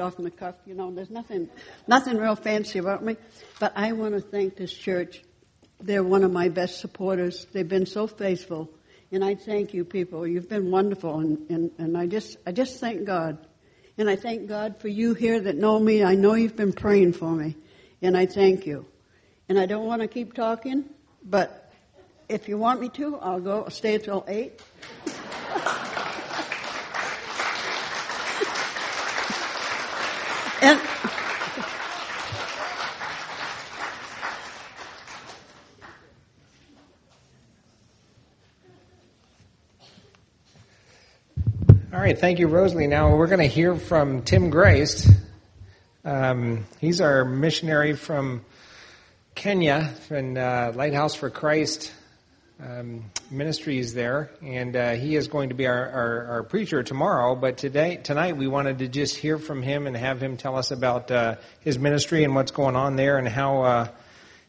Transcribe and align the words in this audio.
off 0.00 0.16
the 0.16 0.28
cuff, 0.28 0.56
you 0.66 0.74
know, 0.74 0.90
there's 0.90 1.08
nothing, 1.08 1.48
nothing 1.86 2.16
real 2.16 2.34
fancy 2.34 2.80
about 2.80 3.04
me. 3.04 3.16
But 3.60 3.74
I 3.76 3.92
want 3.92 4.16
to 4.16 4.20
thank 4.20 4.56
this 4.56 4.74
church. 4.74 5.22
They're 5.80 6.02
one 6.02 6.24
of 6.24 6.32
my 6.32 6.48
best 6.48 6.80
supporters. 6.80 7.46
They've 7.52 7.68
been 7.68 7.86
so 7.86 8.08
faithful. 8.08 8.68
And 9.12 9.24
I 9.24 9.36
thank 9.36 9.72
you 9.72 9.84
people. 9.84 10.26
You've 10.26 10.48
been 10.48 10.72
wonderful. 10.72 11.20
And, 11.20 11.48
and, 11.48 11.70
and 11.78 11.96
I 11.96 12.08
just, 12.08 12.38
I 12.44 12.50
just 12.50 12.80
thank 12.80 13.04
God. 13.04 13.38
And 13.96 14.10
I 14.10 14.16
thank 14.16 14.48
God 14.48 14.80
for 14.80 14.88
you 14.88 15.14
here 15.14 15.38
that 15.38 15.54
know 15.56 15.78
me. 15.78 16.02
I 16.02 16.16
know 16.16 16.34
you've 16.34 16.56
been 16.56 16.72
praying 16.72 17.12
for 17.12 17.30
me. 17.30 17.54
And 18.02 18.16
I 18.16 18.26
thank 18.26 18.66
you. 18.66 18.86
And 19.48 19.60
I 19.60 19.66
don't 19.66 19.86
want 19.86 20.02
to 20.02 20.08
keep 20.08 20.34
talking, 20.34 20.86
but 21.22 21.72
if 22.28 22.48
you 22.48 22.58
want 22.58 22.80
me 22.80 22.88
to, 22.88 23.16
I'll 23.18 23.38
go, 23.38 23.62
I'll 23.62 23.70
stay 23.70 23.94
until 23.94 24.24
eight. 24.26 24.60
Right, 42.04 42.18
thank 42.18 42.38
you, 42.38 42.48
Rosalie. 42.48 42.86
Now 42.86 43.16
we're 43.16 43.28
going 43.28 43.38
to 43.38 43.46
hear 43.46 43.76
from 43.76 44.24
Tim 44.24 44.50
Grace. 44.50 45.10
Um, 46.04 46.66
he's 46.78 47.00
our 47.00 47.24
missionary 47.24 47.94
from 47.94 48.44
Kenya 49.34 49.90
and 50.10 50.36
uh, 50.36 50.72
Lighthouse 50.74 51.14
for 51.14 51.30
Christ 51.30 51.94
um, 52.62 53.10
ministries 53.30 53.94
there, 53.94 54.30
and 54.42 54.76
uh, 54.76 54.90
he 54.90 55.16
is 55.16 55.28
going 55.28 55.48
to 55.48 55.54
be 55.54 55.66
our, 55.66 55.88
our, 55.88 56.26
our, 56.26 56.42
preacher 56.42 56.82
tomorrow. 56.82 57.34
But 57.34 57.56
today, 57.56 57.96
tonight, 57.96 58.36
we 58.36 58.48
wanted 58.48 58.80
to 58.80 58.88
just 58.88 59.16
hear 59.16 59.38
from 59.38 59.62
him 59.62 59.86
and 59.86 59.96
have 59.96 60.22
him 60.22 60.36
tell 60.36 60.56
us 60.56 60.72
about 60.72 61.10
uh, 61.10 61.36
his 61.60 61.78
ministry 61.78 62.22
and 62.22 62.34
what's 62.34 62.52
going 62.52 62.76
on 62.76 62.96
there, 62.96 63.16
and 63.16 63.26
how 63.26 63.62
uh, 63.62 63.88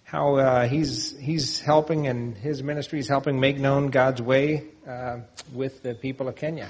how 0.03 0.35
uh, 0.35 0.67
he's 0.67 1.17
he's 1.17 1.61
helping 1.61 2.07
and 2.07 2.35
his 2.35 2.61
ministry 2.61 2.99
is 2.99 3.07
helping 3.07 3.39
make 3.39 3.57
known 3.57 3.91
God's 3.91 4.21
way 4.21 4.65
uh, 4.85 5.19
with 5.53 5.83
the 5.83 5.95
people 5.95 6.27
of 6.27 6.35
Kenya. 6.35 6.67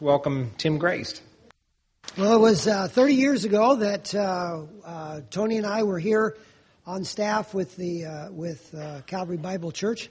So, 0.00 0.06
welcome, 0.06 0.52
Tim 0.56 0.78
Grace. 0.78 1.20
Well, 2.16 2.34
it 2.34 2.40
was 2.40 2.66
uh, 2.66 2.88
30 2.88 3.14
years 3.14 3.44
ago 3.44 3.76
that 3.76 4.06
Tony 5.30 5.58
and 5.58 5.66
I 5.66 5.82
were 5.82 5.98
here 5.98 6.38
on 6.86 7.04
staff 7.04 7.52
with 7.52 7.76
the 7.76 8.30
with 8.32 8.74
Calvary 9.06 9.36
Bible 9.36 9.72
Church 9.72 10.08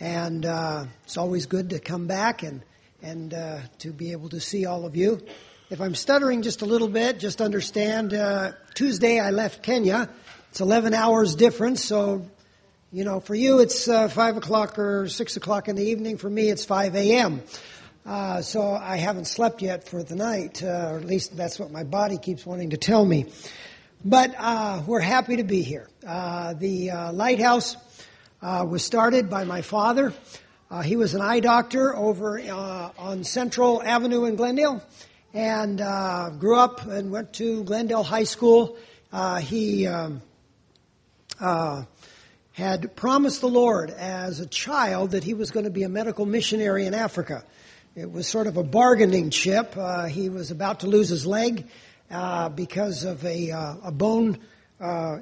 and 0.00 0.44
uh, 0.46 0.86
it's 1.04 1.16
always 1.16 1.44
good 1.44 1.70
to 1.70 1.78
come 1.78 2.06
back 2.06 2.42
and 2.42 2.62
and 3.02 3.34
uh, 3.34 3.60
to 3.80 3.92
be 3.92 4.12
able 4.12 4.30
to 4.30 4.40
see 4.40 4.64
all 4.64 4.86
of 4.86 4.96
you. 4.96 5.20
If 5.68 5.80
I'm 5.80 5.94
stuttering 5.94 6.42
just 6.42 6.62
a 6.62 6.66
little 6.66 6.88
bit, 6.88 7.18
just 7.18 7.42
understand. 7.42 8.14
Uh, 8.14 8.52
Tuesday 8.74 9.20
I 9.20 9.30
left 9.30 9.62
Kenya. 9.62 10.08
It's 10.50 10.60
11 10.60 10.94
hours 10.94 11.34
difference, 11.34 11.84
so 11.84 12.26
you 12.90 13.04
know 13.04 13.20
for 13.20 13.34
you 13.34 13.58
it's 13.58 13.86
uh, 13.86 14.08
five 14.08 14.36
o'clock 14.36 14.78
or 14.78 15.08
six 15.08 15.36
o'clock 15.36 15.68
in 15.68 15.76
the 15.76 15.84
evening. 15.84 16.16
For 16.16 16.30
me 16.30 16.48
it's 16.48 16.64
5 16.64 16.96
a.m. 16.96 17.42
Uh, 18.06 18.40
so 18.40 18.70
I 18.70 18.96
haven't 18.96 19.26
slept 19.26 19.62
yet 19.62 19.88
for 19.88 20.02
the 20.02 20.14
night, 20.14 20.62
uh, 20.62 20.90
or 20.92 20.98
at 20.98 21.04
least 21.04 21.36
that's 21.36 21.58
what 21.58 21.72
my 21.72 21.82
body 21.82 22.18
keeps 22.18 22.46
wanting 22.46 22.70
to 22.70 22.76
tell 22.76 23.04
me. 23.04 23.26
But 24.04 24.36
we're 24.86 25.00
happy 25.00 25.36
to 25.36 25.44
be 25.44 25.62
here. 25.62 25.88
the 26.02 27.10
lighthouse 27.12 27.76
uh, 28.42 28.64
was 28.68 28.84
started 28.84 29.28
by 29.28 29.44
my 29.44 29.62
father. 29.62 30.12
Uh, 30.70 30.82
he 30.82 30.96
was 30.96 31.14
an 31.14 31.20
eye 31.20 31.40
doctor 31.40 31.96
over 31.96 32.38
uh, 32.38 32.90
on 32.98 33.24
Central 33.24 33.82
Avenue 33.82 34.24
in 34.24 34.36
Glendale 34.36 34.82
and 35.32 35.80
uh, 35.80 36.30
grew 36.30 36.58
up 36.58 36.86
and 36.86 37.10
went 37.10 37.32
to 37.34 37.62
Glendale 37.64 38.02
High 38.02 38.24
School. 38.24 38.76
Uh, 39.12 39.36
he 39.36 39.86
um, 39.86 40.22
uh, 41.40 41.84
had 42.52 42.96
promised 42.96 43.40
the 43.40 43.48
Lord 43.48 43.90
as 43.90 44.40
a 44.40 44.46
child 44.46 45.12
that 45.12 45.24
he 45.24 45.34
was 45.34 45.50
going 45.50 45.64
to 45.64 45.70
be 45.70 45.84
a 45.84 45.88
medical 45.88 46.26
missionary 46.26 46.86
in 46.86 46.94
Africa. 46.94 47.44
It 47.96 48.12
was 48.12 48.28
sort 48.28 48.46
of 48.46 48.58
a 48.58 48.62
bargaining 48.62 49.30
chip. 49.30 49.74
he 50.10 50.28
was 50.28 50.50
about 50.50 50.80
to 50.80 50.86
lose 50.86 51.08
his 51.08 51.26
leg 51.26 51.66
because 52.54 53.04
of 53.04 53.24
a, 53.24 53.48
a 53.48 53.90
bone 53.90 54.38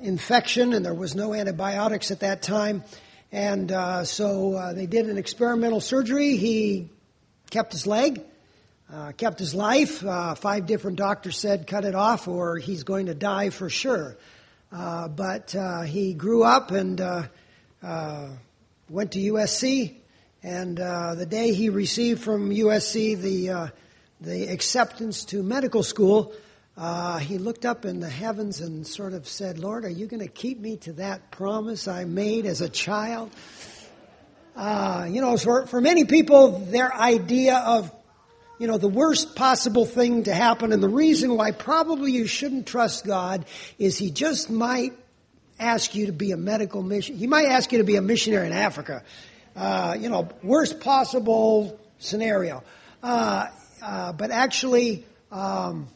infection, 0.03 0.73
and 0.73 0.85
there 0.85 0.93
was 0.93 1.15
no 1.15 1.35
antibiotics 1.35 2.11
at 2.11 2.19
that 2.21 2.43
time. 2.43 2.83
And 3.31 3.71
uh, 3.71 4.05
so 4.05 4.55
uh, 4.55 4.73
they 4.73 4.87
did 4.87 5.09
an 5.09 5.19
experimental 5.19 5.81
surgery. 5.81 6.37
He 6.37 6.89
kept 7.49 7.71
his 7.71 7.87
leg, 7.87 8.21
uh, 8.93 9.13
kept 9.13 9.39
his 9.39 9.55
life. 9.55 10.05
Uh, 10.05 10.35
five 10.35 10.67
different 10.67 10.97
doctors 10.97 11.39
said 11.39 11.69
cut 11.69 11.85
it 11.85 11.95
off 11.95 12.27
or 12.27 12.59
he's 12.59 12.83
going 12.83 13.07
to 13.07 13.15
die 13.15 13.51
for 13.51 13.71
sure. 13.71 14.17
Uh, 14.73 15.07
but 15.07 15.55
uh, 15.55 15.83
he 15.83 16.13
grew 16.13 16.43
up 16.43 16.73
and 16.73 16.99
went 18.89 19.13
to 19.13 19.21
USC. 19.21 19.95
And 20.45 20.77
the 20.77 21.27
day 21.29 21.53
he 21.53 21.71
received 21.71 22.23
from 22.23 22.51
USC 22.51 23.21
the 23.21 23.73
the 24.21 24.47
acceptance 24.49 25.25
to 25.27 25.43
medical 25.43 25.83
school, 25.83 26.33
uh, 26.77 27.19
he 27.19 27.39
looked 27.39 27.65
up 27.65 27.85
in 27.85 28.01
the 28.01 28.09
heavens 28.09 28.61
and 28.61 28.87
sort 28.87 29.13
of 29.13 29.29
said, 29.29 29.59
Lord, 29.59 29.85
are 29.85 29.91
you 29.91 30.07
going 30.07 30.23
to 30.23 30.29
keep 30.29 30.59
me 30.59 30.77
to 30.79 30.93
that 30.95 31.31
promise 31.31 31.87
I 31.87 32.05
made 32.05 32.47
as 32.47 32.61
a 32.61 32.69
child? 32.69 33.31
Uh, 34.57 35.07
you 35.11 35.21
know, 35.21 35.37
for, 35.37 35.67
for 35.67 35.81
many 35.81 36.05
people, 36.05 36.59
their 36.59 36.93
idea 36.95 37.57
of, 37.59 37.93
you 38.59 38.67
know, 38.67 38.79
the 38.79 38.89
worst 38.89 39.37
possible 39.37 39.85
thing 39.85 40.25
to 40.25 40.35
happen 40.35 40.73
and 40.73 40.83
the 40.83 40.89
reason 40.89 41.37
why 41.37 41.53
probably 41.53 42.13
you 42.13 42.27
shouldn't 42.27 42.67
trust 42.67 43.05
God 43.05 43.45
is 43.79 43.99
he 43.99 44.11
just 44.11 44.51
might 44.51 44.93
ask 45.59 45.95
you 45.95 46.07
to 46.07 46.13
be 46.13 46.33
a 46.33 46.37
medical 46.37 46.83
mission. 46.83 47.17
He 47.17 47.27
might 47.27 47.47
ask 47.47 47.71
you 47.73 47.79
to 47.79 47.85
be 47.85 47.97
a 47.97 48.03
missionary 48.03 48.47
in 48.47 48.53
Africa. 48.53 49.05
Uh, 49.57 49.97
you 50.01 50.09
know, 50.09 50.29
worst 50.43 50.81
possible 50.81 51.79
scenario. 51.99 52.65
Uh, 53.05 53.47
uh, 53.81 54.13
but 54.13 54.33
actually, 54.33 55.05
um, 55.31 55.87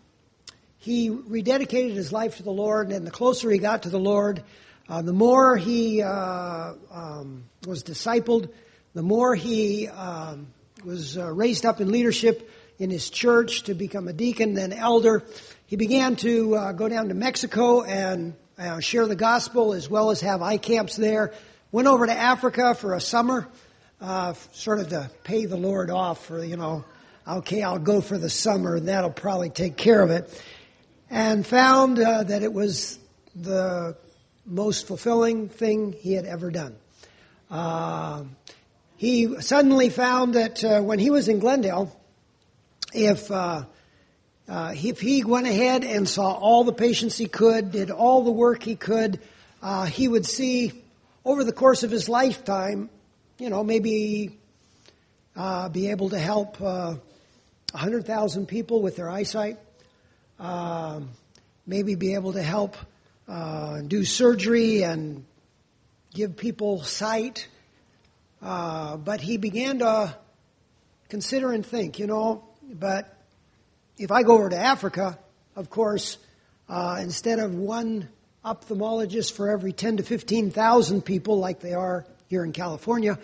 he 0.78 1.10
rededicated 1.10 1.92
his 1.92 2.12
life 2.12 2.36
to 2.36 2.44
the 2.44 2.52
Lord, 2.52 2.92
and 2.92 3.04
the 3.04 3.10
closer 3.10 3.50
he 3.50 3.58
got 3.58 3.82
to 3.82 3.88
the 3.88 3.98
Lord, 3.98 4.44
uh, 4.88 5.02
the 5.02 5.12
more 5.12 5.56
he 5.56 6.02
uh, 6.02 6.74
um, 6.92 7.44
was 7.66 7.82
discipled, 7.82 8.48
the 8.94 9.02
more 9.02 9.34
he 9.34 9.88
um, 9.88 10.46
was 10.84 11.18
raised 11.18 11.66
up 11.66 11.80
in 11.80 11.90
leadership 11.90 12.48
in 12.78 12.90
his 12.90 13.10
church 13.10 13.64
to 13.64 13.74
become 13.74 14.06
a 14.06 14.12
deacon, 14.12 14.54
then 14.54 14.72
elder. 14.72 15.24
He 15.66 15.74
began 15.74 16.14
to 16.16 16.72
go 16.76 16.88
down 16.88 17.08
to 17.08 17.14
Mexico 17.14 17.82
and 17.82 18.34
share 18.78 19.06
the 19.06 19.16
gospel 19.16 19.72
as 19.72 19.90
well 19.90 20.10
as 20.10 20.20
have 20.20 20.42
eye 20.42 20.58
camps 20.58 20.94
there. 20.94 21.34
Went 21.70 21.86
over 21.86 22.06
to 22.06 22.12
Africa 22.12 22.74
for 22.74 22.94
a 22.94 23.00
summer, 23.00 23.46
uh, 24.00 24.32
sort 24.52 24.80
of 24.80 24.88
to 24.88 25.10
pay 25.22 25.44
the 25.44 25.58
Lord 25.58 25.90
off 25.90 26.24
for, 26.24 26.42
you 26.42 26.56
know, 26.56 26.82
okay, 27.26 27.62
I'll 27.62 27.78
go 27.78 28.00
for 28.00 28.16
the 28.16 28.30
summer 28.30 28.76
and 28.76 28.88
that'll 28.88 29.10
probably 29.10 29.50
take 29.50 29.76
care 29.76 30.00
of 30.00 30.10
it 30.10 30.42
and 31.10 31.46
found 31.46 31.98
uh, 31.98 32.22
that 32.22 32.42
it 32.42 32.54
was 32.54 32.98
the 33.36 33.94
most 34.46 34.86
fulfilling 34.86 35.50
thing 35.50 35.92
he 35.92 36.14
had 36.14 36.24
ever 36.24 36.50
done. 36.50 36.74
Uh, 37.50 38.24
he 38.96 39.38
suddenly 39.42 39.90
found 39.90 40.36
that 40.36 40.64
uh, 40.64 40.80
when 40.80 40.98
he 40.98 41.10
was 41.10 41.28
in 41.28 41.38
Glendale, 41.38 41.94
if 42.94 43.30
uh, 43.30 43.64
uh, 44.48 44.74
if 44.74 45.00
he 45.00 45.22
went 45.22 45.46
ahead 45.46 45.84
and 45.84 46.08
saw 46.08 46.32
all 46.32 46.64
the 46.64 46.72
patients 46.72 47.18
he 47.18 47.28
could, 47.28 47.72
did 47.72 47.90
all 47.90 48.24
the 48.24 48.30
work 48.30 48.62
he 48.62 48.74
could, 48.74 49.20
uh, 49.62 49.84
he 49.84 50.08
would 50.08 50.24
see 50.24 50.72
over 51.28 51.44
the 51.44 51.52
course 51.52 51.82
of 51.82 51.90
his 51.90 52.08
lifetime, 52.08 52.90
you 53.38 53.50
know, 53.50 53.62
maybe 53.62 54.36
be 55.72 55.90
able 55.90 56.10
to 56.10 56.18
help 56.18 56.60
100,000 56.60 58.46
people 58.46 58.82
with 58.82 58.96
their 58.96 59.10
eyesight 59.10 59.58
uh, 60.38 61.00
maybe 61.66 61.94
be 61.94 62.14
able 62.14 62.32
to 62.32 62.42
help 62.42 62.76
uh, 63.26 63.80
do 63.80 64.04
surgery 64.04 64.82
and 64.82 65.24
give 66.14 66.36
people 66.36 66.82
sight. 66.82 67.48
Uh, 68.40 68.96
but 68.96 69.20
he 69.20 69.36
began 69.36 69.80
to 69.80 70.14
consider 71.08 71.52
and 71.52 71.66
think, 71.66 71.98
you 71.98 72.06
know, 72.06 72.44
but 72.62 73.16
if 73.96 74.12
I 74.12 74.22
go 74.22 74.34
over 74.34 74.48
to 74.50 74.58
Africa, 74.58 75.18
of 75.56 75.70
course, 75.70 76.18
uh, 76.68 76.98
instead 77.00 77.38
of 77.40 77.54
one 77.54 78.08
ophthalmologist 78.48 79.32
for 79.32 79.50
every 79.50 79.72
10 79.72 79.98
to 79.98 80.02
15,000 80.02 81.02
people 81.02 81.38
like 81.38 81.60
they 81.60 81.74
are 81.74 82.06
here 82.28 82.44
in 82.44 82.52
California, 82.52 83.18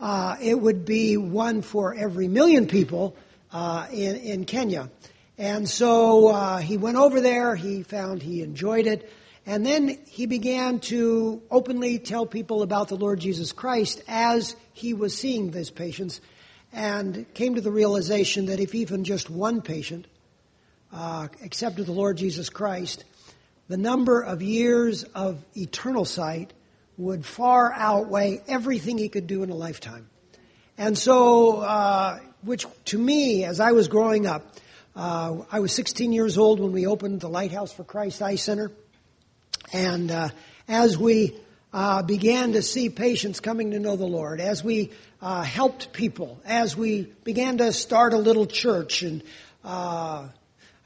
uh, 0.00 0.36
it 0.40 0.60
would 0.60 0.84
be 0.84 1.16
one 1.16 1.62
for 1.62 1.94
every 1.94 2.26
million 2.26 2.66
people 2.66 3.16
uh, 3.52 3.86
in, 3.92 4.16
in 4.16 4.44
Kenya. 4.44 4.90
And 5.38 5.68
so 5.68 6.28
uh, 6.28 6.58
he 6.58 6.76
went 6.76 6.96
over 6.96 7.20
there, 7.20 7.54
he 7.54 7.84
found 7.84 8.20
he 8.20 8.42
enjoyed 8.42 8.86
it, 8.86 9.10
and 9.46 9.64
then 9.64 9.98
he 10.06 10.26
began 10.26 10.80
to 10.80 11.42
openly 11.50 11.98
tell 11.98 12.26
people 12.26 12.62
about 12.62 12.88
the 12.88 12.96
Lord 12.96 13.20
Jesus 13.20 13.52
Christ 13.52 14.02
as 14.08 14.56
he 14.72 14.92
was 14.92 15.16
seeing 15.16 15.50
these 15.50 15.70
patients, 15.70 16.20
and 16.72 17.32
came 17.34 17.54
to 17.54 17.60
the 17.60 17.70
realization 17.70 18.46
that 18.46 18.58
if 18.58 18.74
even 18.74 19.04
just 19.04 19.30
one 19.30 19.62
patient 19.62 20.06
uh, 20.92 21.28
accepted 21.44 21.86
the 21.86 21.92
Lord 21.92 22.16
Jesus 22.16 22.48
Christ, 22.48 23.04
the 23.68 23.76
number 23.76 24.20
of 24.20 24.42
years 24.42 25.04
of 25.14 25.42
eternal 25.56 26.04
sight 26.04 26.52
would 26.96 27.24
far 27.24 27.72
outweigh 27.72 28.40
everything 28.46 28.98
he 28.98 29.08
could 29.08 29.26
do 29.26 29.42
in 29.42 29.50
a 29.50 29.54
lifetime. 29.54 30.08
And 30.76 30.96
so, 30.96 31.58
uh, 31.58 32.18
which 32.42 32.66
to 32.86 32.98
me, 32.98 33.44
as 33.44 33.60
I 33.60 33.72
was 33.72 33.88
growing 33.88 34.26
up, 34.26 34.54
uh, 34.96 35.38
I 35.50 35.60
was 35.60 35.72
16 35.72 36.12
years 36.12 36.38
old 36.38 36.60
when 36.60 36.72
we 36.72 36.86
opened 36.86 37.20
the 37.20 37.28
Lighthouse 37.28 37.72
for 37.72 37.84
Christ 37.84 38.22
Eye 38.22 38.36
Center. 38.36 38.70
And 39.72 40.10
uh, 40.10 40.28
as 40.68 40.96
we 40.96 41.36
uh, 41.72 42.02
began 42.02 42.52
to 42.52 42.62
see 42.62 42.90
patients 42.90 43.40
coming 43.40 43.72
to 43.72 43.80
know 43.80 43.96
the 43.96 44.06
Lord, 44.06 44.40
as 44.40 44.62
we 44.62 44.90
uh, 45.20 45.42
helped 45.42 45.92
people, 45.92 46.40
as 46.44 46.76
we 46.76 47.12
began 47.24 47.58
to 47.58 47.72
start 47.72 48.12
a 48.12 48.18
little 48.18 48.46
church, 48.46 49.02
and 49.02 49.22
uh, 49.64 50.28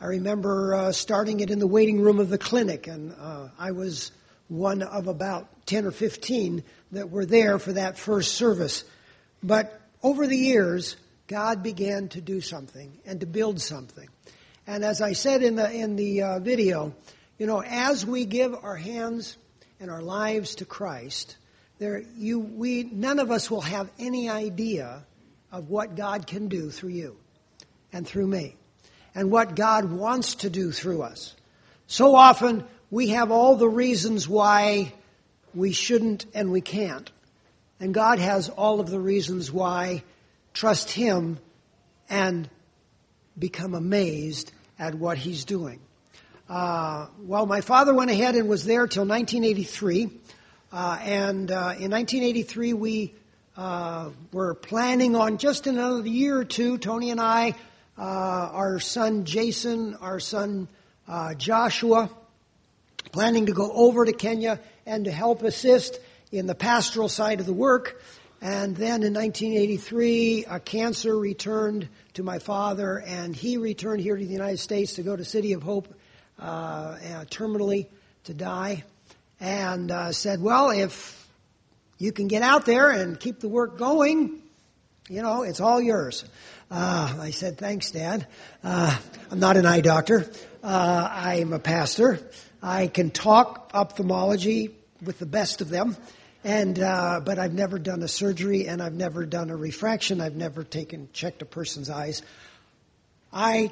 I 0.01 0.07
remember 0.07 0.75
uh, 0.75 0.93
starting 0.93 1.41
it 1.41 1.51
in 1.51 1.59
the 1.59 1.67
waiting 1.67 2.01
room 2.01 2.21
of 2.21 2.29
the 2.29 2.39
clinic, 2.39 2.87
and 2.87 3.15
I 3.59 3.73
was 3.73 4.13
one 4.47 4.83
of 4.83 5.09
about 5.09 5.67
10 5.67 5.87
or 5.87 5.91
15 5.91 6.63
that 6.93 7.11
were 7.11 7.27
there 7.27 7.59
for 7.59 7.73
that 7.73 7.99
first 7.99 8.35
service. 8.35 8.85
But 9.43 9.81
over 10.03 10.29
the 10.29 10.37
years, 10.37 10.97
God 11.27 11.65
began 11.65 12.09
to 12.11 12.21
do 12.21 12.41
something 12.41 12.97
and 13.05 13.21
to 13.21 13.27
build 13.27 13.61
something. 13.61 14.09
And 14.69 14.85
as 14.85 15.03
I 15.03 15.15
said 15.15 15.43
in 15.43 15.57
the, 15.57 15.71
in 15.71 15.97
the 15.97 16.23
uh, 16.23 16.39
video, 16.39 16.95
you 17.37 17.47
know, 17.47 17.63
as 17.63 18.07
we 18.07 18.25
give 18.25 18.55
our 18.55 18.77
hands 18.77 19.37
and 19.81 19.91
our 19.91 20.03
lives 20.03 20.57
to 20.57 20.65
Christ, 20.65 21.37
there, 21.79 22.05
you, 22.17 22.39
we, 22.39 22.85
none 22.85 23.19
of 23.19 23.33
us 23.33 23.51
will 23.51 23.63
have 23.63 23.91
any 23.99 24.29
idea 24.29 25.05
of 25.51 25.69
what 25.69 25.97
God 25.97 26.27
can 26.27 26.49
do 26.49 26.71
through 26.71 26.91
you 26.91 27.17
and 27.93 28.07
through 28.07 28.29
me 28.29 28.57
and 29.15 29.31
what 29.31 29.57
God 29.57 29.91
wants 29.91 30.37
to 30.37 30.51
do 30.51 30.73
through 30.73 31.03
us. 31.03 31.35
So 31.87 32.15
often 32.15 32.65
we 32.91 33.09
have 33.09 33.31
all 33.31 33.57
the 33.57 33.69
reasons 33.69 34.29
why 34.29 34.93
we 35.55 35.73
shouldn't 35.73 36.27
and 36.35 36.51
we 36.51 36.61
can't. 36.61 37.11
And 37.81 37.95
God 37.95 38.19
has 38.19 38.49
all 38.49 38.81
of 38.81 38.91
the 38.91 39.01
reasons 39.01 39.53
why 39.53 40.03
trust 40.53 40.91
Him 40.91 41.39
and 42.11 42.49
become 43.39 43.75
amazed 43.75 44.53
at 44.79 44.95
what 44.95 45.19
He's 45.19 45.45
doing. 45.45 45.81
Uh, 46.49 47.07
well, 47.21 47.47
my 47.47 47.61
father 47.61 47.95
went 47.95 48.11
ahead 48.11 48.35
and 48.35 48.49
was 48.49 48.65
there 48.65 48.87
till 48.87 49.05
1983. 49.05 50.11
Uh, 50.73 50.99
and 51.03 51.51
uh, 51.51 51.75
in 51.79 51.91
1983, 51.91 52.73
we 52.73 53.15
uh, 53.57 54.11
were 54.33 54.55
planning 54.55 55.15
on 55.17 55.39
just 55.39 55.67
another 55.67 56.07
year 56.09 56.39
or 56.39 56.45
two, 56.45 56.79
Tony 56.79 57.11
and 57.11 57.21
I, 57.21 57.55
uh, 57.99 58.03
our 58.53 58.79
son 58.79 59.25
Jason, 59.25 59.97
our 59.97 60.21
son 60.21 60.69
uh, 61.09 61.35
Joshua, 61.35 62.11
planning 63.11 63.47
to 63.47 63.53
go 63.53 63.73
over 63.73 64.05
to 64.05 64.13
Kenya 64.13 64.61
and 64.87 65.07
to 65.07 65.11
help 65.11 65.43
assist 65.43 65.99
in 66.31 66.47
the 66.47 66.55
pastoral 66.55 67.09
side 67.09 67.41
of 67.41 67.47
the 67.47 67.53
work. 67.53 68.01
And 68.41 68.77
then 68.77 69.03
in 69.03 69.15
1983, 69.15 70.45
a 70.45 70.61
cancer 70.61 71.19
returned 71.19 71.89
to 72.15 72.23
my 72.23 72.39
father, 72.39 72.99
and 72.99 73.35
he 73.35 73.57
returned 73.57 74.01
here 74.01 74.17
to 74.17 74.25
the 74.25 74.33
United 74.33 74.59
States 74.59 74.95
to 74.95 75.03
go 75.03 75.17
to 75.17 75.25
City 75.25 75.53
of 75.55 75.63
Hope 75.63 75.93
uh, 76.39 76.43
uh, 76.43 76.97
terminally 77.25 77.89
to 78.25 78.35
die. 78.35 78.85
And 79.41 79.91
uh, 79.91 80.13
said, 80.13 80.41
Well, 80.41 80.71
if 80.71 81.27
you 81.99 82.13
can 82.13 82.29
get 82.29 82.43
out 82.43 82.65
there 82.65 82.91
and 82.91 83.19
keep 83.19 83.41
the 83.41 83.49
work 83.49 83.77
going, 83.77 84.41
you 85.09 85.23
know, 85.23 85.43
it's 85.43 85.61
all 85.61 85.81
yours. 85.81 86.25
Uh, 86.71 87.17
I 87.21 87.31
said, 87.31 87.57
Thanks, 87.57 87.91
Dad. 87.91 88.27
Uh, 88.63 88.97
I'm 89.31 89.41
not 89.41 89.57
an 89.57 89.65
eye 89.65 89.81
doctor, 89.81 90.31
uh, 90.63 91.09
I'm 91.11 91.53
a 91.53 91.59
pastor. 91.59 92.21
I 92.63 92.89
can 92.89 93.11
talk 93.11 93.71
ophthalmology 93.73 94.75
with 95.03 95.19
the 95.19 95.27
best 95.27 95.61
of 95.61 95.71
them. 95.71 95.97
And 96.45 96.77
but 96.77 97.39
I've 97.39 97.53
never 97.53 97.79
done 97.79 98.03
a 98.03 98.09
surgery, 98.09 98.69
and 98.69 98.83
I've 98.83 98.95
never 98.95 99.27
done 99.27 99.51
a 99.51 99.57
refraction. 99.57 100.21
I've 100.21 100.37
never 100.37 100.63
taken 100.63 101.09
checked 101.13 101.43
a 101.43 101.45
person's 101.45 101.91
eyes. 101.91 102.23
I 103.33 103.71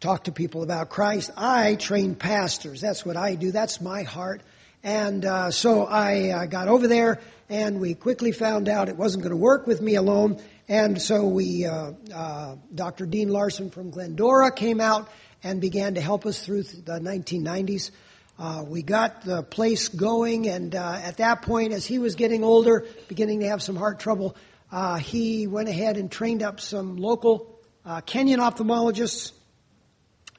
talk 0.00 0.24
to 0.24 0.32
people 0.32 0.62
about 0.62 0.90
Christ. 0.90 1.30
I 1.36 1.74
train 1.74 2.14
pastors. 2.14 2.80
That's 2.80 3.04
what 3.04 3.16
I 3.16 3.34
do. 3.34 3.52
That's 3.52 3.80
my 3.80 4.02
heart. 4.02 4.42
And 4.84 5.24
uh, 5.24 5.50
so 5.50 5.86
I 5.86 6.30
uh, 6.30 6.46
got 6.46 6.68
over 6.68 6.86
there, 6.86 7.20
and 7.48 7.80
we 7.80 7.94
quickly 7.94 8.32
found 8.32 8.68
out 8.68 8.88
it 8.88 8.96
wasn't 8.96 9.24
going 9.24 9.32
to 9.32 9.36
work 9.36 9.66
with 9.66 9.80
me 9.80 9.96
alone. 9.96 10.40
And 10.68 11.00
so 11.00 11.26
we, 11.26 11.64
uh, 11.64 11.92
uh, 12.14 12.56
Dr. 12.74 13.06
Dean 13.06 13.30
Larson 13.30 13.70
from 13.70 13.90
Glendora 13.90 14.52
came 14.52 14.82
out 14.82 15.08
and 15.42 15.62
began 15.62 15.94
to 15.94 16.00
help 16.00 16.26
us 16.26 16.44
through 16.44 16.64
the 16.64 17.00
1990s. 17.00 17.90
Uh, 18.38 18.64
we 18.68 18.82
got 18.82 19.22
the 19.22 19.42
place 19.42 19.88
going, 19.88 20.46
and 20.46 20.74
uh, 20.74 21.00
at 21.02 21.16
that 21.16 21.40
point, 21.40 21.72
as 21.72 21.86
he 21.86 21.98
was 21.98 22.16
getting 22.16 22.44
older, 22.44 22.86
beginning 23.08 23.40
to 23.40 23.48
have 23.48 23.62
some 23.62 23.76
heart 23.76 23.98
trouble, 23.98 24.36
uh, 24.70 24.96
he 24.96 25.46
went 25.46 25.70
ahead 25.70 25.96
and 25.96 26.12
trained 26.12 26.42
up 26.42 26.60
some 26.60 26.98
local 26.98 27.58
uh, 27.86 28.02
Kenyan 28.02 28.38
ophthalmologists, 28.38 29.32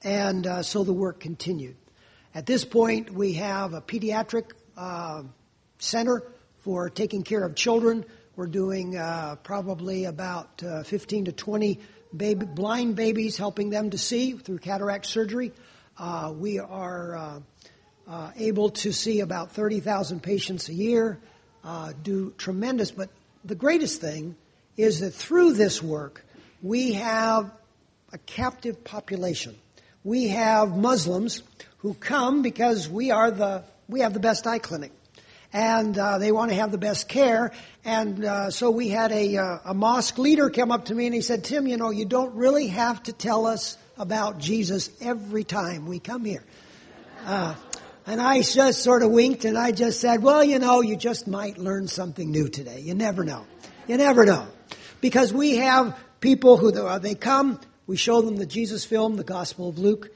and 0.04 0.64
so 0.64 0.84
the 0.84 0.94
work 0.94 1.20
continued. 1.20 1.76
At 2.36 2.46
this 2.46 2.64
point, 2.64 3.12
we 3.12 3.34
have 3.34 3.74
a 3.74 3.82
pediatric 3.82 4.52
uh, 4.78 5.24
center 5.80 6.24
for 6.60 6.90
taking 6.90 7.24
care 7.24 7.44
of 7.44 7.56
children. 7.56 8.06
We're 8.40 8.48
doing 8.48 8.94
probably 9.44 10.06
about 10.06 10.62
15 10.86 11.26
to 11.26 11.34
20 11.34 11.78
baby, 12.16 12.46
blind 12.46 12.96
babies, 12.96 13.36
helping 13.36 13.70
them 13.70 13.90
to 13.90 13.98
see 13.98 14.32
through 14.32 14.60
cataract 14.60 15.08
surgery. 15.08 15.52
we 16.36 16.58
are 16.58 17.42
uh, 18.08 18.32
able 18.38 18.70
to 18.70 18.94
see 18.94 19.20
about 19.20 19.52
30,000 19.52 20.24
patients 20.24 20.70
a 20.70 20.74
year, 20.74 21.20
uh, 21.66 21.92
do 22.02 22.34
tremendous. 22.38 22.92
But 22.92 23.10
the 23.44 23.56
greatest 23.56 24.00
thing 24.00 24.38
is 24.78 25.02
that 25.02 25.12
through 25.12 25.56
this 25.56 25.84
work, 25.84 26.26
we 26.64 26.94
have 26.94 27.52
a 28.14 28.20
captive 28.20 28.86
population. 28.86 29.54
We 30.06 30.30
have 30.30 30.78
Muslims 30.78 31.44
who 31.80 31.94
come 31.94 32.42
because 32.42 32.88
we 32.88 33.12
are 33.12 33.32
the 33.32 33.66
we 33.90 34.00
have 34.00 34.14
the 34.14 34.22
best 34.22 34.48
eye 34.48 34.60
clinic, 34.60 34.94
and 35.52 35.98
uh, 35.98 36.18
they 36.18 36.32
want 36.32 36.52
to 36.52 36.56
have 36.56 36.72
the 36.72 36.78
best 36.78 37.08
care. 37.08 37.52
And 37.84 38.24
uh, 38.24 38.52
so 38.52 38.70
we 38.70 38.90
had 38.90 39.12
a, 39.12 39.38
uh, 39.38 39.58
a 39.66 39.74
mosque 39.74 40.18
leader 40.18 40.50
come 40.50 40.72
up 40.72 40.86
to 40.86 40.96
me 40.96 41.06
and 41.06 41.16
he 41.16 41.22
said, 41.22 41.44
"Tim, 41.44 41.68
you 41.68 41.78
know, 41.78 41.90
you 41.90 42.06
don't 42.06 42.36
really 42.36 42.68
have 42.68 43.02
to 43.04 43.14
tell 43.14 43.46
us 43.46 43.78
about 43.98 44.38
Jesus 44.38 44.90
every 45.02 45.44
time 45.44 45.88
we 45.88 46.00
come 46.00 46.26
here." 46.26 46.44
Uh, 47.26 47.56
and 48.10 48.20
I 48.20 48.42
just 48.42 48.82
sort 48.82 49.04
of 49.04 49.12
winked 49.12 49.46
and 49.46 49.56
I 49.56 49.72
just 49.72 50.00
said, 50.00 50.24
well, 50.24 50.44
you 50.44 50.58
know, 50.58 50.82
you 50.82 50.96
just 50.96 51.28
might 51.28 51.60
learn 51.60 51.88
something 51.88 52.32
new 52.32 52.50
today. 52.50 52.80
You 52.80 52.96
never 52.96 53.24
know. 53.24 53.46
You 53.88 53.98
never 53.98 54.26
know. 54.26 54.48
Because 55.00 55.32
we 55.32 55.58
have 55.58 55.96
people 56.20 56.58
who, 56.58 56.74
uh, 56.74 56.98
they 56.98 57.14
come, 57.14 57.60
we 57.86 57.98
show 57.98 58.22
them 58.22 58.36
the 58.38 58.48
Jesus 58.48 58.84
film, 58.84 59.16
the 59.16 59.24
Gospel 59.24 59.70
of 59.70 59.78
Luke. 59.78 60.10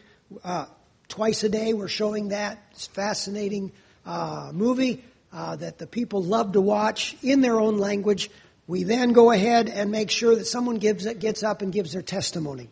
Uh, 0.44 0.66
twice 1.08 1.44
a 1.44 1.50
day 1.50 1.74
we're 1.74 1.88
showing 1.88 2.30
that. 2.30 2.58
It's 2.72 2.88
fascinating 2.88 3.72
uh, 4.08 4.50
movie 4.54 5.04
uh, 5.34 5.56
that 5.56 5.80
the 5.80 5.88
people 5.88 6.22
love 6.22 6.52
to 6.52 6.62
watch 6.62 7.18
in 7.24 7.42
their 7.42 7.60
own 7.60 7.78
language. 7.78 8.30
We 8.68 8.84
then 8.84 9.14
go 9.14 9.32
ahead 9.32 9.68
and 9.68 9.92
make 9.92 10.12
sure 10.12 10.36
that 10.36 10.46
someone 10.46 10.78
gives, 10.78 11.06
it, 11.06 11.20
gets 11.20 11.44
up 11.44 11.62
and 11.62 11.74
gives 11.74 11.94
their 11.94 12.02
testimony. 12.02 12.70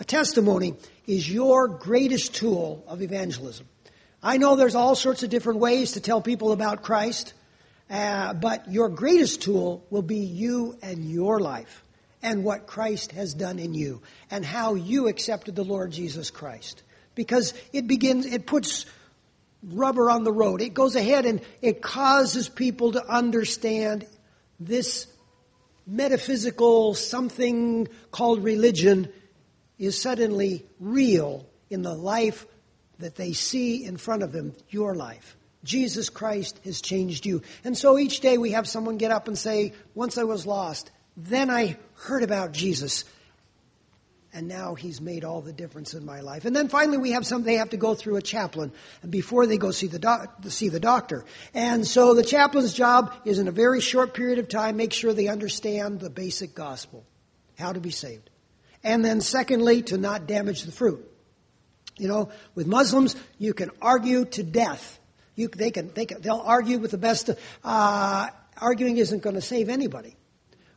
A 0.00 0.04
testimony 0.04 0.74
is 1.06 1.30
your 1.30 1.68
greatest 1.68 2.34
tool 2.34 2.84
of 2.88 3.00
evangelism. 3.00 3.66
I 4.22 4.38
know 4.38 4.56
there's 4.56 4.74
all 4.74 4.94
sorts 4.94 5.22
of 5.22 5.30
different 5.30 5.60
ways 5.60 5.92
to 5.92 6.00
tell 6.00 6.20
people 6.20 6.52
about 6.52 6.82
Christ, 6.82 7.32
uh, 7.88 8.34
but 8.34 8.70
your 8.70 8.88
greatest 8.88 9.42
tool 9.42 9.84
will 9.88 10.02
be 10.02 10.18
you 10.18 10.76
and 10.82 11.10
your 11.10 11.38
life 11.38 11.84
and 12.22 12.44
what 12.44 12.66
Christ 12.66 13.12
has 13.12 13.34
done 13.34 13.58
in 13.58 13.72
you 13.72 14.02
and 14.30 14.44
how 14.44 14.74
you 14.74 15.08
accepted 15.08 15.54
the 15.54 15.64
Lord 15.64 15.90
Jesus 15.90 16.30
Christ. 16.30 16.82
Because 17.14 17.54
it 17.72 17.86
begins, 17.86 18.26
it 18.26 18.46
puts 18.46 18.84
rubber 19.62 20.10
on 20.10 20.24
the 20.24 20.32
road. 20.32 20.62
It 20.62 20.74
goes 20.74 20.96
ahead 20.96 21.26
and 21.26 21.40
it 21.60 21.82
causes 21.82 22.48
people 22.48 22.92
to 22.92 23.06
understand 23.06 24.06
this 24.58 25.06
metaphysical 25.86 26.94
something 26.94 27.88
called 28.10 28.44
religion 28.44 29.12
is 29.78 30.00
suddenly 30.00 30.64
real 30.78 31.46
in 31.68 31.82
the 31.82 31.94
life 31.94 32.46
that 32.98 33.16
they 33.16 33.32
see 33.32 33.84
in 33.84 33.96
front 33.96 34.22
of 34.22 34.32
them 34.32 34.54
your 34.68 34.94
life. 34.94 35.36
Jesus 35.64 36.08
Christ 36.08 36.60
has 36.64 36.80
changed 36.80 37.26
you. 37.26 37.42
And 37.64 37.76
so 37.76 37.98
each 37.98 38.20
day 38.20 38.38
we 38.38 38.52
have 38.52 38.68
someone 38.68 38.96
get 38.96 39.10
up 39.10 39.28
and 39.28 39.36
say, 39.36 39.72
Once 39.94 40.16
I 40.16 40.24
was 40.24 40.46
lost, 40.46 40.90
then 41.16 41.50
I 41.50 41.76
heard 41.96 42.22
about 42.22 42.52
Jesus. 42.52 43.04
And 44.32 44.46
now 44.46 44.74
he's 44.76 45.00
made 45.00 45.24
all 45.24 45.40
the 45.40 45.52
difference 45.52 45.92
in 45.92 46.04
my 46.06 46.20
life. 46.20 46.44
And 46.44 46.54
then 46.54 46.68
finally 46.68 46.98
we 46.98 47.10
have 47.12 47.26
some, 47.26 47.42
they 47.42 47.56
have 47.56 47.70
to 47.70 47.76
go 47.76 47.96
through 47.96 48.14
a 48.14 48.22
chaplain 48.22 48.70
before 49.08 49.46
they 49.46 49.58
go 49.58 49.72
see 49.72 49.88
the, 49.88 49.98
doc, 49.98 50.44
see 50.48 50.68
the 50.68 50.78
doctor. 50.78 51.24
And 51.52 51.84
so 51.84 52.14
the 52.14 52.22
chaplain's 52.22 52.72
job 52.72 53.12
is 53.24 53.40
in 53.40 53.48
a 53.48 53.52
very 53.52 53.80
short 53.80 54.14
period 54.14 54.38
of 54.38 54.48
time, 54.48 54.76
make 54.76 54.92
sure 54.92 55.12
they 55.12 55.26
understand 55.26 55.98
the 55.98 56.10
basic 56.10 56.54
gospel, 56.54 57.04
how 57.58 57.72
to 57.72 57.80
be 57.80 57.90
saved. 57.90 58.30
And 58.84 59.04
then 59.04 59.20
secondly, 59.20 59.82
to 59.82 59.98
not 59.98 60.26
damage 60.28 60.62
the 60.62 60.72
fruit 60.72 61.04
You 61.98 62.08
know, 62.08 62.30
with 62.54 62.66
Muslims, 62.66 63.16
you 63.38 63.52
can 63.52 63.70
argue 63.82 64.24
to 64.26 64.42
death. 64.42 64.98
You, 65.34 65.48
they 65.48 65.70
can, 65.70 65.92
they 65.92 66.06
can, 66.06 66.22
they'll 66.22 66.42
argue 66.44 66.78
with 66.78 66.92
the 66.92 66.98
best. 66.98 67.30
Uh, 67.62 68.28
arguing 68.56 68.96
isn't 68.96 69.22
going 69.22 69.34
to 69.34 69.42
save 69.42 69.68
anybody. 69.68 70.16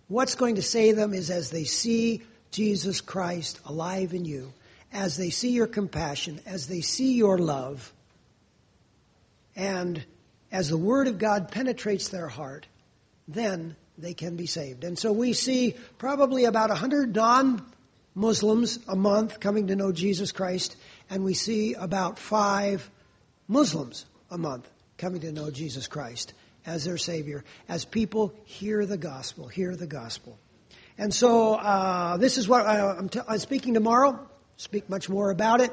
What's 0.07 0.36
going 0.36 0.55
to 0.55 0.62
save 0.62 0.95
them 0.95 1.13
is 1.13 1.29
as 1.29 1.50
they 1.50 1.63
see 1.63 2.24
Jesus 2.53 3.01
Christ 3.01 3.60
alive 3.65 4.13
in 4.13 4.25
you, 4.25 4.53
as 4.91 5.17
they 5.17 5.31
see 5.31 5.50
your 5.50 5.67
compassion, 5.67 6.39
as 6.45 6.67
they 6.67 6.81
see 6.81 7.13
your 7.13 7.39
love, 7.39 7.91
and 9.55 10.03
as 10.51 10.69
the 10.69 10.77
Word 10.77 11.07
of 11.07 11.17
God 11.17 11.51
penetrates 11.51 12.10
their 12.10 12.27
heart, 12.27 12.67
then 13.27 13.75
they 13.98 14.13
can 14.13 14.36
be 14.36 14.45
saved. 14.45 14.83
And 14.83 14.98
so 14.98 15.12
we 15.12 15.33
see 15.33 15.75
probably 15.98 16.45
about 16.45 16.69
100 16.69 17.15
non 17.15 17.65
Muslims 18.13 18.77
a 18.88 18.95
month 18.95 19.39
coming 19.39 19.67
to 19.67 19.75
know 19.75 19.91
Jesus 19.91 20.31
Christ, 20.31 20.77
and 21.10 21.24
we 21.24 21.33
see 21.33 21.74
about 21.74 22.19
five 22.19 22.88
Muslims 23.48 24.05
a 24.29 24.38
month 24.38 24.69
coming 25.00 25.22
to 25.22 25.31
know 25.31 25.50
Jesus 25.50 25.88
Christ 25.88 26.33
as 26.67 26.86
their 26.86 26.98
Savior, 26.98 27.43
as 27.67 27.83
people 27.83 28.31
hear 28.45 28.86
the 28.86 28.98
gospel, 28.98 29.48
hear 29.48 29.75
the 29.75 29.88
gospel. 29.88 30.38
And 30.97 31.13
so 31.13 31.55
uh, 31.55 32.17
this 32.17 32.38
is 32.38 32.47
what 32.47 32.65
I, 32.65 32.97
am 32.97 33.09
t- 33.09 33.19
I'm 33.27 33.39
speaking 33.39 33.73
tomorrow. 33.73 34.19
Speak 34.57 34.89
much 34.89 35.09
more 35.09 35.31
about 35.31 35.62
it. 35.62 35.71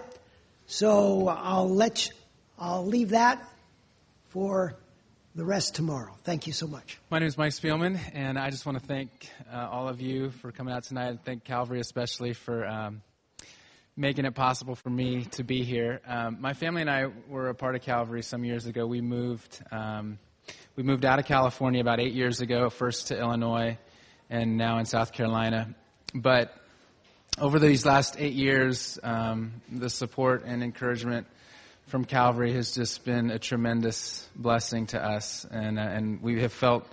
So 0.67 1.29
I'll 1.29 1.69
let 1.69 2.07
you, 2.07 2.13
I'll 2.59 2.87
leave 2.87 3.11
that 3.11 3.43
for 4.29 4.77
the 5.35 5.45
rest 5.45 5.75
tomorrow. 5.75 6.15
Thank 6.25 6.47
you 6.47 6.53
so 6.53 6.67
much. 6.67 6.99
My 7.11 7.19
name 7.19 7.29
is 7.29 7.37
Mike 7.37 7.53
Spielman, 7.53 7.99
and 8.15 8.39
I 8.39 8.51
just 8.51 8.65
want 8.67 8.81
to 8.81 8.87
thank 8.87 9.11
uh, 9.53 9.69
all 9.71 9.89
of 9.89 10.01
you 10.01 10.31
for 10.31 10.53
coming 10.53 10.73
out 10.75 10.85
tonight, 10.85 11.09
and 11.09 11.25
thank 11.25 11.45
Calvary 11.45 11.81
especially 11.81 12.33
for 12.33 12.67
um, 12.67 13.03
making 13.97 14.25
it 14.25 14.35
possible 14.35 14.75
for 14.75 14.91
me 14.91 15.25
to 15.33 15.45
be 15.45 15.63
here. 15.63 16.01
Um, 16.07 16.39
my 16.41 16.55
family 16.55 16.81
and 16.81 16.91
I 16.91 17.07
were 17.29 17.49
a 17.49 17.55
part 17.55 17.75
of 17.75 17.83
Calvary 17.83 18.23
some 18.23 18.45
years 18.45 18.67
ago. 18.67 18.87
We 18.87 19.01
moved. 19.01 19.63
Um, 19.71 20.19
we 20.75 20.83
moved 20.83 21.05
out 21.05 21.19
of 21.19 21.27
California 21.27 21.81
about 21.81 22.01
eight 22.01 22.15
years 22.15 22.41
ago, 22.41 22.71
first 22.71 23.09
to 23.09 23.19
Illinois, 23.19 23.79
and 24.31 24.57
now 24.57 24.79
in 24.79 24.87
South 24.87 25.13
Carolina. 25.13 25.75
But 26.15 26.55
over 27.39 27.59
these 27.59 27.85
last 27.85 28.17
eight 28.19 28.33
years, 28.33 28.99
um, 29.03 29.61
the 29.71 29.91
support 29.91 30.45
and 30.47 30.63
encouragement 30.63 31.27
from 31.87 32.05
Calvary 32.05 32.53
has 32.53 32.73
just 32.75 33.05
been 33.05 33.31
a 33.31 33.39
tremendous 33.39 34.29
blessing 34.37 34.87
to 34.87 35.05
us, 35.05 35.45
and 35.51 35.79
uh, 35.79 35.83
and 35.83 36.23
we 36.23 36.41
have 36.41 36.53
felt 36.53 36.87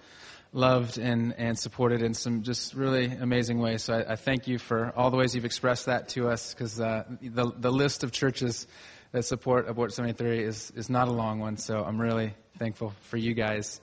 loved 0.54 0.98
and, 0.98 1.36
and 1.38 1.60
supported 1.60 2.02
in 2.02 2.14
some 2.14 2.42
just 2.42 2.74
really 2.74 3.06
amazing 3.06 3.60
ways. 3.60 3.84
So 3.84 3.94
I, 3.94 4.14
I 4.14 4.16
thank 4.16 4.48
you 4.48 4.58
for 4.58 4.92
all 4.96 5.12
the 5.12 5.18
ways 5.18 5.36
you've 5.36 5.46
expressed 5.46 5.86
that 5.86 6.10
to 6.10 6.30
us, 6.30 6.54
because 6.54 6.82
uh, 6.82 7.04
the 7.22 7.52
the 7.56 7.72
list 7.72 8.04
of 8.04 8.12
churches 8.12 8.66
that 9.12 9.24
support 9.24 9.70
Abort 9.70 9.94
73 9.94 10.44
is 10.44 10.72
is 10.76 10.90
not 10.90 11.08
a 11.08 11.12
long 11.12 11.40
one. 11.40 11.58
So 11.58 11.84
I'm 11.84 12.02
really 12.02 12.34
thankful 12.58 12.94
for 13.02 13.18
you 13.18 13.34
guys. 13.34 13.80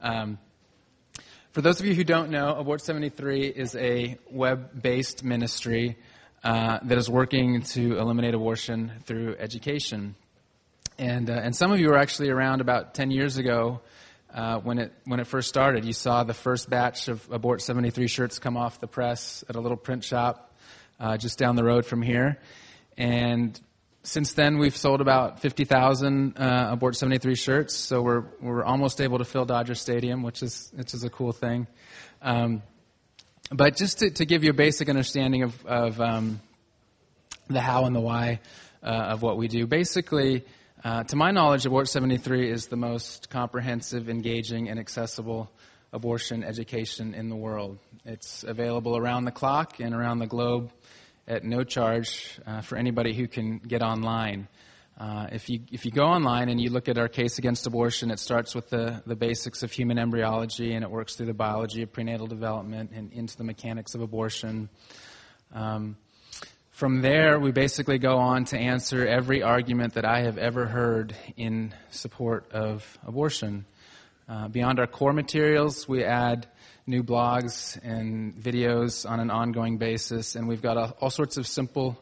Um, 0.00 0.38
for 1.54 1.62
those 1.62 1.78
of 1.78 1.86
you 1.86 1.94
who 1.94 2.02
don't 2.02 2.30
know, 2.30 2.56
Abort 2.56 2.80
73 2.80 3.46
is 3.46 3.76
a 3.76 4.18
web 4.28 4.82
based 4.82 5.22
ministry 5.22 5.96
uh, 6.42 6.80
that 6.82 6.98
is 6.98 7.08
working 7.08 7.62
to 7.62 7.96
eliminate 7.96 8.34
abortion 8.34 8.90
through 9.04 9.36
education. 9.38 10.16
And, 10.98 11.30
uh, 11.30 11.34
and 11.34 11.54
some 11.54 11.70
of 11.70 11.78
you 11.78 11.90
were 11.90 11.96
actually 11.96 12.30
around 12.30 12.60
about 12.60 12.94
10 12.94 13.12
years 13.12 13.36
ago 13.36 13.82
uh, 14.34 14.58
when, 14.58 14.80
it, 14.80 14.92
when 15.04 15.20
it 15.20 15.28
first 15.28 15.48
started. 15.48 15.84
You 15.84 15.92
saw 15.92 16.24
the 16.24 16.34
first 16.34 16.68
batch 16.68 17.06
of 17.06 17.24
Abort 17.30 17.62
73 17.62 18.08
shirts 18.08 18.40
come 18.40 18.56
off 18.56 18.80
the 18.80 18.88
press 18.88 19.44
at 19.48 19.54
a 19.54 19.60
little 19.60 19.76
print 19.76 20.02
shop 20.02 20.52
uh, 20.98 21.16
just 21.18 21.38
down 21.38 21.54
the 21.54 21.64
road 21.64 21.86
from 21.86 22.02
here. 22.02 22.40
And 22.98 23.56
since 24.04 24.34
then, 24.34 24.58
we've 24.58 24.76
sold 24.76 25.00
about 25.00 25.40
50,000 25.40 26.36
uh, 26.36 26.68
Abort 26.72 26.94
73 26.94 27.34
shirts, 27.34 27.74
so 27.74 28.02
we're, 28.02 28.24
we're 28.40 28.62
almost 28.62 29.00
able 29.00 29.16
to 29.16 29.24
fill 29.24 29.46
Dodger 29.46 29.74
Stadium, 29.74 30.22
which 30.22 30.42
is, 30.42 30.70
which 30.74 30.92
is 30.92 31.04
a 31.04 31.10
cool 31.10 31.32
thing. 31.32 31.66
Um, 32.20 32.62
but 33.50 33.76
just 33.76 34.00
to, 34.00 34.10
to, 34.10 34.26
give 34.26 34.44
you 34.44 34.50
a 34.50 34.54
basic 34.54 34.90
understanding 34.90 35.42
of, 35.42 35.66
of 35.66 36.00
um, 36.00 36.40
the 37.48 37.60
how 37.60 37.86
and 37.86 37.96
the 37.96 38.00
why 38.00 38.40
uh, 38.82 38.86
of 38.86 39.22
what 39.22 39.38
we 39.38 39.48
do, 39.48 39.66
basically, 39.66 40.44
uh, 40.84 41.04
to 41.04 41.16
my 41.16 41.30
knowledge, 41.30 41.64
Abort 41.64 41.88
73 41.88 42.50
is 42.50 42.66
the 42.66 42.76
most 42.76 43.30
comprehensive, 43.30 44.10
engaging, 44.10 44.68
and 44.68 44.78
accessible 44.78 45.50
abortion 45.94 46.44
education 46.44 47.14
in 47.14 47.30
the 47.30 47.36
world. 47.36 47.78
It's 48.04 48.44
available 48.44 48.98
around 48.98 49.24
the 49.24 49.30
clock 49.30 49.80
and 49.80 49.94
around 49.94 50.18
the 50.18 50.26
globe 50.26 50.70
at 51.26 51.44
no 51.44 51.64
charge 51.64 52.38
uh, 52.46 52.60
for 52.60 52.76
anybody 52.76 53.14
who 53.14 53.26
can 53.26 53.58
get 53.58 53.82
online. 53.82 54.48
Uh, 54.96 55.26
if, 55.32 55.50
you, 55.50 55.60
if 55.72 55.84
you 55.84 55.90
go 55.90 56.04
online 56.04 56.48
and 56.48 56.60
you 56.60 56.70
look 56.70 56.88
at 56.88 56.98
our 56.98 57.08
case 57.08 57.38
against 57.38 57.66
abortion, 57.66 58.10
it 58.10 58.18
starts 58.20 58.54
with 58.54 58.70
the, 58.70 59.02
the 59.06 59.16
basics 59.16 59.62
of 59.62 59.72
human 59.72 59.98
embryology 59.98 60.72
and 60.72 60.84
it 60.84 60.90
works 60.90 61.16
through 61.16 61.26
the 61.26 61.34
biology 61.34 61.82
of 61.82 61.92
prenatal 61.92 62.26
development 62.26 62.90
and 62.94 63.12
into 63.12 63.36
the 63.36 63.42
mechanics 63.42 63.94
of 63.94 64.02
abortion. 64.02 64.68
Um, 65.52 65.96
from 66.70 67.02
there, 67.02 67.38
we 67.40 67.52
basically 67.52 67.98
go 67.98 68.18
on 68.18 68.44
to 68.46 68.58
answer 68.58 69.06
every 69.06 69.42
argument 69.42 69.94
that 69.94 70.04
I 70.04 70.22
have 70.22 70.38
ever 70.38 70.66
heard 70.66 71.14
in 71.36 71.74
support 71.90 72.50
of 72.52 72.98
abortion. 73.06 73.64
Uh, 74.28 74.48
beyond 74.48 74.78
our 74.78 74.86
core 74.86 75.12
materials, 75.12 75.88
we 75.88 76.02
add 76.02 76.46
new 76.86 77.02
blogs 77.02 77.78
and 77.82 78.34
videos 78.34 79.08
on 79.08 79.20
an 79.20 79.30
ongoing 79.30 79.78
basis, 79.78 80.36
and 80.36 80.46
we've 80.46 80.62
got 80.62 80.76
all 81.00 81.10
sorts 81.10 81.36
of 81.36 81.46
simple 81.46 81.98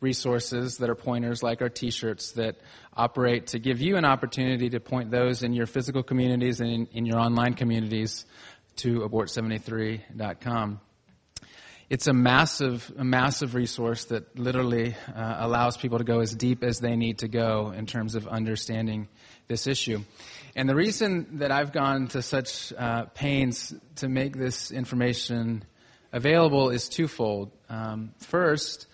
resources 0.00 0.78
that 0.78 0.90
are 0.90 0.94
pointers 0.94 1.42
like 1.42 1.62
our 1.62 1.70
t-shirts 1.70 2.32
that 2.32 2.56
operate 2.94 3.48
to 3.48 3.58
give 3.58 3.80
you 3.80 3.96
an 3.96 4.04
opportunity 4.04 4.68
to 4.70 4.80
point 4.80 5.10
those 5.10 5.42
in 5.42 5.52
your 5.52 5.66
physical 5.66 6.02
communities 6.02 6.60
and 6.60 6.70
in, 6.70 6.86
in 6.92 7.06
your 7.06 7.18
online 7.18 7.54
communities 7.54 8.26
to 8.76 9.00
abort73.com. 9.00 10.80
It's 11.88 12.08
a 12.08 12.12
massive, 12.12 12.92
a 12.98 13.04
massive 13.04 13.54
resource 13.54 14.06
that 14.06 14.36
literally 14.36 14.96
uh, 15.14 15.36
allows 15.38 15.76
people 15.76 15.98
to 15.98 16.04
go 16.04 16.20
as 16.20 16.34
deep 16.34 16.64
as 16.64 16.80
they 16.80 16.96
need 16.96 17.18
to 17.18 17.28
go 17.28 17.72
in 17.74 17.86
terms 17.86 18.16
of 18.16 18.26
understanding 18.26 19.08
this 19.46 19.66
issue. 19.66 20.00
And 20.56 20.66
the 20.66 20.74
reason 20.74 21.36
that 21.36 21.52
I've 21.52 21.70
gone 21.70 22.08
to 22.08 22.22
such 22.22 22.72
uh, 22.72 23.04
pains 23.12 23.74
to 23.96 24.08
make 24.08 24.34
this 24.34 24.70
information 24.70 25.64
available 26.14 26.70
is 26.70 26.88
twofold. 26.88 27.52
Um, 27.68 28.14
first, 28.20 28.86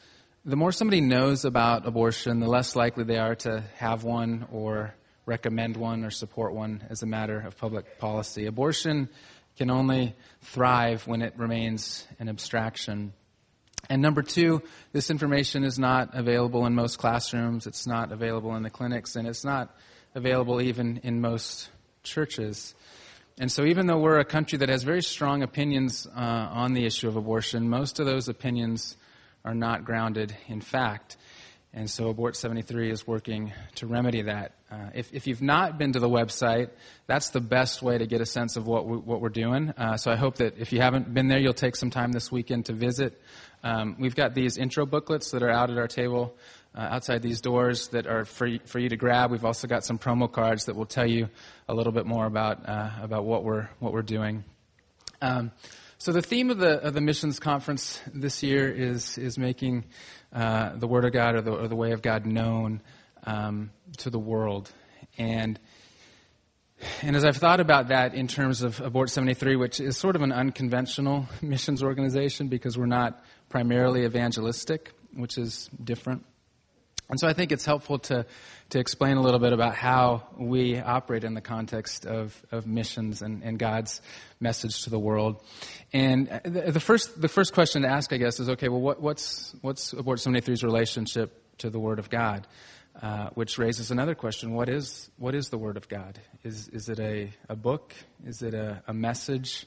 the 0.45 0.57
more 0.57 0.73
somebody 0.73 1.01
knows 1.01 1.45
about 1.45 1.87
abortion, 1.87 2.41
the 2.41 2.49
less 2.49 2.75
likely 2.75 3.05
they 3.05 3.17
are 3.17 3.37
to 3.37 3.63
have 3.77 4.03
one 4.03 4.49
or 4.51 4.97
recommend 5.25 5.77
one 5.77 6.05
or 6.05 6.11
support 6.11 6.53
one 6.53 6.85
as 6.91 7.05
a 7.05 7.07
matter 7.07 7.39
of 7.39 7.57
public 7.57 8.01
policy. 8.01 8.47
Abortion 8.47 9.09
can 9.57 9.71
only 9.71 10.17
thrive 10.41 11.07
when 11.07 11.23
it 11.23 11.35
remains 11.37 12.09
an 12.19 12.29
abstraction. 12.29 13.13
And 13.89 14.03
number 14.03 14.23
two, 14.23 14.63
this 14.91 15.11
information 15.11 15.63
is 15.63 15.79
not 15.79 16.11
available 16.13 16.67
in 16.67 16.75
most 16.75 16.99
classrooms, 16.99 17.69
it's 17.69 17.87
not 17.87 18.11
available 18.11 18.57
in 18.57 18.65
the 18.65 18.71
clinics, 18.71 19.15
and 19.15 19.29
it's 19.29 19.45
not 19.45 19.73
available 20.15 20.61
even 20.61 21.01
in 21.03 21.21
most 21.21 21.71
churches. 22.03 22.75
And 23.39 23.51
so, 23.51 23.65
even 23.65 23.87
though 23.87 23.99
we're 23.99 24.19
a 24.19 24.25
country 24.25 24.59
that 24.59 24.69
has 24.69 24.83
very 24.83 25.03
strong 25.03 25.43
opinions 25.43 26.07
uh, 26.07 26.21
on 26.21 26.75
the 26.75 26.85
issue 26.85 27.09
of 27.09 27.17
abortion, 27.17 27.69
most 27.69 27.99
of 27.99 28.07
those 28.07 28.29
opinions 28.29 28.97
are 29.45 29.55
not 29.55 29.85
grounded 29.85 30.37
in 30.49 30.61
fact. 30.61 31.17
And 31.75 31.89
so, 31.89 32.11
Abort 32.11 32.37
73 32.37 32.91
is 32.91 33.07
working 33.07 33.55
to 33.77 33.87
remedy 33.87 34.23
that. 34.23 34.53
Uh, 34.71 34.91
if, 34.95 35.13
if, 35.15 35.27
you've 35.27 35.41
not 35.41 35.79
been 35.79 35.95
to 35.95 36.01
the 36.01 36.09
website, 36.09 36.69
that's 37.07 37.31
the 37.31 37.41
best 37.41 37.83
way 37.83 37.97
to 37.97 38.07
get 38.07 38.21
a 38.21 38.27
sense 38.27 38.57
of 38.57 38.67
what, 38.67 38.87
we, 38.87 38.99
what 38.99 39.23
we're 39.23 39.31
doing. 39.31 39.71
Uh, 39.71 39.97
so, 39.97 40.11
I 40.11 40.17
hope 40.17 40.37
that 40.37 40.59
if 40.59 40.71
you 40.71 40.83
haven't 40.83 41.15
been 41.15 41.29
there, 41.29 41.39
you'll 41.39 41.55
take 41.55 41.77
some 41.77 41.89
time 41.89 42.13
this 42.13 42.31
weekend 42.31 42.67
to 42.67 42.75
visit. 42.75 43.19
Um, 43.65 43.97
we've 43.99 44.15
got 44.15 44.35
these 44.35 44.59
intro 44.59 44.85
booklets 44.85 45.31
that 45.31 45.43
are 45.43 45.51
out 45.51 45.71
at 45.71 45.79
our 45.79 45.89
table 45.89 46.37
uh, 46.75 46.81
outside 46.81 47.23
these 47.23 47.41
doors 47.41 47.89
that 47.89 48.07
are 48.07 48.25
for, 48.25 48.49
for 48.65 48.79
you 48.79 48.89
to 48.89 48.97
grab. 48.97 49.31
We've 49.31 49.45
also 49.45 49.67
got 49.69 49.85
some 49.85 49.99
promo 49.99 50.31
cards 50.31 50.67
that 50.67 50.77
will 50.77 50.87
tell 50.87 51.07
you 51.07 51.29
a 51.69 51.75
little 51.75 51.93
bit 51.93 52.07
more 52.07 52.27
about, 52.27 52.69
uh, 52.69 52.91
about 53.01 53.25
what, 53.25 53.45
we're, 53.45 53.69
what 53.79 53.93
we're 53.93 54.03
doing. 54.03 54.45
Um, 55.21 55.53
so 55.99 56.13
the 56.13 56.23
theme 56.23 56.51
of 56.51 56.59
the, 56.59 56.81
of 56.81 56.95
the 56.95 57.01
missions 57.01 57.39
conference 57.39 58.01
this 58.13 58.43
year 58.43 58.71
is, 58.71 59.19
is 59.19 59.39
making 59.39 59.85
uh, 60.33 60.77
the 60.77 60.87
Word 60.87 61.05
of 61.05 61.13
God 61.13 61.37
or 61.37 61.41
the, 61.43 61.53
or 61.53 61.69
the 61.69 61.77
way 61.77 61.93
of 61.93 62.03
God 62.03 62.27
known 62.27 62.81
um, 63.25 63.71
to 63.99 64.11
the 64.11 64.19
world. 64.19 64.73
And 65.19 65.59
and 67.03 67.17
as 67.17 67.25
I've 67.25 67.37
thought 67.37 67.61
about 67.61 67.89
that 67.89 68.15
in 68.15 68.27
terms 68.27 68.63
of 68.63 68.81
Abort 68.81 69.11
73, 69.11 69.57
which 69.57 69.81
is 69.81 69.97
sort 69.97 70.17
of 70.17 70.23
an 70.23 70.33
unconventional 70.33 71.29
missions 71.43 71.83
organization 71.83 72.49
because 72.49 72.77
we're 72.77 72.87
not 72.87 73.23
primarily 73.49 74.05
evangelistic, 74.05 74.93
which 75.15 75.39
is 75.39 75.71
different. 75.83 76.25
And 77.09 77.21
so 77.21 77.29
I 77.29 77.35
think 77.35 77.53
it's 77.53 77.67
helpful 77.67 77.99
to, 77.99 78.25
to 78.71 78.79
explain 78.79 79.19
a 79.19 79.21
little 79.21 79.41
bit 79.41 79.53
about 79.53 79.75
how 79.75 80.29
we 80.39 80.79
operate 80.79 81.25
in 81.25 81.35
the 81.35 81.41
context 81.41 82.07
of, 82.07 82.35
of 82.51 82.67
missions 82.67 83.21
and, 83.21 83.43
and 83.43 83.59
God's 83.59 84.01
message 84.41 84.85
to 84.85 84.91
the 84.91 84.99
world. 84.99 85.45
And 85.93 86.29
the, 86.45 86.73
the, 86.73 86.81
first, 86.81 87.21
the 87.21 87.29
first 87.29 87.53
question 87.53 87.83
to 87.83 87.89
ask, 87.89 88.13
I 88.13 88.17
guess, 88.17 88.41
is 88.41 88.49
okay, 88.51 88.69
well, 88.69 88.81
what, 88.81 89.03
what's, 89.03 89.55
what's 89.61 89.93
Abort 89.93 90.21
73's 90.21 90.65
relationship 90.65 91.39
to 91.59 91.71
the 91.71 91.79
Word 91.79 91.99
of 91.99 92.11
God, 92.11 92.47
uh, 93.01 93.31
which 93.35 93.59
raises 93.59 93.91
another 93.91 94.15
question: 94.15 94.53
What 94.53 94.69
is 94.69 95.11
what 95.17 95.35
is 95.35 95.49
the 95.49 95.59
Word 95.59 95.77
of 95.77 95.89
God? 95.89 96.19
Is 96.43 96.69
is 96.69 96.89
it 96.89 97.01
a, 97.01 97.33
a 97.49 97.57
book? 97.57 97.95
Is 98.27 98.43
it 98.43 98.53
a, 98.53 98.83
a 98.87 98.93
message? 98.93 99.67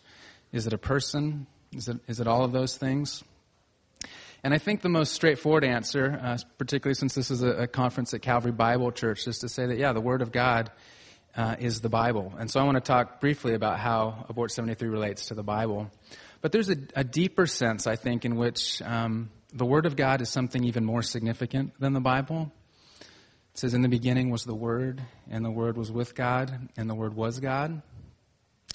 Is 0.51 0.67
it 0.67 0.73
a 0.73 0.77
person? 0.77 1.47
Is 1.73 1.87
it 1.87 1.97
is 2.07 2.19
it 2.19 2.27
all 2.27 2.43
of 2.43 2.51
those 2.51 2.77
things? 2.77 3.23
And 4.45 4.53
I 4.53 4.59
think 4.59 4.83
the 4.83 4.89
most 4.89 5.13
straightforward 5.13 5.63
answer, 5.63 6.19
uh, 6.21 6.37
particularly 6.59 6.93
since 6.93 7.15
this 7.15 7.31
is 7.31 7.41
a, 7.41 7.63
a, 7.63 7.67
conference 7.67 8.13
at 8.13 8.21
Calvary 8.21 8.51
Bible 8.51 8.91
Church, 8.91 9.25
is 9.25 9.39
to 9.39 9.49
say 9.49 9.65
that 9.65 9.79
yeah, 9.79 9.91
the 9.91 9.99
Word 9.99 10.21
of 10.21 10.31
God 10.31 10.69
uh, 11.35 11.55
is 11.57 11.81
the 11.81 11.89
Bible. 11.89 12.31
And 12.37 12.51
so 12.51 12.59
I 12.59 12.63
want 12.63 12.75
to 12.75 12.81
talk 12.81 13.19
briefly 13.19 13.55
about 13.55 13.79
how 13.79 14.23
Abort 14.29 14.51
73 14.51 14.87
relates 14.87 15.29
to 15.29 15.33
the 15.33 15.41
Bible. 15.41 15.89
But 16.41 16.51
there's 16.51 16.69
a, 16.69 16.75
a 16.95 17.03
deeper 17.03 17.47
sense, 17.47 17.87
I 17.87 17.95
think, 17.95 18.23
in 18.23 18.35
which 18.35 18.83
um, 18.83 19.31
the 19.51 19.65
Word 19.65 19.87
of 19.87 19.95
God 19.95 20.21
is 20.21 20.29
something 20.29 20.63
even 20.63 20.85
more 20.85 21.01
significant 21.01 21.73
than 21.79 21.93
the 21.93 21.99
Bible. 21.99 22.51
It 22.99 23.57
says, 23.57 23.73
In 23.73 23.81
the 23.81 23.89
beginning 23.89 24.29
was 24.29 24.43
the 24.43 24.53
Word, 24.53 25.01
and 25.27 25.43
the 25.43 25.49
Word 25.49 25.75
was 25.75 25.91
with 25.91 26.13
God, 26.13 26.69
and 26.77 26.87
the 26.87 26.93
Word 26.93 27.15
was 27.15 27.39
God. 27.39 27.81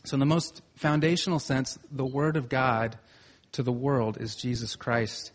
So, 0.03 0.17
in 0.17 0.19
the 0.19 0.27
most 0.27 0.63
foundational 0.75 1.39
sense, 1.39 1.79
the 1.93 2.05
Word 2.05 2.37
of 2.37 2.49
God 2.49 2.99
to 3.53 3.63
the 3.63 3.73
world 3.73 4.19
is 4.21 4.35
Jesus 4.35 4.75
Christ, 4.75 5.31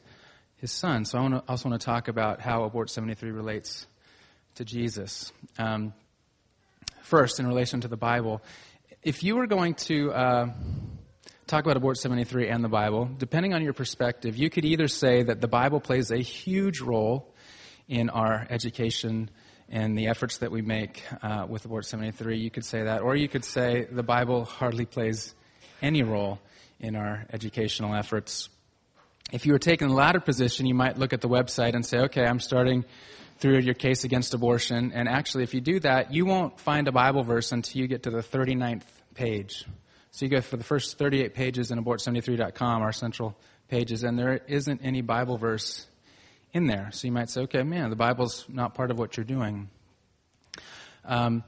His 0.66 0.72
Son. 0.72 1.06
So, 1.06 1.20
I 1.20 1.42
also 1.48 1.70
want 1.70 1.80
to 1.80 1.86
talk 1.86 2.08
about 2.08 2.42
how 2.42 2.64
Abort 2.64 2.90
73 2.90 3.30
relates 3.30 3.86
to 4.56 4.66
Jesus. 4.66 5.32
Um, 5.60 5.94
first, 7.04 7.40
in 7.40 7.46
relation 7.46 7.82
to 7.82 7.88
the 7.88 7.98
Bible, 7.98 8.42
if 9.04 9.24
you 9.24 9.36
were 9.36 9.46
going 9.46 9.76
to. 9.76 10.12
Uh, 10.12 10.48
talk 11.46 11.64
about 11.64 11.78
Abort 11.78 11.98
73 11.98 12.50
and 12.50 12.64
the 12.64 12.68
Bible, 12.68 13.08
depending 13.20 13.54
on 13.54 13.62
your 13.62 13.74
perspective, 13.74 14.36
you 14.36 14.50
could 14.50 14.66
either 14.66 14.88
say 14.88 15.22
that 15.22 15.40
the 15.40 15.48
Bible 15.48 15.80
plays 15.80 16.10
a 16.10 16.18
huge 16.18 16.82
role 16.82 17.32
in 17.88 18.10
our 18.10 18.48
education 18.50 19.30
and 19.70 19.96
the 19.96 20.08
efforts 20.08 20.40
that 20.40 20.50
we 20.50 20.64
make 20.64 21.04
uh, 21.22 21.46
with 21.48 21.64
Abort 21.66 21.86
73. 21.86 22.40
You 22.40 22.50
could 22.50 22.66
say 22.66 22.86
that. 22.86 23.04
Or 23.04 23.16
you 23.16 23.28
could 23.28 23.46
say 23.46 23.84
the 23.84 24.02
Bible 24.02 24.46
hardly 24.46 24.88
plays 24.88 25.36
any 25.84 26.02
role 26.02 26.40
in 26.80 26.96
our 26.96 27.28
educational 27.32 27.94
efforts. 27.94 28.50
If 29.32 29.46
you 29.46 29.54
were 29.54 29.60
taking 29.60 29.88
the 29.88 29.94
latter 29.96 30.20
position, 30.20 30.66
you 30.66 30.76
might 30.76 30.98
look 30.98 31.12
at 31.12 31.22
the 31.22 31.30
website 31.30 31.74
and 31.74 31.86
say, 31.86 31.98
okay, 32.00 32.26
I'm 32.26 32.40
starting 32.40 32.86
through 33.40 33.60
your 33.60 33.74
case 33.74 34.04
against 34.04 34.34
abortion. 34.34 34.92
And 34.94 35.10
actually, 35.10 35.44
if 35.44 35.54
you 35.54 35.62
do 35.62 35.80
that, 35.80 36.14
you 36.14 36.26
won't 36.26 36.60
find 36.60 36.88
a 36.88 36.92
Bible 36.92 37.24
verse 37.24 37.52
until 37.52 37.82
you 37.82 37.88
get 37.88 38.04
to 38.04 38.12
the 38.12 38.20
39th 38.20 38.84
page. 39.16 39.66
So 40.12 40.26
you 40.26 40.32
go 40.32 40.42
for 40.42 40.58
the 40.58 40.64
first 40.64 40.98
38 40.98 41.34
pages 41.34 41.72
in 41.72 41.84
abort73.com, 41.84 42.82
our 42.82 42.94
central 42.94 43.36
pages, 43.68 44.04
and 44.04 44.18
there 44.18 44.42
isn't 44.48 44.82
any 44.84 45.02
Bible 45.02 45.38
verse 45.38 45.88
in 46.54 46.68
there. 46.68 46.90
So 46.92 47.08
you 47.08 47.12
might 47.12 47.30
say, 47.30 47.42
okay, 47.42 47.64
man, 47.64 47.90
the 47.90 47.96
Bible's 47.96 48.46
not 48.48 48.76
part 48.76 48.92
of 48.92 49.00
what 49.00 49.18
you're 49.18 49.26
doing. 49.26 49.70
Um, 51.04 51.44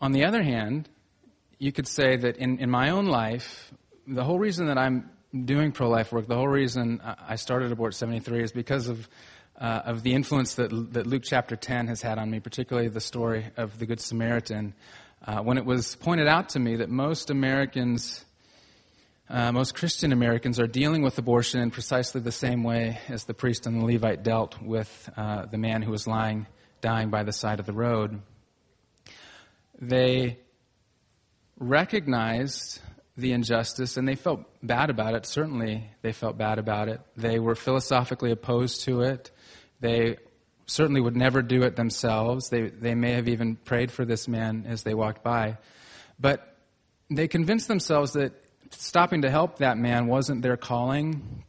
on 0.00 0.12
the 0.12 0.24
other 0.24 0.42
hand, 0.42 0.88
you 1.58 1.72
could 1.72 1.88
say 1.88 2.16
that 2.16 2.36
in, 2.36 2.58
in 2.58 2.70
my 2.70 2.90
own 2.90 3.06
life, 3.06 3.72
the 4.06 4.24
whole 4.24 4.38
reason 4.38 4.66
that 4.66 4.78
I'm 4.78 5.10
doing 5.32 5.72
pro 5.72 5.88
life 5.88 6.12
work, 6.12 6.26
the 6.26 6.36
whole 6.36 6.48
reason 6.48 7.00
I 7.02 7.36
started 7.36 7.72
Abort 7.72 7.94
73 7.94 8.42
is 8.42 8.52
because 8.52 8.88
of, 8.88 9.08
uh, 9.58 9.82
of 9.84 10.02
the 10.02 10.12
influence 10.14 10.54
that, 10.54 10.70
that 10.92 11.06
Luke 11.06 11.22
chapter 11.24 11.56
10 11.56 11.86
has 11.86 12.02
had 12.02 12.18
on 12.18 12.30
me, 12.30 12.40
particularly 12.40 12.88
the 12.88 13.00
story 13.00 13.46
of 13.56 13.78
the 13.78 13.86
Good 13.86 14.00
Samaritan 14.00 14.74
uh, 15.26 15.40
when 15.40 15.56
it 15.56 15.64
was 15.64 15.94
pointed 15.96 16.26
out 16.26 16.50
to 16.50 16.58
me 16.58 16.76
that 16.76 16.90
most 16.90 17.30
Americans, 17.30 18.24
uh, 19.30 19.52
most 19.52 19.74
Christian 19.74 20.12
Americans, 20.12 20.58
are 20.58 20.66
dealing 20.66 21.02
with 21.02 21.16
abortion 21.16 21.60
in 21.60 21.70
precisely 21.70 22.20
the 22.20 22.32
same 22.32 22.64
way 22.64 22.98
as 23.08 23.24
the 23.24 23.34
priest 23.34 23.66
and 23.66 23.80
the 23.80 23.86
Levite 23.86 24.22
dealt 24.22 24.60
with 24.60 25.08
uh, 25.16 25.46
the 25.46 25.58
man 25.58 25.80
who 25.82 25.92
was 25.92 26.06
lying, 26.06 26.46
dying 26.80 27.10
by 27.10 27.22
the 27.22 27.32
side 27.32 27.60
of 27.60 27.66
the 27.66 27.72
road. 27.72 28.20
They 29.80 30.38
recognized 31.58 32.80
the 33.16 33.32
injustice 33.32 33.96
and 33.96 34.08
they 34.08 34.14
felt 34.14 34.44
bad 34.62 34.90
about 34.90 35.14
it. 35.14 35.26
Certainly, 35.26 35.90
they 36.02 36.12
felt 36.12 36.38
bad 36.38 36.58
about 36.58 36.88
it. 36.88 37.00
They 37.16 37.38
were 37.38 37.54
philosophically 37.54 38.30
opposed 38.30 38.84
to 38.84 39.02
it. 39.02 39.30
They 39.80 40.16
certainly 40.66 41.00
would 41.00 41.16
never 41.16 41.42
do 41.42 41.62
it 41.62 41.76
themselves. 41.76 42.48
They, 42.48 42.68
they 42.68 42.94
may 42.94 43.12
have 43.12 43.28
even 43.28 43.56
prayed 43.56 43.90
for 43.90 44.04
this 44.04 44.28
man 44.28 44.64
as 44.66 44.82
they 44.82 44.94
walked 44.94 45.22
by. 45.22 45.58
But 46.18 46.56
they 47.10 47.28
convinced 47.28 47.68
themselves 47.68 48.12
that 48.12 48.32
stopping 48.70 49.22
to 49.22 49.30
help 49.30 49.58
that 49.58 49.76
man 49.76 50.06
wasn't 50.06 50.42
their 50.42 50.56
calling, 50.56 51.44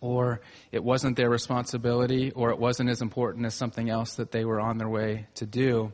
or 0.00 0.40
it 0.70 0.84
wasn't 0.84 1.16
their 1.16 1.30
responsibility, 1.30 2.30
or 2.30 2.50
it 2.50 2.58
wasn't 2.58 2.90
as 2.90 3.02
important 3.02 3.46
as 3.46 3.54
something 3.54 3.90
else 3.90 4.14
that 4.16 4.30
they 4.30 4.44
were 4.44 4.60
on 4.60 4.78
their 4.78 4.88
way 4.88 5.26
to 5.34 5.46
do. 5.46 5.92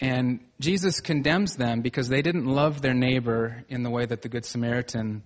And 0.00 0.40
Jesus 0.60 1.00
condemns 1.00 1.56
them 1.56 1.80
because 1.80 2.08
they 2.08 2.22
didn't 2.22 2.46
love 2.46 2.82
their 2.82 2.94
neighbor 2.94 3.64
in 3.68 3.82
the 3.82 3.90
way 3.90 4.04
that 4.04 4.22
the 4.22 4.28
Good 4.28 4.44
Samaritan 4.44 5.22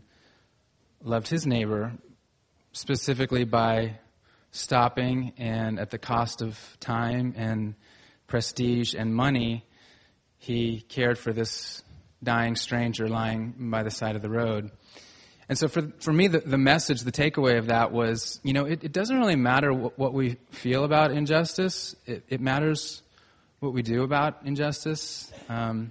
loved 1.02 1.28
his 1.28 1.46
neighbor, 1.46 1.92
specifically 2.72 3.44
by 3.44 3.98
stopping 4.52 5.32
and 5.38 5.78
at 5.78 5.90
the 5.90 5.98
cost 5.98 6.42
of 6.42 6.58
time 6.80 7.34
and 7.36 7.74
prestige 8.26 8.94
and 8.94 9.14
money, 9.14 9.64
he 10.38 10.80
cared 10.88 11.18
for 11.18 11.32
this 11.32 11.82
dying 12.22 12.54
stranger 12.54 13.08
lying 13.08 13.54
by 13.70 13.82
the 13.82 13.90
side 13.90 14.16
of 14.16 14.22
the 14.22 14.30
road. 14.30 14.70
And 15.48 15.58
so 15.58 15.66
for, 15.66 15.90
for 16.00 16.12
me, 16.12 16.28
the, 16.28 16.38
the 16.38 16.58
message, 16.58 17.00
the 17.00 17.10
takeaway 17.10 17.58
of 17.58 17.66
that 17.66 17.90
was, 17.90 18.40
you 18.44 18.52
know, 18.52 18.66
it, 18.66 18.84
it 18.84 18.92
doesn't 18.92 19.18
really 19.18 19.36
matter 19.36 19.72
what, 19.72 19.98
what, 19.98 20.12
we 20.12 20.36
feel 20.52 20.84
about 20.84 21.10
injustice. 21.10 21.96
It, 22.06 22.24
it, 22.28 22.40
matters 22.40 23.02
what 23.60 23.74
we 23.74 23.82
do 23.82 24.02
about 24.02 24.38
injustice. 24.44 25.30
Um, 25.48 25.90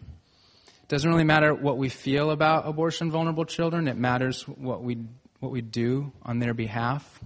doesn't 0.88 1.10
really 1.10 1.24
matter 1.24 1.54
what 1.54 1.78
we 1.78 1.88
feel 1.88 2.32
about 2.32 2.68
abortion 2.68 3.12
vulnerable 3.12 3.46
children. 3.46 3.88
It 3.88 3.96
matters 3.96 4.42
what 4.48 4.84
we, 4.84 4.98
what 5.40 5.52
we 5.52 5.62
do 5.62 6.12
on 6.24 6.40
their 6.40 6.56
behalf. 6.56 7.20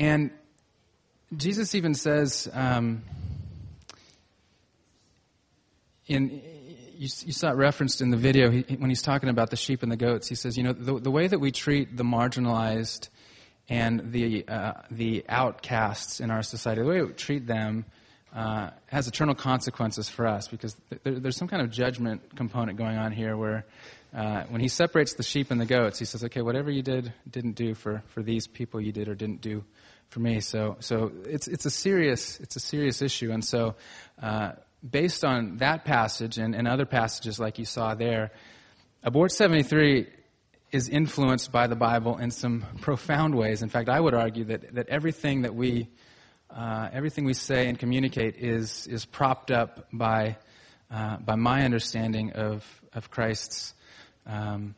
And 0.00 0.30
Jesus 1.36 1.74
even 1.74 1.94
says, 1.94 2.48
um, 2.54 3.02
in 6.06 6.42
you, 6.96 7.08
you, 7.26 7.32
saw 7.32 7.50
it 7.50 7.56
referenced 7.56 8.00
in 8.00 8.10
the 8.10 8.16
video 8.16 8.50
he, 8.50 8.62
when 8.76 8.88
he's 8.88 9.02
talking 9.02 9.28
about 9.28 9.50
the 9.50 9.56
sheep 9.56 9.82
and 9.82 9.92
the 9.92 9.96
goats. 9.96 10.28
He 10.28 10.34
says, 10.34 10.56
you 10.56 10.64
know, 10.64 10.72
the, 10.72 10.98
the 10.98 11.10
way 11.10 11.26
that 11.26 11.38
we 11.38 11.52
treat 11.52 11.94
the 11.96 12.02
marginalized 12.02 13.08
and 13.68 14.12
the 14.12 14.48
uh, 14.48 14.72
the 14.90 15.24
outcasts 15.28 16.20
in 16.20 16.30
our 16.30 16.42
society, 16.42 16.80
the 16.80 16.88
way 16.88 17.02
we 17.02 17.12
treat 17.12 17.46
them. 17.46 17.84
Uh, 18.34 18.70
has 18.88 19.08
eternal 19.08 19.34
consequences 19.34 20.08
for 20.08 20.26
us 20.26 20.48
because 20.48 20.76
there, 21.02 21.18
there's 21.18 21.36
some 21.36 21.48
kind 21.48 21.62
of 21.62 21.70
judgment 21.70 22.36
component 22.36 22.76
going 22.76 22.98
on 22.98 23.10
here 23.10 23.36
where 23.36 23.64
uh, 24.14 24.44
when 24.44 24.60
he 24.60 24.68
separates 24.68 25.14
the 25.14 25.22
sheep 25.22 25.50
and 25.50 25.60
the 25.60 25.66
goats, 25.66 25.98
he 25.98 26.04
says, 26.04 26.22
okay, 26.24 26.42
whatever 26.42 26.70
you 26.70 26.82
did, 26.82 27.12
didn't 27.28 27.52
do 27.52 27.74
for, 27.74 28.02
for 28.08 28.22
these 28.22 28.46
people, 28.46 28.80
you 28.80 28.92
did 28.92 29.08
or 29.08 29.14
didn't 29.14 29.40
do 29.40 29.64
for 30.08 30.20
me. 30.20 30.40
So, 30.40 30.76
so 30.80 31.12
it's, 31.24 31.48
it's 31.48 31.66
a 31.66 31.70
serious, 31.70 32.38
it's 32.40 32.56
a 32.56 32.60
serious 32.60 33.02
issue. 33.02 33.30
And 33.30 33.44
so, 33.44 33.76
uh, 34.22 34.52
based 34.88 35.24
on 35.24 35.58
that 35.58 35.84
passage 35.84 36.38
and, 36.38 36.54
and 36.54 36.66
other 36.68 36.86
passages 36.86 37.38
like 37.38 37.58
you 37.58 37.64
saw 37.64 37.94
there, 37.94 38.30
Abort 39.02 39.32
73 39.32 40.06
is 40.70 40.88
influenced 40.88 41.50
by 41.50 41.66
the 41.66 41.76
Bible 41.76 42.18
in 42.18 42.30
some 42.30 42.64
profound 42.80 43.34
ways. 43.34 43.62
In 43.62 43.68
fact, 43.68 43.88
I 43.88 43.98
would 43.98 44.14
argue 44.14 44.44
that, 44.44 44.74
that 44.74 44.88
everything 44.88 45.42
that 45.42 45.54
we, 45.54 45.88
uh, 46.50 46.88
everything 46.92 47.24
we 47.24 47.34
say 47.34 47.68
and 47.68 47.78
communicate 47.78 48.36
is, 48.36 48.86
is 48.86 49.04
propped 49.04 49.50
up 49.50 49.86
by, 49.92 50.36
uh, 50.90 51.16
by 51.18 51.34
my 51.34 51.64
understanding 51.64 52.32
of, 52.32 52.64
of 52.92 53.10
Christ's 53.10 53.74
um, 54.26 54.74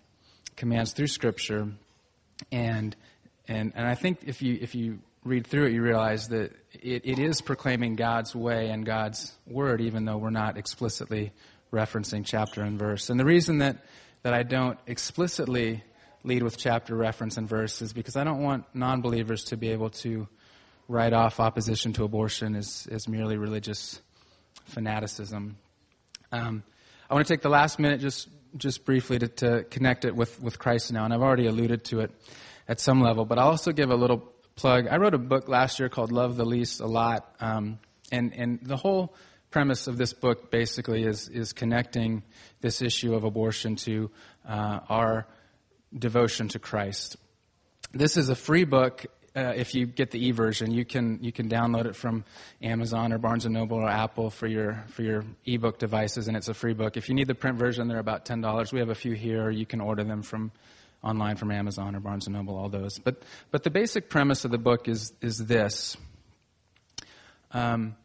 commands 0.57 0.93
through 0.93 1.07
Scripture. 1.07 1.69
And, 2.51 2.97
and, 3.49 3.73
and 3.75 3.87
I 3.87 3.95
think 3.95 4.21
if 4.27 4.43
you, 4.43 4.59
if 4.61 4.75
you 4.75 4.99
read 5.25 5.47
through 5.47 5.67
it, 5.67 5.73
you 5.73 5.83
realize 5.83 6.29
that 6.29 6.53
it, 6.73 7.03
it 7.05 7.19
is 7.19 7.41
proclaiming 7.41 7.95
God's 7.95 8.35
way 8.35 8.71
and 8.71 8.85
God's 8.85 9.33
word, 9.47 9.81
even 9.81 10.05
though 10.05 10.17
we're 10.17 10.31
not 10.31 10.57
explicitly 10.57 11.33
referencing 11.73 12.25
chapter 12.25 12.63
and 12.63 12.79
verse. 12.79 13.11
And 13.11 13.21
the 13.21 13.25
reason 13.25 13.59
that, 13.59 13.85
that 14.23 14.35
I 14.35 14.43
don't 14.43 14.79
explicitly 14.87 15.85
lead 16.25 16.43
with 16.43 16.59
chapter 16.59 16.95
reference 16.95 17.37
and 17.37 17.49
verse 17.49 17.81
is 17.81 17.93
because 17.93 18.17
I 18.17 18.25
don't 18.25 18.43
want 18.43 18.65
non 18.75 19.01
believers 19.01 19.45
to 19.45 19.57
be 19.57 19.71
able 19.71 19.91
to 19.91 20.29
write 20.91 21.13
off 21.13 21.39
opposition 21.39 21.93
to 21.93 22.05
abortion 22.05 22.57
as, 22.57 22.89
as 22.91 23.07
merely 23.07 23.37
religious 23.37 24.01
fanaticism. 24.65 25.57
Um, 26.33 26.65
I 27.09 27.15
want 27.15 27.27
to 27.27 27.33
take 27.33 27.43
the 27.43 27.49
last 27.49 27.79
minute 27.79 28.01
just 28.01 28.29
just 28.57 28.85
briefly 28.85 29.17
to, 29.17 29.29
to 29.29 29.63
connect 29.71 30.05
it 30.05 30.17
with, 30.17 30.43
with 30.43 30.59
Christ 30.59 30.93
now, 30.93 31.05
and 31.05 31.15
I've 31.15 31.23
already 31.23 31.47
alluded 31.47 31.85
to 31.85 32.01
it 32.01 32.11
at 32.67 32.81
some 32.81 33.01
level, 33.01 33.25
but 33.25 33.39
I'll 33.39 33.51
also 33.51 33.71
give 33.71 33.91
a 33.91 33.95
little 33.95 34.19
plug. 34.57 34.89
I 34.91 34.97
wrote 34.97 35.15
a 35.15 35.19
book 35.19 35.49
last 35.49 35.79
year 35.79 35.89
called 35.89 36.11
Love 36.11 36.37
the 36.37 36.45
Least 36.45 36.81
a 36.81 36.87
Lot, 36.87 37.33
um, 37.39 37.79
and, 38.11 38.35
and 38.35 38.59
the 38.61 38.77
whole 38.77 39.15
premise 39.53 39.87
of 39.87 39.99
this 39.99 40.13
book 40.13 40.51
basically 40.51 41.05
is, 41.05 41.29
is 41.29 41.53
connecting 41.53 42.25
this 42.61 42.83
issue 42.83 43.15
of 43.15 43.23
abortion 43.23 43.77
to 43.77 44.11
uh, 44.49 44.81
our 44.89 45.29
devotion 45.97 46.49
to 46.49 46.59
Christ. 46.59 47.17
This 47.93 48.17
is 48.17 48.31
a 48.31 48.37
free 48.37 48.65
book. 48.65 49.07
Uh, 49.37 49.53
if 49.57 49.75
you 49.75 49.87
get 49.87 50.11
the 50.11 50.27
e-version. 50.27 50.73
You 50.73 50.85
can 50.85 51.19
you 51.23 51.33
can 51.33 51.49
download 51.49 51.87
it 51.87 51.97
from 51.97 52.25
Amazon 52.63 53.13
or 53.13 53.19
Barnes 53.19 53.45
and 53.45 53.55
Noble 53.55 53.79
or 53.79 53.89
Apple 53.89 54.31
for 54.31 54.47
your 54.47 54.85
for 54.89 55.03
your 55.03 55.25
ebook 55.47 55.79
devices, 55.79 56.29
and 56.29 56.37
it's 56.37 56.49
a 56.49 56.55
free 56.55 56.75
book. 56.75 56.97
If 56.97 57.09
you 57.09 57.15
need 57.15 57.29
the 57.29 57.35
print 57.35 57.59
version, 57.59 57.89
they're 57.89 57.99
about 57.99 58.25
ten 58.25 58.41
dollars. 58.41 58.73
We 58.73 58.81
have 58.81 58.91
a 58.91 58.95
few 58.95 59.13
here. 59.13 59.51
You 59.51 59.67
can 59.67 59.81
order 59.81 60.05
them 60.05 60.23
from 60.23 60.53
online 61.03 61.37
from 61.37 61.51
Amazon 61.51 61.95
or 61.95 62.01
Barnes 62.01 62.27
and 62.27 62.37
Noble. 62.37 62.57
All 62.57 62.69
those. 62.69 62.99
But 62.99 63.23
but 63.51 63.63
the 63.63 63.71
basic 63.71 64.09
premise 64.09 64.45
of 64.45 64.51
the 64.51 64.59
book 64.59 64.89
is 64.89 65.13
is 65.21 65.39
this. 65.39 65.97
Um, 67.53 67.97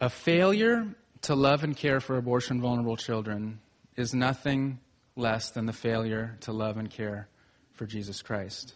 a 0.00 0.08
failure 0.08 0.86
to 1.22 1.34
love 1.34 1.62
and 1.62 1.76
care 1.76 2.00
for 2.00 2.16
abortion 2.16 2.60
vulnerable 2.60 2.96
children 2.96 3.60
is 3.96 4.14
nothing 4.14 4.80
less 5.14 5.50
than 5.50 5.66
the 5.66 5.72
failure 5.72 6.36
to 6.40 6.52
love 6.52 6.78
and 6.78 6.90
care 6.90 7.28
for 7.74 7.86
Jesus 7.86 8.22
Christ. 8.22 8.74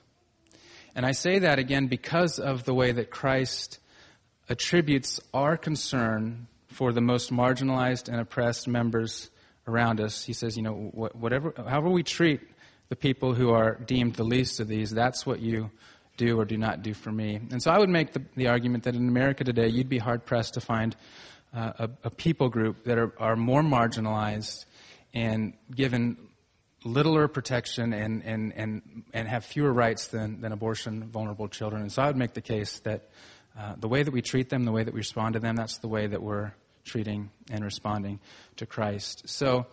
And 0.97 1.05
I 1.05 1.13
say 1.13 1.41
that 1.41 1.59
again 1.59 1.89
because 1.89 2.39
of 2.39 2.65
the 2.65 2.73
way 2.73 2.91
that 2.91 3.11
Christ 3.11 3.79
attributes 4.49 5.21
our 5.35 5.59
concern 5.59 6.47
for 6.69 6.91
the 6.91 7.03
most 7.03 7.31
marginalized 7.31 8.09
and 8.09 8.19
oppressed 8.19 8.67
members 8.67 9.29
around 9.69 10.01
us. 10.01 10.25
He 10.25 10.33
says, 10.33 10.57
you 10.57 10.63
know, 10.63 10.73
whatever, 10.73 11.53
however 11.57 11.91
we 11.91 12.03
treat 12.03 12.41
the 12.89 12.97
people 12.97 13.35
who 13.35 13.51
are 13.51 13.75
deemed 13.75 14.15
the 14.15 14.25
least 14.25 14.59
of 14.59 14.69
these, 14.69 14.91
that's 14.91 15.27
what 15.27 15.41
you 15.41 15.71
do 16.17 16.41
or 16.41 16.47
do 16.47 16.57
not 16.57 16.83
do 16.83 16.95
for 16.95 17.13
me. 17.13 17.41
And 17.51 17.63
so 17.63 17.71
I 17.71 17.79
would 17.79 17.91
make 17.91 18.15
the, 18.15 18.23
the 18.35 18.49
argument 18.49 18.85
that 18.85 18.95
in 18.95 19.07
America 19.07 19.45
today, 19.45 19.69
you'd 19.69 19.91
be 19.91 19.99
hard 19.99 20.25
pressed 20.25 20.55
to 20.55 20.63
find 20.63 20.97
uh, 21.55 21.73
a, 21.79 21.91
a, 22.05 22.11
people 22.11 22.49
group 22.49 22.85
that 22.85 22.97
are, 22.97 23.13
are 23.19 23.37
more 23.37 23.63
marginalized 23.63 24.65
and 25.13 25.53
given 25.75 26.17
littler 26.87 27.29
protection 27.29 27.93
and, 27.93 28.23
and, 28.25 28.53
and, 28.55 29.05
and 29.13 29.29
have 29.29 29.45
fewer 29.45 29.73
rights 29.73 30.09
than, 30.09 30.41
than 30.41 30.53
abortion 30.53 31.05
vulnerable 31.05 31.49
children. 31.49 31.83
And 31.83 31.93
so 31.93 32.03
I 32.03 32.07
would 32.07 32.17
make 32.17 32.35
the 32.35 32.41
case 32.41 32.79
that 32.81 33.09
uh, 33.59 33.75
the 33.79 33.89
way 33.89 34.03
that 34.03 34.13
we 34.13 34.23
treat 34.23 34.49
them, 34.49 34.65
the 34.65 34.73
way 34.73 34.85
that 34.85 34.95
we 34.95 34.99
respond 34.99 35.35
to 35.35 35.41
them, 35.41 35.57
that's 35.57 35.79
the 35.79 35.89
way 35.89 36.07
that 36.07 36.23
we're 36.23 36.53
treating 36.85 37.31
and 37.51 37.65
responding 37.65 38.21
to 38.57 38.67
Christ. 38.67 39.29
So 39.29 39.67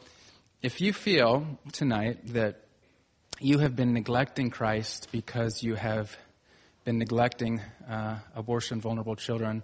if 0.62 0.82
you 0.82 0.94
feel 0.94 1.60
tonight 1.72 2.34
that 2.34 2.62
you 3.40 3.60
have 3.60 3.76
been 3.76 3.94
neglecting 3.94 4.50
Christ 4.50 5.10
because 5.12 5.62
you 5.62 5.76
have 5.76 6.16
been 6.86 6.98
neglecting 6.98 7.62
uh, 7.90 8.20
abortion 8.36 8.82
vulnerable 8.82 9.16
children, 9.16 9.64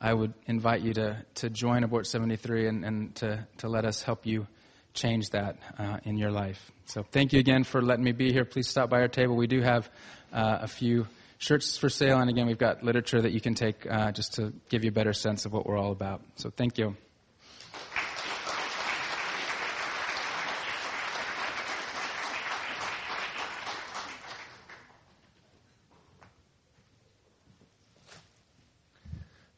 I 0.00 0.14
would 0.14 0.32
invite 0.46 0.82
you 0.82 0.94
to, 0.94 1.24
to 1.36 1.50
join 1.50 1.84
Abort 1.84 2.06
73 2.06 2.68
and, 2.68 2.84
and 2.84 3.14
to, 3.16 3.46
to 3.58 3.68
let 3.68 3.84
us 3.84 4.02
help 4.02 4.26
you 4.26 4.46
change 4.94 5.30
that 5.30 5.56
uh, 5.78 5.98
in 6.04 6.18
your 6.18 6.30
life. 6.30 6.70
So 6.86 7.02
thank 7.02 7.32
you 7.32 7.38
again 7.38 7.64
for 7.64 7.82
letting 7.82 8.04
me 8.04 8.12
be 8.12 8.32
here. 8.32 8.44
Please 8.44 8.68
stop 8.68 8.90
by 8.90 9.00
our 9.00 9.08
table. 9.08 9.36
We 9.36 9.46
do 9.46 9.60
have 9.60 9.90
uh, 10.32 10.58
a 10.62 10.68
few 10.68 11.06
shirts 11.38 11.78
for 11.78 11.88
sale, 11.88 12.18
and 12.18 12.28
again, 12.28 12.46
we've 12.46 12.58
got 12.58 12.82
literature 12.82 13.20
that 13.20 13.32
you 13.32 13.40
can 13.40 13.54
take 13.54 13.86
uh, 13.90 14.12
just 14.12 14.34
to 14.34 14.52
give 14.68 14.84
you 14.84 14.88
a 14.88 14.92
better 14.92 15.12
sense 15.12 15.46
of 15.46 15.52
what 15.52 15.66
we're 15.66 15.78
all 15.78 15.92
about. 15.92 16.20
So 16.36 16.50
thank 16.50 16.78
you. 16.78 16.96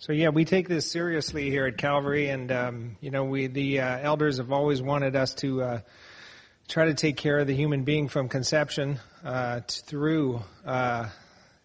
So 0.02 0.14
yeah, 0.14 0.30
we 0.30 0.46
take 0.46 0.66
this 0.66 0.90
seriously 0.90 1.50
here 1.50 1.66
at 1.66 1.76
Calvary, 1.76 2.30
and 2.30 2.50
um, 2.50 2.96
you 3.02 3.10
know, 3.10 3.24
we 3.24 3.48
the 3.48 3.80
uh, 3.80 3.98
elders 3.98 4.38
have 4.38 4.50
always 4.50 4.80
wanted 4.80 5.14
us 5.14 5.34
to 5.34 5.62
uh, 5.62 5.80
try 6.68 6.86
to 6.86 6.94
take 6.94 7.18
care 7.18 7.38
of 7.38 7.46
the 7.46 7.54
human 7.54 7.84
being 7.84 8.08
from 8.08 8.30
conception 8.30 8.98
uh, 9.22 9.60
through, 9.68 10.40
uh, 10.64 11.10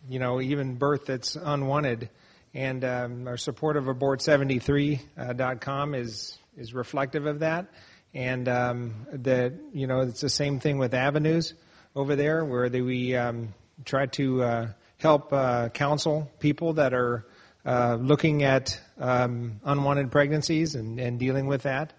you 0.09 0.19
know, 0.19 0.41
even 0.41 0.75
birth 0.75 1.05
that's 1.05 1.37
unwanted. 1.37 2.09
And 2.53 2.83
um, 2.83 3.25
our 3.25 3.37
support 3.37 3.77
of 3.77 3.85
abort73.com 3.85 5.93
uh, 5.93 5.97
is 5.97 6.37
is 6.57 6.73
reflective 6.73 7.27
of 7.27 7.39
that. 7.39 7.67
And 8.13 8.49
um, 8.49 9.07
that 9.13 9.53
you 9.71 9.87
know, 9.87 10.01
it's 10.01 10.19
the 10.19 10.27
same 10.27 10.59
thing 10.59 10.77
with 10.77 10.93
avenues 10.93 11.53
over 11.95 12.17
there, 12.17 12.43
where 12.43 12.67
they, 12.67 12.81
we 12.81 13.15
um, 13.15 13.53
try 13.85 14.07
to 14.07 14.43
uh, 14.43 14.67
help 14.97 15.31
counsel 15.73 16.29
people 16.41 16.73
that 16.73 16.93
are 16.93 17.25
uh, 17.65 17.97
looking 17.99 18.43
at 18.43 18.79
um, 18.99 19.59
unwanted 19.63 20.11
pregnancies 20.11 20.75
and, 20.75 20.99
and, 20.99 21.17
dealing 21.17 21.47
with 21.47 21.63
that. 21.63 21.93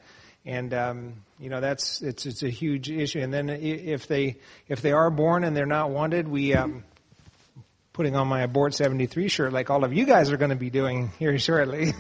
And 0.45 0.73
um, 0.73 1.25
you 1.41 1.51
know 1.51 1.61
that's 1.61 2.03
it's 2.03 2.25
it's 2.25 2.45
a 2.45 2.49
huge 2.49 2.89
issue. 2.89 3.19
And 3.19 3.35
then 3.35 3.51
if 3.51 4.07
they 4.07 4.37
if 4.69 4.81
they 4.81 4.93
are 4.93 5.11
born 5.11 5.43
and 5.43 5.57
they're 5.57 5.67
not 5.67 5.91
wanted, 5.91 6.29
we 6.29 6.55
um, 6.55 6.85
putting 7.93 8.15
on 8.15 8.29
my 8.29 8.43
abort 8.43 8.75
73 8.75 9.29
shirt 9.29 9.53
like 9.53 9.71
all 9.71 9.83
of 9.83 9.93
you 9.93 10.05
guys 10.05 10.31
are 10.31 10.37
going 10.37 10.51
to 10.51 10.57
be 10.57 10.71
doing 10.71 11.11
here 11.19 11.37
shortly. 11.41 11.95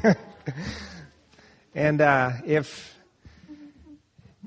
and 1.74 2.00
uh, 2.00 2.30
if 2.44 2.94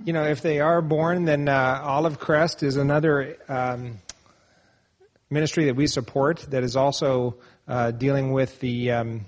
you 0.06 0.14
know 0.14 0.24
if 0.24 0.42
they 0.42 0.62
are 0.62 0.82
born, 0.82 1.26
then 1.26 1.50
uh, 1.50 1.82
Olive 1.84 2.20
Crest 2.20 2.64
is 2.64 2.78
another 2.78 3.36
um, 3.50 4.00
ministry 5.30 5.66
that 5.66 5.76
we 5.76 5.88
support 5.88 6.40
that 6.52 6.64
is 6.64 6.76
also 6.76 7.36
uh, 7.70 7.92
dealing 7.92 8.32
with 8.32 8.60
the, 8.60 8.92
um, 8.92 9.26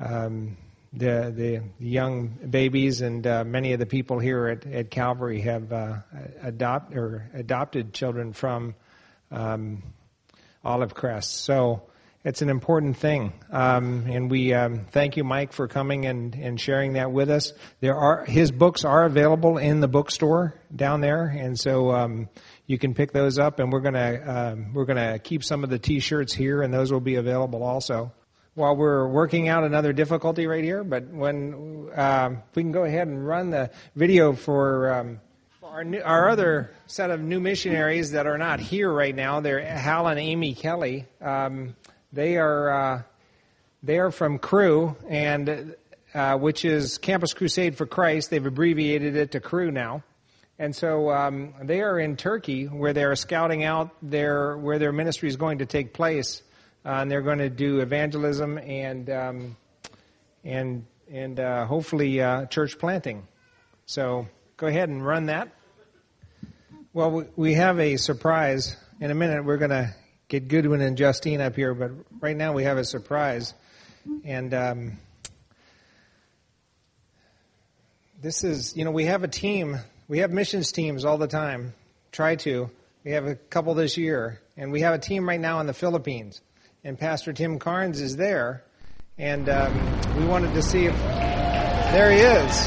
um, 0.00 0.56
the, 0.92 1.32
the 1.34 1.62
young 1.78 2.28
babies, 2.50 3.00
and 3.00 3.24
uh, 3.26 3.44
many 3.44 3.72
of 3.72 3.78
the 3.78 3.86
people 3.86 4.18
here 4.18 4.48
at, 4.48 4.66
at 4.66 4.90
Calvary 4.90 5.40
have 5.40 5.72
uh, 5.72 5.98
adopt 6.42 6.94
or 6.94 7.30
adopted 7.32 7.94
children 7.94 8.32
from 8.32 8.74
um, 9.30 9.82
Olive 10.64 10.94
Crest. 10.94 11.44
So 11.44 11.84
it's 12.24 12.42
an 12.42 12.48
important 12.48 12.96
thing, 12.96 13.32
um, 13.50 14.06
and 14.08 14.30
we 14.30 14.52
um, 14.52 14.86
thank 14.90 15.16
you, 15.16 15.22
Mike, 15.22 15.52
for 15.52 15.68
coming 15.68 16.06
and, 16.06 16.34
and 16.34 16.60
sharing 16.60 16.94
that 16.94 17.12
with 17.12 17.30
us. 17.30 17.52
There 17.80 17.94
are 17.94 18.24
his 18.24 18.50
books 18.50 18.84
are 18.84 19.04
available 19.04 19.58
in 19.58 19.80
the 19.80 19.88
bookstore 19.88 20.60
down 20.74 21.02
there, 21.02 21.24
and 21.26 21.58
so 21.60 21.92
um, 21.92 22.28
you 22.66 22.78
can 22.78 22.94
pick 22.94 23.12
those 23.12 23.38
up, 23.38 23.58
and 23.58 23.72
we're 23.72 23.80
gonna 23.80 24.22
um, 24.26 24.74
we're 24.74 24.86
gonna 24.86 25.18
keep 25.18 25.44
some 25.44 25.64
of 25.64 25.70
the 25.70 25.78
T-shirts 25.78 26.32
here, 26.32 26.62
and 26.62 26.72
those 26.72 26.92
will 26.92 27.00
be 27.00 27.16
available 27.16 27.62
also. 27.62 28.12
While 28.54 28.76
we're 28.76 29.08
working 29.08 29.48
out 29.48 29.64
another 29.64 29.92
difficulty 29.92 30.46
right 30.46 30.62
here, 30.62 30.84
but 30.84 31.08
when 31.08 31.90
um, 31.94 32.42
we 32.54 32.62
can 32.62 32.72
go 32.72 32.84
ahead 32.84 33.08
and 33.08 33.26
run 33.26 33.50
the 33.50 33.70
video 33.96 34.32
for 34.32 34.92
um, 34.92 35.20
our, 35.62 35.82
new, 35.82 36.00
our 36.00 36.28
other 36.30 36.70
set 36.86 37.10
of 37.10 37.20
new 37.20 37.40
missionaries 37.40 38.12
that 38.12 38.28
are 38.28 38.38
not 38.38 38.60
here 38.60 38.90
right 38.90 39.14
now. 39.14 39.40
They're 39.40 39.60
Hal 39.60 40.06
and 40.06 40.20
Amy 40.20 40.54
Kelly. 40.54 41.06
Um, 41.20 41.74
they 42.12 42.36
are 42.36 42.70
uh, 42.70 43.02
they 43.82 43.98
are 43.98 44.12
from 44.12 44.38
Cru, 44.38 44.96
and 45.08 45.74
uh, 46.14 46.38
which 46.38 46.64
is 46.64 46.96
Campus 46.98 47.34
Crusade 47.34 47.76
for 47.76 47.86
Christ. 47.86 48.30
They've 48.30 48.46
abbreviated 48.46 49.16
it 49.16 49.32
to 49.32 49.40
Cru 49.40 49.72
now. 49.72 50.04
And 50.58 50.74
so 50.74 51.10
um, 51.10 51.54
they 51.62 51.80
are 51.80 51.98
in 51.98 52.16
Turkey, 52.16 52.66
where 52.66 52.92
they 52.92 53.02
are 53.02 53.16
scouting 53.16 53.64
out 53.64 53.90
their 54.02 54.56
where 54.56 54.78
their 54.78 54.92
ministry 54.92 55.28
is 55.28 55.36
going 55.36 55.58
to 55.58 55.66
take 55.66 55.92
place, 55.92 56.42
uh, 56.84 56.90
and 56.90 57.10
they're 57.10 57.22
going 57.22 57.38
to 57.38 57.50
do 57.50 57.80
evangelism 57.80 58.58
and 58.58 59.10
um, 59.10 59.56
and 60.44 60.86
and 61.10 61.40
uh, 61.40 61.66
hopefully 61.66 62.20
uh, 62.20 62.46
church 62.46 62.78
planting. 62.78 63.26
So 63.86 64.28
go 64.56 64.68
ahead 64.68 64.88
and 64.88 65.04
run 65.04 65.26
that. 65.26 65.48
Well, 66.92 67.26
we 67.34 67.54
have 67.54 67.80
a 67.80 67.96
surprise. 67.96 68.76
In 69.00 69.10
a 69.10 69.14
minute, 69.14 69.44
we're 69.44 69.56
going 69.56 69.70
to 69.70 69.92
get 70.28 70.46
Goodwin 70.46 70.80
and 70.80 70.96
Justine 70.96 71.40
up 71.40 71.56
here, 71.56 71.74
but 71.74 71.90
right 72.20 72.36
now 72.36 72.52
we 72.52 72.62
have 72.62 72.78
a 72.78 72.84
surprise, 72.84 73.54
and. 74.24 74.54
Um, 74.54 74.98
this 78.22 78.42
is, 78.42 78.74
you 78.74 78.86
know, 78.86 78.90
we 78.90 79.04
have 79.04 79.22
a 79.22 79.28
team 79.28 79.76
we 80.08 80.18
have 80.18 80.30
missions 80.30 80.72
teams 80.72 81.04
all 81.04 81.18
the 81.18 81.26
time. 81.26 81.72
Try 82.12 82.36
to. 82.36 82.70
We 83.04 83.12
have 83.12 83.26
a 83.26 83.34
couple 83.34 83.74
this 83.74 83.96
year. 83.96 84.40
And 84.56 84.70
we 84.70 84.82
have 84.82 84.94
a 84.94 84.98
team 84.98 85.28
right 85.28 85.40
now 85.40 85.60
in 85.60 85.66
the 85.66 85.74
Philippines. 85.74 86.40
And 86.84 86.98
Pastor 86.98 87.32
Tim 87.32 87.58
Carnes 87.58 88.00
is 88.00 88.16
there. 88.16 88.62
And 89.18 89.48
um, 89.48 90.16
we 90.16 90.24
wanted 90.26 90.54
to 90.54 90.62
see 90.62 90.86
if. 90.86 90.96
There 90.96 92.10
he 92.10 92.18
is. 92.18 92.66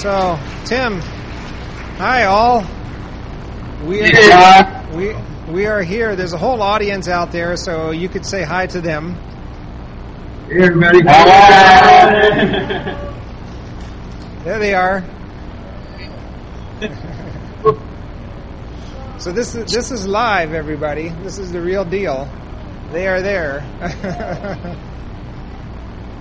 So, 0.00 0.38
Tim, 0.64 1.00
hi 1.98 2.24
all. 2.24 2.64
We 3.84 4.02
are, 4.02 4.86
we, 4.94 5.14
we 5.50 5.66
are 5.66 5.82
here. 5.82 6.16
There's 6.16 6.32
a 6.32 6.38
whole 6.38 6.60
audience 6.62 7.06
out 7.08 7.32
there, 7.32 7.56
so 7.56 7.90
you 7.90 8.08
could 8.08 8.26
say 8.26 8.42
hi 8.42 8.66
to 8.68 8.80
them. 8.80 9.14
Hey, 10.48 10.62
everybody. 10.64 11.00
Hi. 11.02 12.10
there 14.44 14.58
they 14.58 14.74
are. 14.74 15.04
so 19.18 19.32
this 19.32 19.54
is 19.54 19.70
this 19.70 19.90
is 19.90 20.06
live, 20.06 20.54
everybody. 20.54 21.10
This 21.10 21.38
is 21.38 21.52
the 21.52 21.60
real 21.60 21.84
deal. 21.84 22.26
They 22.90 23.06
are 23.06 23.20
there. 23.20 23.58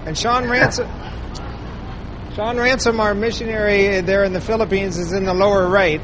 and 0.05 0.17
Sean 0.17 0.49
Ransom, 0.49 0.89
Sean 2.35 2.57
Ransom, 2.57 2.99
our 2.99 3.15
missionary 3.15 4.01
there 4.01 4.25
in 4.25 4.33
the 4.33 4.41
Philippines, 4.41 4.97
is 4.97 5.13
in 5.13 5.23
the 5.23 5.33
lower 5.33 5.69
right. 5.69 6.01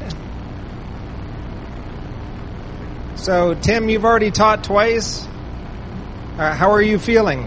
So 3.16 3.52
Tim, 3.52 3.90
you've 3.90 4.06
already 4.06 4.30
taught 4.30 4.64
twice. 4.64 5.26
Uh, 6.38 6.54
how 6.54 6.70
are 6.70 6.80
you 6.80 6.98
feeling? 6.98 7.42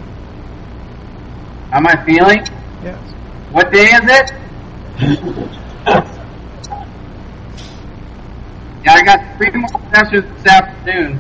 How 1.72 1.78
am 1.78 1.88
I 1.88 2.06
feeling? 2.06 2.46
Yes. 2.84 3.00
What 3.52 3.72
day 3.72 3.86
is 3.86 4.02
it? 4.06 4.32
yeah, 8.84 8.94
I 8.94 9.04
got 9.04 9.38
three 9.38 9.52
more 9.52 9.70
sessions 9.94 10.26
this 10.38 10.46
afternoon. 10.48 11.20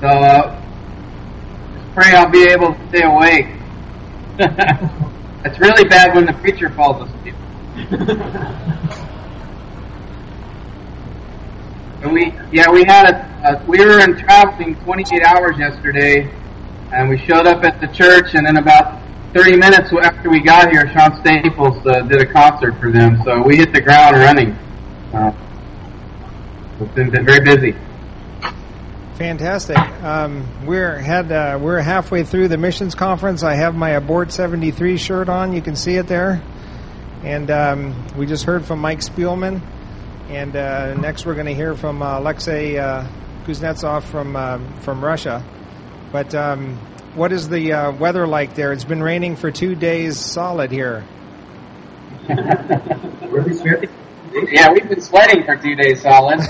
So, 0.00 0.08
uh, 0.08 0.60
just 1.74 1.94
pray 1.94 2.12
I'll 2.12 2.28
be 2.28 2.42
able 2.44 2.74
to 2.74 2.88
stay 2.88 3.02
awake. 3.02 3.46
it's 5.44 5.58
really 5.58 5.88
bad 5.88 6.14
when 6.14 6.26
the 6.26 6.32
preacher 6.34 6.68
falls 6.70 7.08
asleep. 7.08 7.34
and 12.02 12.12
we, 12.12 12.34
yeah, 12.50 12.70
we 12.70 12.84
had 12.84 13.10
a, 13.10 13.60
a 13.60 13.64
we 13.66 13.78
were 13.78 14.00
in 14.00 14.18
traveling 14.18 14.74
28 14.84 15.22
hours 15.22 15.56
yesterday, 15.58 16.30
and 16.92 17.08
we 17.08 17.16
showed 17.16 17.46
up 17.46 17.64
at 17.64 17.80
the 17.80 17.86
church, 17.88 18.34
and 18.34 18.46
then 18.46 18.58
about 18.58 19.00
30 19.32 19.56
minutes 19.56 19.90
after 20.02 20.28
we 20.28 20.40
got 20.40 20.70
here, 20.70 20.86
Sean 20.92 21.18
Staples 21.20 21.86
uh, 21.86 22.02
did 22.02 22.20
a 22.20 22.26
concert 22.26 22.78
for 22.78 22.90
them, 22.90 23.22
so 23.24 23.40
we 23.42 23.56
hit 23.56 23.72
the 23.72 23.80
ground 23.80 24.16
running. 24.16 24.58
Uh, 25.12 25.32
it's 26.80 26.94
been 26.94 27.10
very 27.10 27.40
busy. 27.40 27.76
Fantastic. 29.16 29.78
Um, 29.78 30.66
we're 30.66 30.96
had 30.96 31.30
uh, 31.30 31.58
we're 31.60 31.80
halfway 31.80 32.24
through 32.24 32.48
the 32.48 32.56
missions 32.56 32.94
conference. 32.94 33.42
I 33.42 33.54
have 33.54 33.74
my 33.74 33.90
Abort 33.90 34.32
73 34.32 34.96
shirt 34.96 35.28
on. 35.28 35.52
You 35.52 35.60
can 35.60 35.76
see 35.76 35.96
it 35.96 36.06
there. 36.06 36.42
And 37.22 37.50
um, 37.50 38.06
we 38.16 38.26
just 38.26 38.44
heard 38.44 38.64
from 38.64 38.80
Mike 38.80 39.00
Spielman. 39.00 39.60
And 40.28 40.56
uh, 40.56 40.94
next 40.94 41.26
we're 41.26 41.34
going 41.34 41.46
to 41.46 41.54
hear 41.54 41.74
from 41.76 42.02
uh, 42.02 42.18
Alexei 42.18 42.78
uh, 42.78 43.06
Kuznetsov 43.44 44.04
from 44.04 44.34
uh, 44.34 44.58
from 44.80 45.04
Russia. 45.04 45.44
But 46.10 46.34
um, 46.34 46.78
what 47.14 47.32
is 47.32 47.50
the 47.50 47.74
uh, 47.74 47.92
weather 47.92 48.26
like 48.26 48.54
there? 48.54 48.72
It's 48.72 48.84
been 48.84 49.02
raining 49.02 49.36
for 49.36 49.50
two 49.50 49.74
days 49.74 50.18
solid 50.18 50.72
here. 50.72 51.04
Yeah, 54.34 54.72
we've 54.72 54.88
been 54.88 55.00
sweating 55.00 55.44
for 55.44 55.56
two 55.56 55.74
days 55.74 56.00
solid. 56.02 56.40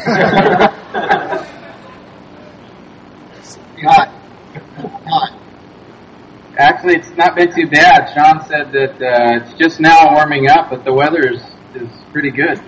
Actually, 6.58 6.96
it's 6.96 7.10
not 7.16 7.34
been 7.34 7.52
too 7.52 7.66
bad. 7.66 8.12
Sean 8.14 8.44
said 8.46 8.72
that 8.72 9.02
uh, 9.02 9.40
it's 9.42 9.58
just 9.58 9.80
now 9.80 10.14
warming 10.14 10.48
up, 10.48 10.70
but 10.70 10.84
the 10.84 10.92
weather 10.92 11.28
is, 11.28 11.42
is 11.74 11.88
pretty 12.12 12.30
good. 12.30 12.58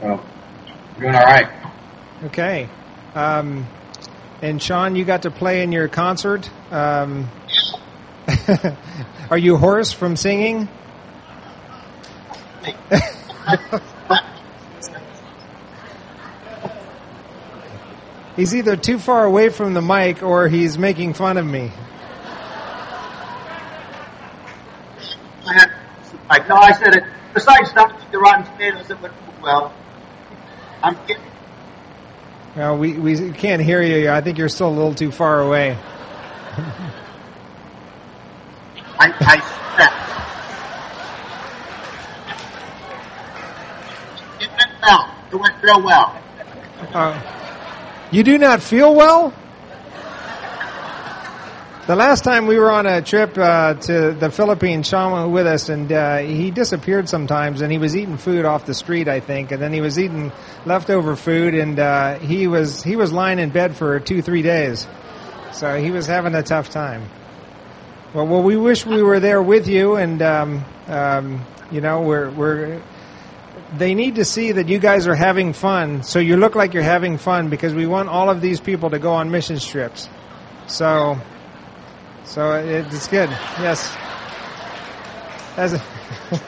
So, 0.00 0.20
doing 1.00 1.14
all 1.14 1.24
right. 1.24 1.48
Okay. 2.24 2.68
Um, 3.14 3.66
and 4.40 4.62
Sean, 4.62 4.94
you 4.94 5.04
got 5.04 5.22
to 5.22 5.30
play 5.30 5.62
in 5.62 5.72
your 5.72 5.88
concert. 5.88 6.48
Um, 6.70 7.28
are 9.30 9.38
you 9.38 9.56
hoarse 9.56 9.92
from 9.92 10.14
singing? 10.14 10.68
He's 18.36 18.54
either 18.54 18.76
too 18.76 18.98
far 18.98 19.24
away 19.24 19.48
from 19.48 19.74
the 19.74 19.82
mic 19.82 20.22
or 20.22 20.48
he's 20.48 20.78
making 20.78 21.14
fun 21.14 21.36
of 21.36 21.46
me. 21.46 21.70
Like, 26.28 26.48
no, 26.48 26.56
I 26.56 26.72
said 26.72 26.96
it. 26.96 27.04
Besides 27.34 27.74
not 27.74 28.10
the 28.10 28.18
rotten 28.18 28.44
tomatoes, 28.44 28.90
it 28.90 29.00
would 29.02 29.12
move 29.12 29.42
well. 29.42 29.74
I'm 30.82 30.96
kidding. 31.06 31.22
No, 32.56 32.76
we, 32.76 32.94
we 32.94 33.30
can't 33.32 33.60
hear 33.60 33.82
you. 33.82 34.08
I 34.10 34.20
think 34.20 34.38
you're 34.38 34.48
still 34.48 34.68
a 34.68 34.76
little 34.76 34.94
too 34.94 35.10
far 35.10 35.40
away. 35.40 35.76
I, 38.96 39.12
I 39.20 39.40
said 39.40 39.76
that. 39.78 39.92
It 44.40 44.48
went 44.50 44.70
well. 44.82 45.10
It 45.34 45.40
went 45.40 45.60
real 45.64 45.82
well. 45.82 46.22
Uh, 46.92 47.20
you 48.12 48.22
do 48.22 48.38
not 48.38 48.62
feel 48.62 48.94
well? 48.94 49.34
The 51.88 51.96
last 51.96 52.22
time 52.22 52.46
we 52.46 52.56
were 52.56 52.70
on 52.70 52.86
a 52.86 53.02
trip 53.02 53.36
uh, 53.36 53.74
to 53.74 54.12
the 54.12 54.30
Philippines, 54.30 54.86
Sean 54.86 55.12
went 55.12 55.32
with 55.32 55.48
us, 55.48 55.68
and 55.70 55.90
uh, 55.90 56.18
he 56.18 56.52
disappeared 56.52 57.08
sometimes. 57.08 57.62
And 57.62 57.72
he 57.72 57.78
was 57.78 57.96
eating 57.96 58.16
food 58.16 58.44
off 58.44 58.64
the 58.64 58.74
street, 58.74 59.08
I 59.08 59.18
think, 59.18 59.50
and 59.50 59.60
then 59.60 59.72
he 59.72 59.80
was 59.80 59.98
eating 59.98 60.30
leftover 60.66 61.16
food, 61.16 61.54
and 61.54 61.80
uh, 61.80 62.20
he 62.20 62.46
was 62.46 62.84
he 62.84 62.94
was 62.94 63.12
lying 63.12 63.40
in 63.40 63.50
bed 63.50 63.74
for 63.74 63.98
two 63.98 64.22
three 64.22 64.42
days. 64.42 64.86
So 65.52 65.80
he 65.80 65.90
was 65.90 66.06
having 66.06 66.36
a 66.36 66.44
tough 66.44 66.70
time. 66.70 67.10
Well, 68.14 68.28
well, 68.28 68.42
we 68.44 68.56
wish 68.56 68.86
we 68.86 69.02
were 69.02 69.18
there 69.18 69.42
with 69.42 69.66
you, 69.66 69.96
and 69.96 70.22
um, 70.22 70.64
um, 70.86 71.44
you 71.72 71.80
know, 71.80 72.02
we're 72.02 72.30
we're. 72.30 72.82
They 73.78 73.94
need 73.94 74.16
to 74.16 74.24
see 74.24 74.52
that 74.52 74.68
you 74.68 74.78
guys 74.78 75.06
are 75.06 75.14
having 75.14 75.52
fun, 75.52 76.02
so 76.02 76.18
you 76.18 76.36
look 76.36 76.54
like 76.54 76.74
you're 76.74 76.82
having 76.82 77.18
fun 77.18 77.50
because 77.50 77.74
we 77.74 77.86
want 77.86 78.08
all 78.08 78.30
of 78.30 78.40
these 78.40 78.60
people 78.60 78.90
to 78.90 78.98
go 78.98 79.12
on 79.12 79.30
mission 79.30 79.58
trips. 79.58 80.08
So. 80.66 81.18
So 82.24 82.54
it's 82.54 83.06
good. 83.08 83.28
Yes. 83.60 83.94
As 85.56 85.74
a 85.74 85.76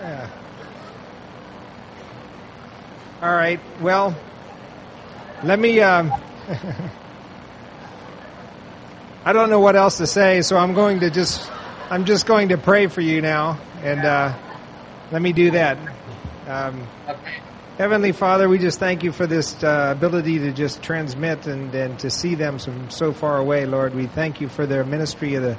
yeah. 0.00 0.30
All 3.20 3.34
right. 3.34 3.60
Well, 3.80 4.16
let 5.42 5.58
me. 5.58 5.80
Um, 5.80 6.12
I 9.24 9.32
don't 9.32 9.50
know 9.50 9.60
what 9.60 9.76
else 9.76 9.98
to 9.98 10.06
say, 10.06 10.42
so 10.42 10.56
I'm 10.56 10.74
going 10.74 11.00
to 11.00 11.10
just. 11.10 11.50
I'm 11.90 12.06
just 12.06 12.24
going 12.24 12.48
to 12.48 12.56
pray 12.56 12.86
for 12.86 13.02
you 13.02 13.20
now, 13.20 13.60
and 13.82 14.00
uh, 14.00 14.34
let 15.12 15.20
me 15.20 15.32
do 15.32 15.50
that. 15.50 15.76
Um, 16.48 16.86
Heavenly 17.76 18.12
Father, 18.12 18.48
we 18.48 18.58
just 18.58 18.78
thank 18.78 19.02
you 19.02 19.12
for 19.12 19.26
this 19.26 19.62
uh, 19.62 19.92
ability 19.94 20.38
to 20.38 20.52
just 20.52 20.82
transmit 20.82 21.46
and, 21.46 21.74
and 21.74 21.98
to 21.98 22.08
see 22.08 22.34
them 22.34 22.58
from 22.58 22.88
so 22.88 23.12
far 23.12 23.36
away, 23.36 23.66
Lord. 23.66 23.94
We 23.94 24.06
thank 24.06 24.40
you 24.40 24.48
for 24.48 24.66
their 24.66 24.84
ministry 24.84 25.34
of 25.34 25.42
the, 25.42 25.58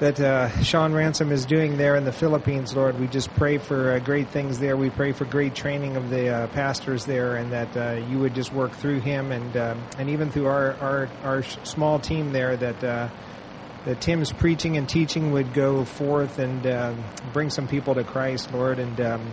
that 0.00 0.18
uh, 0.18 0.48
Sean 0.62 0.94
Ransom 0.94 1.30
is 1.30 1.44
doing 1.44 1.76
there 1.76 1.94
in 1.94 2.04
the 2.04 2.12
Philippines, 2.12 2.74
Lord. 2.74 2.98
We 2.98 3.06
just 3.06 3.30
pray 3.34 3.58
for 3.58 3.92
uh, 3.92 3.98
great 3.98 4.30
things 4.30 4.58
there. 4.58 4.74
We 4.74 4.88
pray 4.88 5.12
for 5.12 5.26
great 5.26 5.54
training 5.54 5.96
of 5.96 6.08
the 6.08 6.28
uh, 6.28 6.46
pastors 6.48 7.04
there, 7.04 7.36
and 7.36 7.52
that 7.52 7.76
uh, 7.76 8.00
you 8.08 8.18
would 8.18 8.34
just 8.34 8.50
work 8.50 8.72
through 8.72 9.00
him 9.00 9.30
and 9.30 9.56
um, 9.58 9.84
and 9.98 10.08
even 10.08 10.30
through 10.30 10.46
our 10.46 10.74
our, 10.80 11.08
our 11.22 11.42
small 11.42 12.00
team 12.00 12.32
there 12.32 12.56
that. 12.56 12.82
Uh, 12.82 13.08
that 13.86 13.98
Tim's 14.02 14.30
preaching 14.30 14.76
and 14.76 14.86
teaching 14.86 15.30
would 15.32 15.54
go 15.54 15.86
forth 15.86 16.38
and 16.38 16.66
um, 16.66 17.02
bring 17.32 17.48
some 17.48 17.66
people 17.66 17.94
to 17.94 18.04
Christ, 18.04 18.52
Lord, 18.52 18.78
and 18.78 19.00
um, 19.00 19.26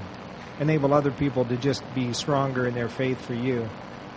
enable 0.58 0.94
other 0.94 1.12
people 1.12 1.44
to 1.44 1.58
just 1.58 1.84
be 1.94 2.14
stronger 2.14 2.66
in 2.66 2.74
their 2.74 2.88
faith 2.88 3.20
for 3.20 3.34
you. 3.34 3.68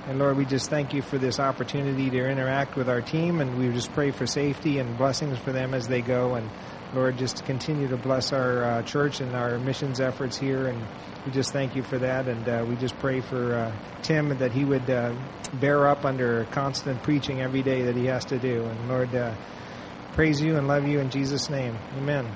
And 0.06 0.18
Lord, 0.18 0.36
we 0.36 0.44
just 0.44 0.70
thank 0.70 0.94
you 0.94 1.02
for 1.02 1.18
this 1.18 1.38
opportunity 1.38 2.10
to 2.10 2.28
interact 2.28 2.74
with 2.74 2.88
our 2.88 3.02
team, 3.02 3.40
and 3.40 3.58
we 3.58 3.68
just 3.68 3.92
pray 3.92 4.10
for 4.10 4.26
safety 4.26 4.78
and 4.78 4.96
blessings 4.96 5.38
for 5.38 5.52
them 5.52 5.74
as 5.74 5.86
they 5.86 6.00
go. 6.00 6.34
And 6.34 6.50
Lord, 6.94 7.18
just 7.18 7.44
continue 7.44 7.86
to 7.88 7.96
bless 7.96 8.32
our 8.32 8.64
uh, 8.64 8.82
church 8.82 9.20
and 9.20 9.34
our 9.36 9.58
missions 9.58 10.00
efforts 10.00 10.36
here. 10.36 10.66
And 10.66 10.82
we 11.24 11.32
just 11.32 11.52
thank 11.52 11.76
you 11.76 11.82
for 11.82 11.98
that. 11.98 12.26
And 12.28 12.48
uh, 12.48 12.64
we 12.68 12.76
just 12.76 12.98
pray 12.98 13.20
for 13.20 13.54
uh, 13.54 13.76
Tim 14.02 14.36
that 14.38 14.52
he 14.52 14.64
would 14.64 14.88
uh, 14.90 15.14
bear 15.54 15.86
up 15.86 16.04
under 16.04 16.46
constant 16.46 17.02
preaching 17.02 17.40
every 17.42 17.62
day 17.62 17.82
that 17.82 17.94
he 17.94 18.06
has 18.06 18.24
to 18.26 18.38
do. 18.38 18.64
And 18.64 18.88
Lord, 18.88 19.14
uh, 19.14 19.34
praise 20.14 20.40
you 20.40 20.56
and 20.56 20.66
love 20.66 20.88
you 20.88 20.98
in 20.98 21.10
Jesus' 21.10 21.48
name. 21.50 21.76
Amen. 21.98 22.26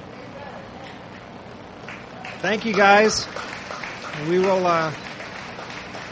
Thank 2.39 2.65
you, 2.67 2.75
guys. 2.75 3.27
We 4.29 4.39
will 4.39 4.67
uh, 4.67 4.93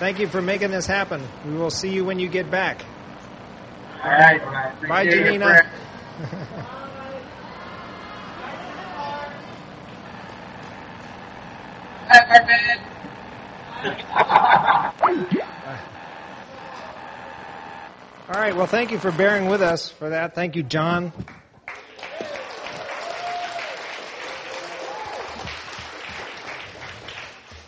thank 0.02 0.18
you 0.18 0.26
for 0.26 0.42
making 0.42 0.72
this 0.72 0.84
happen. 0.84 1.22
We 1.46 1.54
will 1.54 1.70
see 1.70 1.90
you 1.90 2.04
when 2.04 2.18
you 2.18 2.28
get 2.28 2.50
back. 2.50 2.84
All 4.02 4.10
right. 4.10 4.42
Bye, 4.88 5.06
Janina. 5.06 5.62
Bye, 12.08 12.18
Arvid. 12.18 12.80
All 18.28 18.40
right. 18.40 18.56
Well, 18.56 18.66
thank 18.66 18.90
you 18.90 18.98
for 18.98 19.12
bearing 19.12 19.46
with 19.46 19.62
us 19.62 19.88
for 19.88 20.08
that. 20.08 20.34
Thank 20.34 20.56
you, 20.56 20.64
John. 20.64 21.12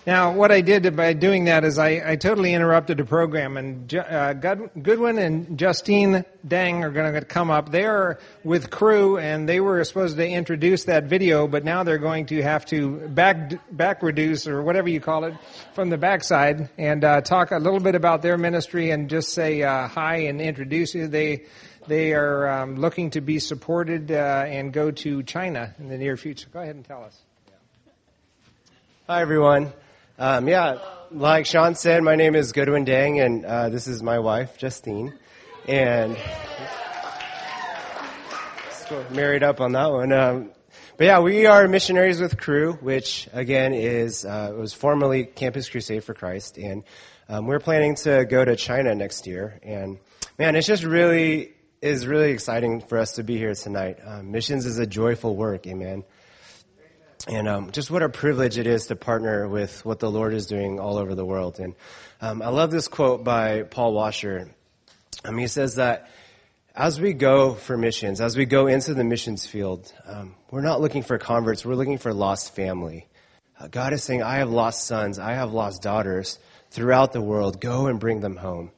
Now, 0.07 0.35
what 0.35 0.53
I 0.53 0.61
did 0.61 0.95
by 0.97 1.15
doing 1.15 1.47
that 1.47 1.65
is 1.65 1.79
I, 1.79 2.03
I 2.05 2.17
totally 2.17 2.53
interrupted 2.53 2.99
the 2.99 3.07
program, 3.07 3.57
and 3.57 3.95
uh, 3.95 4.35
Goodwin 4.35 5.17
and 5.17 5.59
Justine 5.59 6.27
Dang 6.47 6.85
are 6.85 6.91
going 6.91 7.15
to 7.15 7.25
come 7.25 7.51
up. 7.51 7.71
They 7.71 7.87
are 7.87 8.19
with 8.43 8.71
Cru, 8.71 9.17
and 9.17 9.49
they 9.49 9.61
were 9.61 9.83
supposed 9.83 10.19
to 10.19 10.29
introduce 10.29 10.85
that 10.85 11.05
video, 11.05 11.49
but 11.49 11.65
now 11.65 11.85
they're 11.85 11.97
going 11.97 12.27
to 12.27 12.43
have 12.43 12.67
to 12.67 13.09
back 13.09 13.55
back 13.75 14.03
reduce 14.03 14.47
or 14.47 14.63
whatever 14.63 14.91
you 14.91 15.01
call 15.01 15.25
it 15.25 15.35
from 15.73 15.89
the 15.89 15.97
backside 15.97 16.69
and 16.77 17.03
uh, 17.03 17.23
talk 17.23 17.51
a 17.51 17.59
little 17.59 17.81
bit 17.81 17.95
about 17.95 18.21
their 18.21 18.37
ministry 18.37 18.91
and 18.91 19.09
just 19.09 19.33
say 19.33 19.63
uh, 19.63 19.89
hi 19.89 20.17
and 20.17 20.39
introduce 20.39 20.95
you. 20.95 21.07
They 21.07 21.45
they 21.87 22.13
are 22.13 22.47
um, 22.49 22.77
looking 22.77 23.09
to 23.11 23.23
be 23.23 23.39
supported 23.39 24.13
uh, 24.13 24.45
and 24.47 24.71
go 24.71 24.91
to 24.91 25.23
China 25.23 25.75
in 25.79 25.89
the 25.89 25.97
near 25.97 26.19
future. 26.19 26.49
Go 26.53 26.61
ahead 26.61 26.77
and 26.77 26.85
tell 26.85 27.03
us. 27.03 27.19
Hi, 29.07 29.23
everyone. 29.23 29.73
Um, 30.17 30.47
yeah, 30.47 30.79
like 31.11 31.45
Sean 31.45 31.75
said, 31.75 32.05
my 32.05 32.15
name 32.15 32.37
is 32.37 32.53
Goodwin 32.53 32.85
Dang, 32.85 33.19
and 33.19 33.45
uh, 33.45 33.69
this 33.69 33.89
is 33.89 34.01
my 34.01 34.21
wife, 34.21 34.57
Justine. 34.57 35.13
And 35.67 36.17
married 39.11 39.43
up 39.43 39.61
on 39.61 39.73
that 39.73 39.91
one. 39.91 40.13
Um, 40.13 40.51
but 40.97 41.05
yeah, 41.05 41.19
we 41.19 41.47
are 41.47 41.67
missionaries 41.67 42.21
with 42.21 42.39
Cru, 42.39 42.75
which 42.75 43.29
again 43.33 43.75
is 43.75 44.25
uh, 44.25 44.53
was 44.57 44.73
formerly 44.73 45.25
Campus 45.25 45.69
Crusade 45.69 46.05
for 46.05 46.15
Christ, 46.15 46.59
and 46.59 46.85
um, 47.29 47.47
we're 47.47 47.59
planning 47.59 47.97
to 47.97 48.25
go 48.25 48.45
to 48.45 48.55
China 48.55 48.95
next 48.95 49.27
year. 49.27 49.59
And 49.65 49.99
man, 50.39 50.55
it's 50.55 50.69
just 50.69 50.85
really 50.85 51.55
is 51.83 52.07
really 52.07 52.31
exciting 52.31 52.83
for 52.83 52.99
us 52.99 53.13
to 53.15 53.25
be 53.25 53.37
here 53.37 53.55
tonight. 53.55 53.99
Um, 54.05 54.31
missions 54.31 54.65
is 54.65 54.79
a 54.79 54.87
joyful 54.87 55.35
work, 55.35 55.67
amen. 55.67 56.05
And 57.27 57.49
um, 57.49 57.71
just 57.71 57.91
what 57.91 58.03
a 58.03 58.11
privilege 58.11 58.59
it 58.59 58.67
is 58.67 58.87
to 58.87 58.97
partner 58.97 59.49
with 59.49 59.83
what 59.85 59.99
the 59.99 60.11
Lord 60.11 60.35
is 60.35 60.47
doing 60.47 60.79
all 60.79 60.99
over 60.99 61.15
the 61.15 61.25
world. 61.25 61.59
And 61.59 61.75
um, 62.21 62.43
I 62.43 62.49
love 62.49 62.71
this 62.71 62.87
quote 62.87 63.25
by 63.25 63.63
Paul 63.63 63.95
Washer. 63.95 64.51
Um, 65.25 65.39
he 65.39 65.47
says 65.47 65.77
that 65.77 66.11
as 66.75 67.01
we 67.01 67.15
go 67.15 67.55
for 67.55 67.79
missions, 67.79 68.21
as 68.21 68.37
we 68.37 68.45
go 68.45 68.67
into 68.67 68.93
the 68.93 69.05
missions 69.05 69.47
field, 69.47 69.91
um, 70.07 70.35
we're 70.51 70.61
not 70.61 70.83
looking 70.83 71.03
for 71.03 71.17
converts, 71.17 71.65
we're 71.65 71.77
looking 71.77 71.97
for 71.97 72.13
lost 72.13 72.55
family. 72.55 73.07
Uh, 73.59 73.69
God 73.69 73.95
is 73.95 74.05
saying, 74.05 74.23
I 74.23 74.37
have 74.37 74.51
lost 74.51 74.87
sons, 74.87 75.19
I 75.19 75.33
have 75.33 75.51
lost 75.51 75.81
daughters 75.81 76.39
throughout 76.73 77.13
the 77.13 77.23
world. 77.23 77.59
Go 77.59 77.87
and 77.87 77.99
bring 77.99 78.21
them 78.21 78.37
home. 78.37 78.71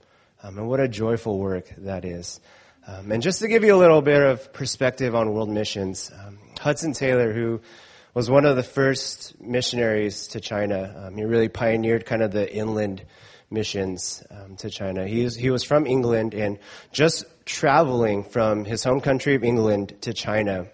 Um, 0.45 0.59
and 0.59 0.69
what 0.69 0.79
a 0.79 0.87
joyful 0.87 1.39
work 1.39 1.69
that 1.79 2.05
is. 2.05 2.39
Um, 2.87 3.11
and 3.11 3.21
just 3.21 3.41
to 3.41 3.49
give 3.49 3.65
you 3.65 3.75
a 3.75 3.79
little 3.79 4.03
bit 4.03 4.23
of 4.23 4.53
perspective 4.53 5.17
on 5.17 5.33
world 5.33 5.49
missions, 5.49 6.13
Hudson 6.61 6.93
Taylor, 6.93 7.33
who 7.33 7.61
was 8.17 8.31
one 8.31 8.47
of 8.47 8.57
the 8.57 8.63
first 8.63 9.39
missionaries 9.43 10.29
to 10.29 10.41
China. 10.41 11.05
Um, 11.05 11.19
he 11.19 11.25
really 11.25 11.51
pioneered 11.51 12.07
kind 12.07 12.23
of 12.23 12.33
the 12.33 12.51
inland 12.51 13.05
missions 13.51 14.25
um, 14.31 14.57
to 14.57 14.71
China. 14.71 15.07
He 15.07 15.23
was, 15.23 15.37
he 15.37 15.51
was 15.51 15.65
from 15.65 15.87
England, 15.87 16.33
and 16.33 16.59
just 16.93 17.27
traveling 17.45 18.25
from 18.25 18.65
his 18.65 18.83
home 18.83 19.03
country 19.03 19.35
of 19.35 19.45
England 19.45 20.01
to 20.01 20.15
China, 20.15 20.69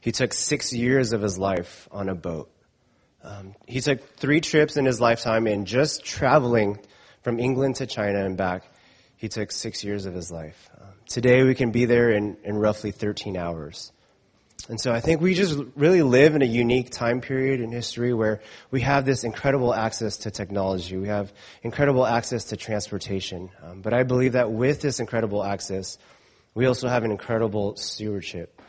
he 0.00 0.12
took 0.12 0.32
six 0.32 0.72
years 0.72 1.12
of 1.12 1.20
his 1.20 1.36
life 1.36 1.86
on 1.92 2.08
a 2.08 2.14
boat. 2.14 2.50
Um, 3.22 3.54
he 3.66 3.82
took 3.82 4.16
three 4.16 4.40
trips 4.40 4.78
in 4.78 4.86
his 4.86 4.98
lifetime, 4.98 5.46
and 5.46 5.66
just 5.66 6.06
traveling 6.06 6.78
from 7.20 7.38
England 7.38 7.76
to 7.76 7.86
China 7.86 8.24
and 8.24 8.38
back, 8.38 8.62
he 9.18 9.28
took 9.28 9.52
six 9.52 9.84
years 9.84 10.06
of 10.06 10.14
his 10.14 10.32
life. 10.32 10.70
Um, 10.80 10.94
today, 11.06 11.42
we 11.42 11.54
can 11.54 11.70
be 11.70 11.84
there 11.84 12.10
in, 12.12 12.38
in 12.44 12.56
roughly 12.56 12.92
13 12.92 13.36
hours. 13.36 13.92
And 14.68 14.80
so 14.80 14.92
I 14.92 15.00
think 15.00 15.20
we 15.20 15.34
just 15.34 15.58
really 15.76 16.02
live 16.02 16.34
in 16.34 16.42
a 16.42 16.46
unique 16.46 16.90
time 16.90 17.20
period 17.20 17.60
in 17.60 17.72
history 17.72 18.12
where 18.12 18.40
we 18.70 18.80
have 18.82 19.04
this 19.04 19.24
incredible 19.24 19.74
access 19.74 20.18
to 20.18 20.30
technology. 20.30 20.96
We 20.96 21.08
have 21.08 21.32
incredible 21.62 22.06
access 22.06 22.44
to 22.46 22.56
transportation. 22.56 23.50
Um, 23.62 23.80
but 23.80 23.92
I 23.92 24.02
believe 24.02 24.32
that 24.32 24.50
with 24.50 24.80
this 24.80 25.00
incredible 25.00 25.42
access, 25.44 25.98
we 26.54 26.66
also 26.66 26.88
have 26.88 27.04
an 27.04 27.10
incredible 27.10 27.76
stewardship 27.76 28.60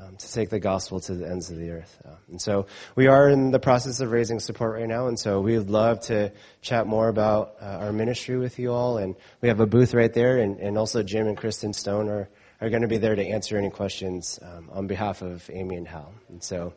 um, 0.00 0.16
to 0.16 0.32
take 0.32 0.50
the 0.50 0.60
gospel 0.60 1.00
to 1.00 1.14
the 1.14 1.28
ends 1.28 1.50
of 1.50 1.58
the 1.58 1.70
earth. 1.70 2.00
Uh, 2.04 2.14
and 2.28 2.40
so 2.40 2.66
we 2.96 3.06
are 3.06 3.28
in 3.28 3.50
the 3.50 3.58
process 3.58 4.00
of 4.00 4.10
raising 4.10 4.40
support 4.40 4.78
right 4.78 4.88
now. 4.88 5.08
And 5.08 5.18
so 5.18 5.40
we 5.40 5.58
would 5.58 5.70
love 5.70 6.00
to 6.06 6.32
chat 6.62 6.86
more 6.86 7.08
about 7.08 7.56
uh, 7.60 7.64
our 7.64 7.92
ministry 7.92 8.38
with 8.38 8.58
you 8.58 8.72
all. 8.72 8.98
And 8.98 9.14
we 9.40 9.48
have 9.48 9.60
a 9.60 9.66
booth 9.66 9.94
right 9.94 10.12
there. 10.12 10.38
And, 10.38 10.58
and 10.58 10.78
also 10.78 11.02
Jim 11.02 11.26
and 11.26 11.36
Kristen 11.36 11.72
Stone 11.72 12.08
are 12.08 12.28
are 12.60 12.70
going 12.70 12.82
to 12.82 12.88
be 12.88 12.98
there 12.98 13.14
to 13.14 13.24
answer 13.24 13.56
any 13.56 13.70
questions 13.70 14.38
um, 14.42 14.68
on 14.72 14.86
behalf 14.86 15.22
of 15.22 15.48
Amy 15.52 15.76
and 15.76 15.88
Hal. 15.88 16.12
And 16.28 16.42
so, 16.42 16.74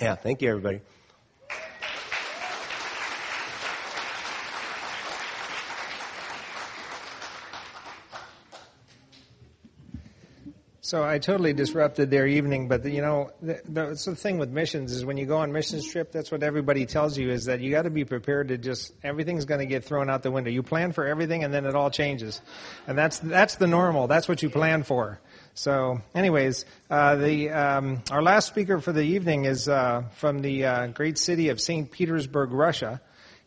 yeah, 0.00 0.16
thank 0.16 0.42
you, 0.42 0.50
everybody. 0.50 0.80
So 10.84 11.02
I 11.02 11.18
totally 11.18 11.54
disrupted 11.54 12.10
their 12.10 12.26
evening, 12.26 12.68
but 12.68 12.82
the, 12.82 12.90
you 12.90 13.00
know, 13.00 13.30
the, 13.40 13.58
the, 13.64 13.86
the 14.04 14.14
thing 14.14 14.36
with 14.36 14.50
missions 14.50 14.92
is 14.92 15.02
when 15.02 15.16
you 15.16 15.24
go 15.24 15.38
on 15.38 15.50
missions 15.50 15.90
trip, 15.90 16.12
that's 16.12 16.30
what 16.30 16.42
everybody 16.42 16.84
tells 16.84 17.16
you 17.16 17.30
is 17.30 17.46
that 17.46 17.60
you 17.60 17.70
got 17.70 17.82
to 17.82 17.90
be 17.90 18.04
prepared 18.04 18.48
to 18.48 18.58
just 18.58 18.92
everything's 19.02 19.46
going 19.46 19.60
to 19.60 19.66
get 19.66 19.84
thrown 19.84 20.10
out 20.10 20.22
the 20.22 20.30
window. 20.30 20.50
You 20.50 20.62
plan 20.62 20.92
for 20.92 21.06
everything, 21.06 21.42
and 21.42 21.54
then 21.54 21.64
it 21.64 21.74
all 21.74 21.90
changes, 21.90 22.42
and 22.86 22.98
that's 22.98 23.18
that's 23.20 23.54
the 23.56 23.66
normal. 23.66 24.08
That's 24.08 24.28
what 24.28 24.42
you 24.42 24.50
plan 24.50 24.82
for. 24.82 25.18
So, 25.54 26.02
anyways, 26.14 26.66
uh, 26.90 27.16
the 27.16 27.48
um, 27.48 28.02
our 28.10 28.22
last 28.22 28.48
speaker 28.48 28.78
for 28.78 28.92
the 28.92 29.04
evening 29.04 29.46
is 29.46 29.66
uh, 29.70 30.02
from 30.16 30.40
the 30.40 30.66
uh, 30.66 30.86
great 30.88 31.16
city 31.16 31.48
of 31.48 31.62
Saint 31.62 31.92
Petersburg, 31.92 32.52
Russia, 32.52 33.00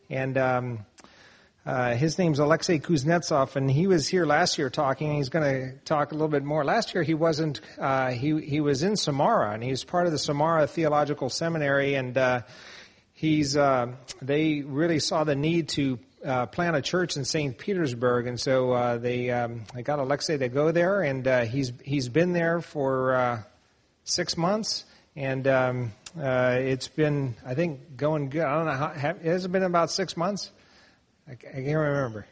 and. 0.09 0.39
Um, 0.39 0.85
uh, 1.67 1.95
his 1.95 2.17
name's 2.17 2.39
Alexei 2.39 2.79
Kuznetsov, 2.79 3.57
and 3.57 3.69
he 3.69 3.87
was 3.87 4.07
here 4.07 4.25
last 4.25 4.57
year 4.57 4.69
talking. 4.69 5.09
and 5.09 5.17
He's 5.17 5.27
going 5.27 5.43
to 5.43 5.77
talk 5.79 6.13
a 6.13 6.15
little 6.15 6.29
bit 6.29 6.45
more. 6.45 6.63
Last 6.63 6.93
year 6.93 7.03
he 7.03 7.13
wasn't. 7.13 7.59
Uh, 7.77 8.11
he 8.11 8.39
he 8.39 8.61
was 8.61 8.83
in 8.83 8.95
Samara, 8.95 9.51
and 9.51 9.61
he 9.61 9.71
was 9.71 9.83
part 9.83 10.05
of 10.05 10.13
the 10.13 10.17
Samara 10.17 10.65
Theological 10.65 11.29
Seminary, 11.29 11.95
and 11.95 12.17
uh, 12.17 12.41
he's. 13.11 13.57
Uh, 13.57 13.87
they 14.21 14.61
really 14.61 14.99
saw 14.99 15.25
the 15.25 15.35
need 15.35 15.67
to 15.69 15.99
uh, 16.25 16.45
plant 16.45 16.77
a 16.77 16.81
church 16.81 17.17
in 17.17 17.25
St. 17.25 17.57
Petersburg, 17.57 18.27
and 18.27 18.39
so 18.39 18.71
uh, 18.71 18.97
they 18.97 19.29
um, 19.29 19.65
they 19.75 19.83
got 19.83 19.99
Alexei 19.99 20.37
to 20.37 20.47
go 20.47 20.71
there, 20.71 21.01
and 21.01 21.27
he's 21.49 21.73
he's 21.83 22.07
been 22.07 22.31
there 22.31 22.61
for 22.61 23.45
six 24.05 24.37
months, 24.37 24.85
and 25.17 25.45
um, 25.49 25.91
it's 26.15 26.87
been 26.87 27.35
I 27.45 27.55
think 27.55 27.97
going 27.97 28.29
good. 28.29 28.43
I 28.43 28.55
don't 28.55 28.67
know 28.67 28.71
how. 28.71 28.87
Have, 28.93 29.21
has 29.21 29.43
it 29.43 29.51
been 29.51 29.63
about 29.63 29.91
six 29.91 30.15
months? 30.15 30.51
I, 31.29 31.35
can't 31.35 31.65
remember. 31.65 32.25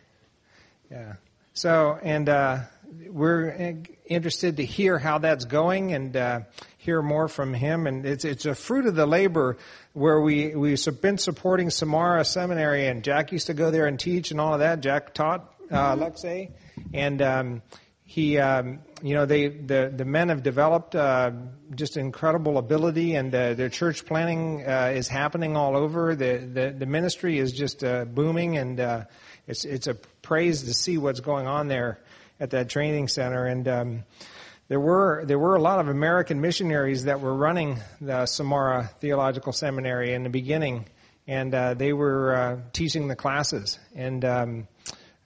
Yeah. 0.89 1.13
So, 1.53 1.99
and 2.01 2.29
uh, 2.29 2.60
we're 3.08 3.84
interested 4.05 4.58
to 4.58 4.65
hear 4.65 4.97
how 4.97 5.17
that's 5.17 5.45
going 5.45 5.93
and 5.93 6.15
uh, 6.15 6.39
hear 6.77 7.01
more 7.01 7.27
from 7.27 7.53
him. 7.53 7.88
And 7.88 8.05
it's 8.05 8.23
it's 8.23 8.45
a 8.45 8.55
fruit 8.55 8.86
of 8.86 8.95
the 8.95 9.05
labor 9.05 9.58
where 9.93 10.21
we 10.21 10.55
we've 10.55 11.01
been 11.01 11.17
supporting 11.17 11.69
Samara 11.69 12.23
Seminary, 12.23 12.88
and 12.88 13.03
Jack 13.03 13.31
used 13.31 13.47
to 13.47 13.53
go 13.53 13.71
there 13.71 13.88
and 13.88 13.99
teach 13.99 14.31
and 14.31 14.39
all 14.39 14.53
of 14.53 14.60
that. 14.60 14.81
Jack 14.81 15.13
taught 15.13 15.53
uh, 15.71 15.95
Alexei, 15.97 16.51
and 16.93 17.21
um, 17.21 17.62
he, 18.15 18.38
um, 18.38 18.80
you 19.04 19.13
know, 19.13 19.25
they 19.25 19.49
the 19.49 19.91
the 19.93 20.06
men 20.06 20.30
have 20.30 20.41
developed 20.41 20.95
uh, 20.95 21.32
just 21.75 21.97
incredible 21.97 22.58
ability, 22.58 23.15
and 23.15 23.36
uh, 23.36 23.56
their 23.56 23.67
church 23.67 24.06
planting 24.06 24.65
uh, 24.65 24.93
is 24.95 25.10
happening 25.10 25.58
all 25.58 25.75
over. 25.75 26.15
The 26.15 26.38
the, 26.38 26.75
the 26.80 26.86
ministry 26.86 27.38
is 27.39 27.51
just 27.51 27.84
uh, 27.84 28.06
booming, 28.06 28.58
and 28.58 28.80
uh, 28.80 29.04
it's 29.47 29.65
it's 29.65 29.88
a 29.88 29.95
praise 30.21 30.63
to 30.63 30.73
see 30.73 30.97
what's 30.97 31.19
going 31.19 31.45
on 31.45 31.67
there 31.67 31.99
at 32.39 32.51
that 32.51 32.69
training 32.69 33.10
center. 33.10 33.47
And 33.47 33.67
um, 33.67 34.04
there 34.69 34.80
were 34.80 35.25
there 35.28 35.38
were 35.38 35.56
a 35.56 35.62
lot 35.62 35.82
of 35.82 35.89
American 35.89 36.39
missionaries 36.39 37.04
that 37.04 37.19
were 37.19 37.36
running 37.36 37.82
the 37.99 38.28
Samara 38.28 38.91
Theological 39.01 39.51
Seminary 39.51 40.13
in 40.13 40.23
the 40.23 40.30
beginning, 40.30 40.86
and 41.28 41.54
uh, 41.54 41.73
they 41.73 41.91
were 41.91 42.63
teaching 42.71 43.10
the 43.10 43.17
classes 43.17 43.78
and. 43.93 44.23
Um, 44.23 44.67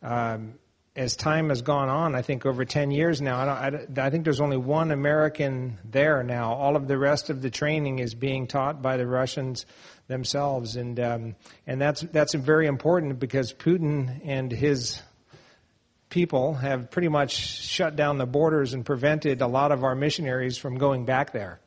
um, 0.02 0.54
as 0.96 1.16
time 1.16 1.50
has 1.50 1.62
gone 1.62 1.88
on, 1.88 2.16
I 2.16 2.22
think 2.22 2.46
over 2.46 2.66
10 2.66 2.92
years 2.92 3.22
now, 3.22 3.38
I, 3.38 3.68
I, 3.68 4.06
I, 4.06 4.10
think 4.10 4.24
there's 4.24 4.42
only 4.42 4.58
one 4.58 4.92
American 4.92 5.78
there 5.90 6.24
now. 6.24 6.54
All 6.54 6.76
of 6.76 6.88
the 6.88 6.98
rest 6.98 7.30
of 7.30 7.42
the 7.42 7.50
training 7.50 8.00
is 8.00 8.16
being 8.16 8.48
taught 8.48 8.82
by 8.82 8.98
the 8.98 9.06
Russians 9.06 9.66
themselves, 10.08 10.76
and 10.76 11.00
um, 11.00 11.36
and 11.68 11.80
that's 11.80 12.02
that's 12.02 12.34
very 12.34 12.68
important 12.68 13.20
because 13.20 13.54
Putin 13.54 14.20
and 14.26 14.52
his 14.52 15.02
people 16.10 16.56
have 16.56 16.90
pretty 16.90 17.08
much 17.08 17.32
shut 17.32 17.96
down 17.96 18.18
the 18.18 18.26
borders 18.26 18.74
and 18.74 18.84
prevented 18.84 19.42
a 19.42 19.48
lot 19.48 19.72
of 19.72 19.84
our 19.84 19.96
missionaries 19.96 20.58
from 20.58 20.78
going 20.80 21.06
back 21.06 21.32
there. 21.32 21.60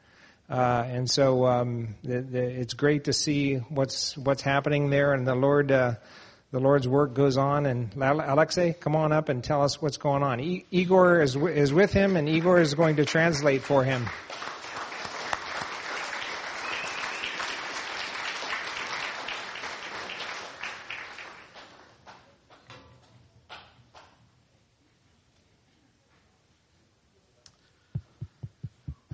Uh, 0.51 0.85
and 0.87 1.09
so 1.09 1.47
um, 1.47 1.95
the, 2.03 2.21
the, 2.21 2.43
it's 2.43 2.75
great 2.75 3.05
to 3.05 3.13
see 3.13 3.55
what's 3.55 4.19
what's 4.19 4.43
happening 4.43 4.91
there, 4.91 5.15
and 5.15 5.27
the 5.27 5.35
Lord. 5.35 5.73
Uh, 5.73 5.95
the 6.53 6.61
Lord's 6.61 6.87
work 6.87 7.15
goes 7.15 7.37
on. 7.37 7.67
And 7.67 7.91
Alexei, 8.01 8.75
come 8.75 8.95
on 8.95 9.11
up 9.11 9.29
and 9.29 9.43
tell 9.43 9.63
us 9.63 9.83
what's 9.83 9.97
going 9.97 10.23
on. 10.23 10.39
E- 10.39 10.67
Igor 10.71 11.23
is, 11.23 11.35
w- 11.35 11.53
is 11.53 11.73
with 11.73 11.93
him, 11.93 12.17
and 12.17 12.29
Igor 12.29 12.61
is 12.61 12.75
going 12.75 12.97
to 12.97 13.05
translate 13.05 13.63
for 13.63 13.83
him. 13.83 14.07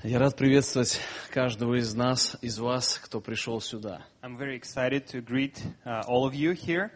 Я 0.05 0.18
рад 0.20 0.36
приветствовать 0.36 1.01
каждого 1.30 1.74
из 1.74 1.95
нас, 1.95 2.36
из 2.41 2.59
вас, 2.59 2.99
кто 2.99 3.20
пришел 3.20 3.61
сюда. 3.61 4.03
I'm 4.22 4.36
very 4.39 4.57
excited 4.57 5.07
to 5.09 5.20
greet 5.20 5.61
uh, 5.84 6.03
all 6.07 6.24
of 6.24 6.34
you 6.34 6.53
here. 6.53 6.91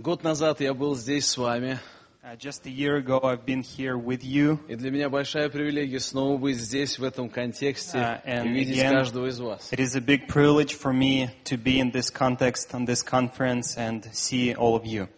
Год 0.00 0.24
назад 0.24 0.62
я 0.62 0.72
был 0.72 0.96
здесь 0.96 1.26
с 1.26 1.36
вами, 1.36 1.78
Uh, 2.22 2.36
just 2.36 2.66
a 2.66 2.70
year 2.70 2.96
ago, 2.96 3.20
I've 3.22 3.44
been 3.44 3.62
here 3.62 3.98
with 3.98 4.22
you, 4.22 4.58
и 4.68 4.74
для 4.74 4.90
меня 4.90 5.08
большая 5.10 5.48
привилегия 5.48 6.00
снова 6.00 6.38
быть 6.38 6.56
здесь, 6.56 6.98
в 6.98 7.04
этом 7.04 7.28
контексте, 7.28 7.98
Uh, 7.98 8.24
and 8.24 8.46
и 8.46 8.48
видеть 8.50 8.76
again, 8.78 8.92
каждого 8.92 9.26
из 9.26 9.38
вас. 9.40 9.70
It 9.72 9.78
is 9.78 9.96
a 9.96 10.00
big 10.00 10.26
privilege 10.26 10.74
for 10.74 10.94
me 10.94 11.28
to 11.44 11.58
be 11.58 11.80
in 11.80 11.90
this 11.92 12.10
context, 12.10 12.74
on 12.74 12.86
this 12.86 13.02
conference, 13.02 13.76
and 13.76 14.04
see 14.14 14.54
all 14.54 14.74
of 14.74 14.86
you. 14.86 15.08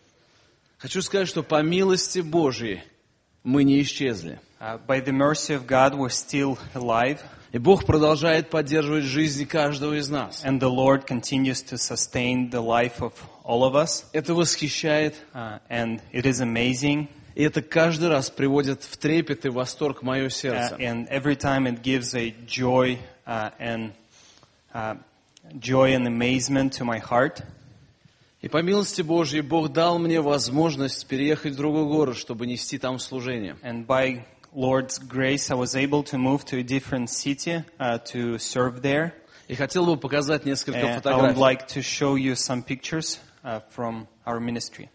Хочу 0.78 1.00
сказать, 1.02 1.28
что 1.28 1.44
по 1.44 1.62
милости 1.62 2.18
Божьей 2.18 2.82
мы 3.44 3.62
не 3.62 3.82
исчезли. 3.82 4.40
Uh, 4.60 4.80
by 4.84 5.00
the 5.00 5.12
mercy 5.12 5.54
of 5.54 5.66
God, 5.66 5.94
we're 5.94 6.08
still 6.08 6.58
alive, 6.74 7.20
И 7.52 7.58
Бог 7.58 7.84
продолжает 7.84 8.48
поддерживать 8.48 9.04
жизнь 9.04 9.44
каждого 9.46 9.98
из 9.98 10.08
нас. 10.08 10.42
and 10.44 10.58
the 10.58 10.70
Lord 10.70 11.06
continues 11.06 11.62
to 11.62 11.76
sustain 11.76 12.48
the 12.50 12.62
life 12.62 13.00
of 13.00 13.12
all 13.44 13.62
of 13.64 13.74
us. 13.74 14.06
Это 14.14 14.32
восхищает, 14.34 15.14
Uh, 15.34 15.58
and 15.68 16.00
it 16.12 16.24
is 16.24 16.40
amazing, 16.40 17.08
и 17.34 17.42
это 17.42 17.60
каждый 17.60 18.08
раз 18.08 18.30
приводит 18.30 18.82
в 18.82 18.96
трепет 18.96 19.44
и 19.44 19.50
восторг 19.50 20.02
мое 20.02 20.26
uh, 20.26 20.30
сердце. 20.30 20.76
and 20.76 21.06
every 21.10 21.36
time 21.36 21.66
it 21.66 21.82
gives 21.82 22.14
a 22.14 22.34
joy 22.46 22.98
uh, 23.26 23.50
and 23.58 23.92
uh, 24.74 24.94
joy 25.58 25.94
and 25.94 26.06
amazement 26.06 26.72
to 26.72 26.84
my 26.84 26.98
heart. 26.98 27.42
И 28.40 28.48
по 28.48 28.62
милости 28.62 29.02
Божьей 29.02 29.42
Бог 29.42 29.72
дал 29.72 29.98
мне 29.98 30.22
возможность 30.22 31.06
переехать 31.06 31.52
в 31.52 31.56
другой 31.56 31.84
город, 31.84 32.16
чтобы 32.16 32.46
нести 32.46 32.78
там 32.78 32.98
служение. 32.98 33.56
And 33.62 33.86
by 33.86 34.24
Lord's 34.53 34.97
grace, 34.99 35.51
I 35.51 35.55
was 35.55 35.75
able 35.75 36.03
to 36.05 36.17
move 36.17 36.43
to 36.45 36.57
a 36.59 36.63
different 36.63 37.09
city 37.09 37.63
uh, 37.79 37.99
to 38.11 38.37
serve 38.39 38.81
there. 38.81 39.13
И 39.47 39.55
хотел 39.55 39.85
бы 39.85 39.97
показать 39.97 40.45
несколько 40.45 40.77
And 40.79 40.83
I 40.83 40.93
would 40.95 41.03
фотографий. 41.35 41.39
like 41.39 41.67
to 41.69 41.81
show 41.81 42.15
you 42.15 42.33
some 42.35 42.63
pictures 42.63 43.19
uh, 43.43 43.61
from 43.69 44.07
our 44.25 44.39
ministry. 44.39 44.89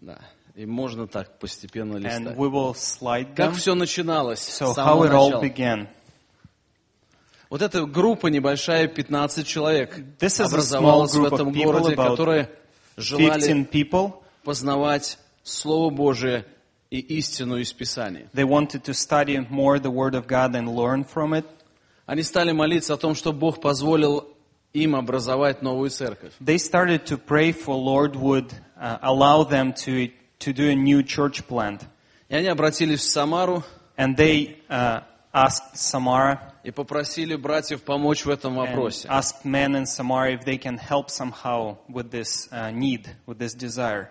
Да. 0.00 0.18
И 0.54 0.66
можно 0.66 1.06
так 1.06 1.38
постепенно 1.38 1.96
листать. 1.96 2.20
And 2.22 2.36
we 2.36 2.48
will 2.48 2.74
slide 2.74 3.34
Как 3.36 3.50
them. 3.50 3.54
все 3.54 3.74
начиналось 3.74 4.40
So 4.40 4.72
с 4.72 4.74
самого 4.74 5.06
how 5.06 5.08
it 5.08 5.12
all 5.14 5.30
начала. 5.30 5.42
began. 5.42 5.88
Вот 7.50 7.60
эта 7.60 7.84
группа 7.84 8.28
небольшая, 8.28 8.88
15 8.88 9.46
человек, 9.46 9.94
This 10.18 10.40
is 10.40 10.40
a 10.40 10.46
образовалась 10.46 11.12
small 11.12 11.20
в 11.20 11.22
group 11.24 11.32
of 11.32 11.34
этом 11.40 11.52
people, 11.52 11.64
городе, 11.64 11.94
about 11.94 12.10
которые 12.16 12.48
желали 12.96 13.40
15 13.40 13.70
people. 13.70 14.14
познавать 14.42 15.18
Слово 15.42 15.90
Божие 15.90 16.46
и 16.90 16.98
истину 17.18 17.56
из 17.56 17.72
Писания. 17.72 18.28
They 18.34 18.44
wanted 18.44 18.84
to 18.84 18.92
study 18.92 19.38
more 19.50 19.78
the 19.78 19.90
Word 19.90 20.14
of 20.14 20.26
God 20.26 20.54
and 20.54 20.68
learn 20.68 21.04
from 21.04 21.34
it. 21.34 21.46
Они 22.06 22.22
стали 22.22 22.52
молиться 22.52 22.94
о 22.94 22.96
том, 22.96 23.14
что 23.14 23.32
Бог 23.32 23.60
позволил 23.60 24.28
им 24.72 24.96
образовать 24.96 25.62
новую 25.62 25.90
церковь. 25.90 26.32
They 26.40 26.58
started 26.58 27.04
to 27.06 27.18
pray 27.18 27.52
for 27.52 27.76
Lord 27.76 28.16
would 28.16 28.52
uh, 28.78 28.98
allow 29.02 29.44
them 29.44 29.72
to, 29.84 30.10
to 30.40 30.52
do 30.52 30.68
a 30.68 30.74
new 30.74 31.02
church 31.02 31.46
plant. 31.46 31.82
И 32.28 32.34
они 32.34 32.48
обратились 32.48 33.00
в 33.00 33.10
Самару 33.10 33.62
And 33.96 34.16
they 34.16 34.56
uh, 34.70 35.00
asked 35.34 35.76
Samara 35.76 36.52
и 36.64 36.70
попросили 36.70 37.36
братьев 37.36 37.82
помочь 37.82 38.24
в 38.24 38.30
этом 38.30 38.58
and 38.58 38.68
вопросе. 38.68 39.08
asked 39.08 39.44
men 39.44 39.76
in 39.76 39.86
Samara 39.86 40.32
if 40.32 40.44
they 40.44 40.56
can 40.56 40.78
help 40.78 41.10
somehow 41.10 41.76
with 41.88 42.10
this 42.10 42.48
uh, 42.52 42.70
need, 42.70 43.08
with 43.26 43.38
this 43.38 43.54
desire. 43.54 44.10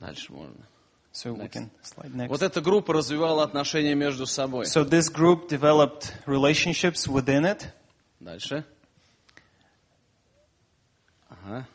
Дальше 0.00 0.32
можно. 0.32 0.66
So 1.15 1.31
we 1.31 1.47
can 1.47 1.69
slide 1.81 2.13
next. 2.13 2.29
Вот 2.29 2.41
эта 2.41 2.59
группа 2.59 2.93
развивала 2.93 3.43
отношения 3.43 3.95
между 3.95 4.25
собой. 4.25 4.65
So 4.65 4.83
this 4.83 5.09
group 5.09 5.47
developed 5.47 6.11
relationships 6.25 7.07
within 7.07 7.45
it. 7.45 7.67
Дальше. 8.19 8.65
Ага. 11.29 11.65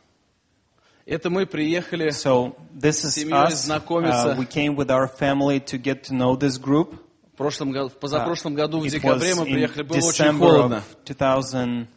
Это 1.07 1.30
мы 1.30 1.47
приехали 1.47 2.11
So 2.11 2.55
this 2.78 3.03
is 3.05 3.14
Семьей 3.14 3.47
us. 3.53 3.64
знакомиться. 3.64 4.32
Uh, 4.32 4.36
we 4.36 4.45
came 4.47 4.76
with 4.76 4.91
our 4.91 5.09
family 5.09 5.59
to 5.61 5.78
get 5.78 6.05
to 6.05 6.14
know 6.14 6.36
this 6.36 6.59
group. 6.59 6.95
в 7.32 7.36
прошлом 7.41 7.72
году, 7.72 7.88
в 7.88 7.95
Uh, 7.95 7.99
позапрошлом 7.99 8.55
году 8.55 8.80
в 8.80 8.86
декабре 8.86 9.34
мы 9.34 9.45
приехали, 9.47 9.82
было 9.82 9.97
очень 9.97 10.38
холодно. 10.38 10.74
of 10.76 11.05
2012. 11.07 11.88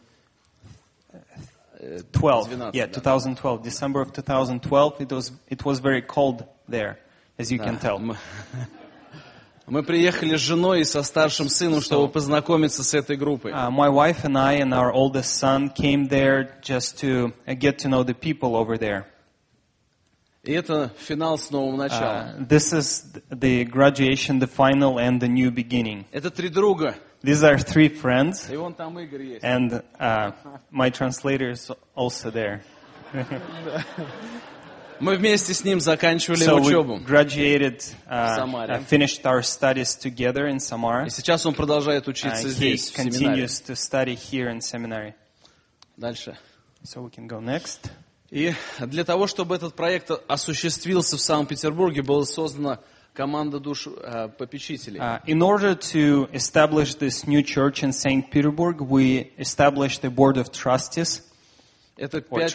Э, 1.78 2.00
12, 2.12 2.74
Yeah, 2.74 2.86
да. 2.86 2.94
2012. 2.94 3.62
December 3.62 4.00
of 4.00 4.12
2012. 4.14 5.00
It 5.00 5.12
was 5.12 5.32
it 5.50 5.62
was 5.66 5.80
very 5.80 6.00
cold 6.00 6.44
there, 6.66 6.96
as 7.37 7.51
you 7.51 7.57
can 7.59 7.77
Да. 7.81 7.89
tell. 7.89 7.99
Мы- 7.99 8.17
Мы 9.67 9.83
приехали 9.83 10.35
с 10.35 10.39
женой 10.39 10.81
и 10.81 10.83
со 10.83 11.03
старшим 11.03 11.47
сыном, 11.47 11.81
чтобы 11.81 12.09
познакомиться 12.11 12.83
с 12.83 12.95
этой 12.95 13.15
группой. 13.17 13.51
Uh, 13.51 13.69
my 13.69 13.87
wife 13.87 14.23
and 14.23 14.35
I 14.35 14.59
and 14.61 14.73
our 14.73 14.91
oldest 14.91 15.37
son 15.37 15.69
came 15.69 16.07
there 16.09 16.49
just 16.63 16.97
to 17.01 17.31
uh, 17.45 17.53
get 17.53 17.77
to 17.83 17.87
know 17.87 18.03
the 18.03 18.15
people 18.15 18.55
over 18.55 18.79
there. 18.79 19.05
И 20.43 20.53
это 20.53 20.91
финал 20.97 21.37
с 21.37 21.51
новым 21.51 21.77
началом. 21.77 22.41
Uh, 22.41 22.47
this 22.47 22.73
is 22.73 23.03
the 23.29 23.63
graduation, 23.65 24.39
the 24.39 24.47
final, 24.47 24.97
and 24.97 25.19
the 25.21 25.27
new 25.27 25.51
beginning. 25.51 26.05
Это 26.11 26.31
три 26.31 26.49
друга. 26.49 26.95
These 27.21 27.43
are 27.43 27.57
three 27.57 27.89
friends, 27.89 28.51
И 28.51 28.55
вон 28.55 28.73
там 28.73 28.97
Игорь 28.97 29.23
есть. 29.33 29.43
and 29.43 29.83
uh, 29.99 30.31
my 30.71 30.89
translator 30.89 31.51
is 31.51 31.69
also 31.93 32.31
there. 32.31 32.63
Мы 35.00 35.16
вместе 35.16 35.52
с 35.54 35.64
ним 35.64 35.80
заканчивали 35.80 36.46
So 36.46 36.58
we 36.58 36.66
учебу. 36.68 37.00
graduated, 37.04 37.82
uh, 38.08 38.36
Самаре. 38.38 38.76
uh, 38.78 38.84
finished 38.84 39.24
our 39.26 39.42
studies 39.42 39.96
together 39.96 40.46
in 40.46 40.58
Samara. 40.60 41.06
И 41.06 41.10
сейчас 41.10 41.44
он 41.46 41.54
продолжает 41.54 42.06
Uh, 42.06 42.10
учиться 42.10 42.46
he 42.46 42.50
здесь, 42.50 42.90
в 42.90 42.96
семинаре. 42.96 43.44
to 43.46 43.74
study 43.74 44.14
here 44.14 44.48
in 44.50 44.60
seminary. 44.60 45.14
Дальше. 45.96 46.36
So 46.84 47.02
we 47.02 47.10
can 47.10 47.26
go 47.26 47.40
next. 47.40 47.90
И 48.30 48.52
для 48.80 49.04
того, 49.04 49.26
чтобы 49.26 49.54
этот 49.56 49.74
проект 49.74 50.10
осуществился 50.28 51.16
в 51.16 51.20
Санкт-Петербурге, 51.20 52.02
была 52.02 52.24
создана 52.24 52.80
команда 53.12 53.60
душ 53.60 53.86
э, 53.86 54.28
попечителей. 54.36 54.98
Uh, 55.00 55.20
in 55.26 55.40
order 55.40 55.74
to 55.76 56.28
establish 56.32 56.94
this 56.96 57.26
new 57.28 57.42
church 57.42 57.82
in 57.84 57.92
St. 57.92 58.28
Petersburg, 58.30 58.80
we 58.80 59.32
established 59.38 60.04
a 60.04 60.10
board 60.10 60.36
of 60.36 60.50
trustees 60.50 61.22
Это 61.96 62.20
пять, 62.20 62.54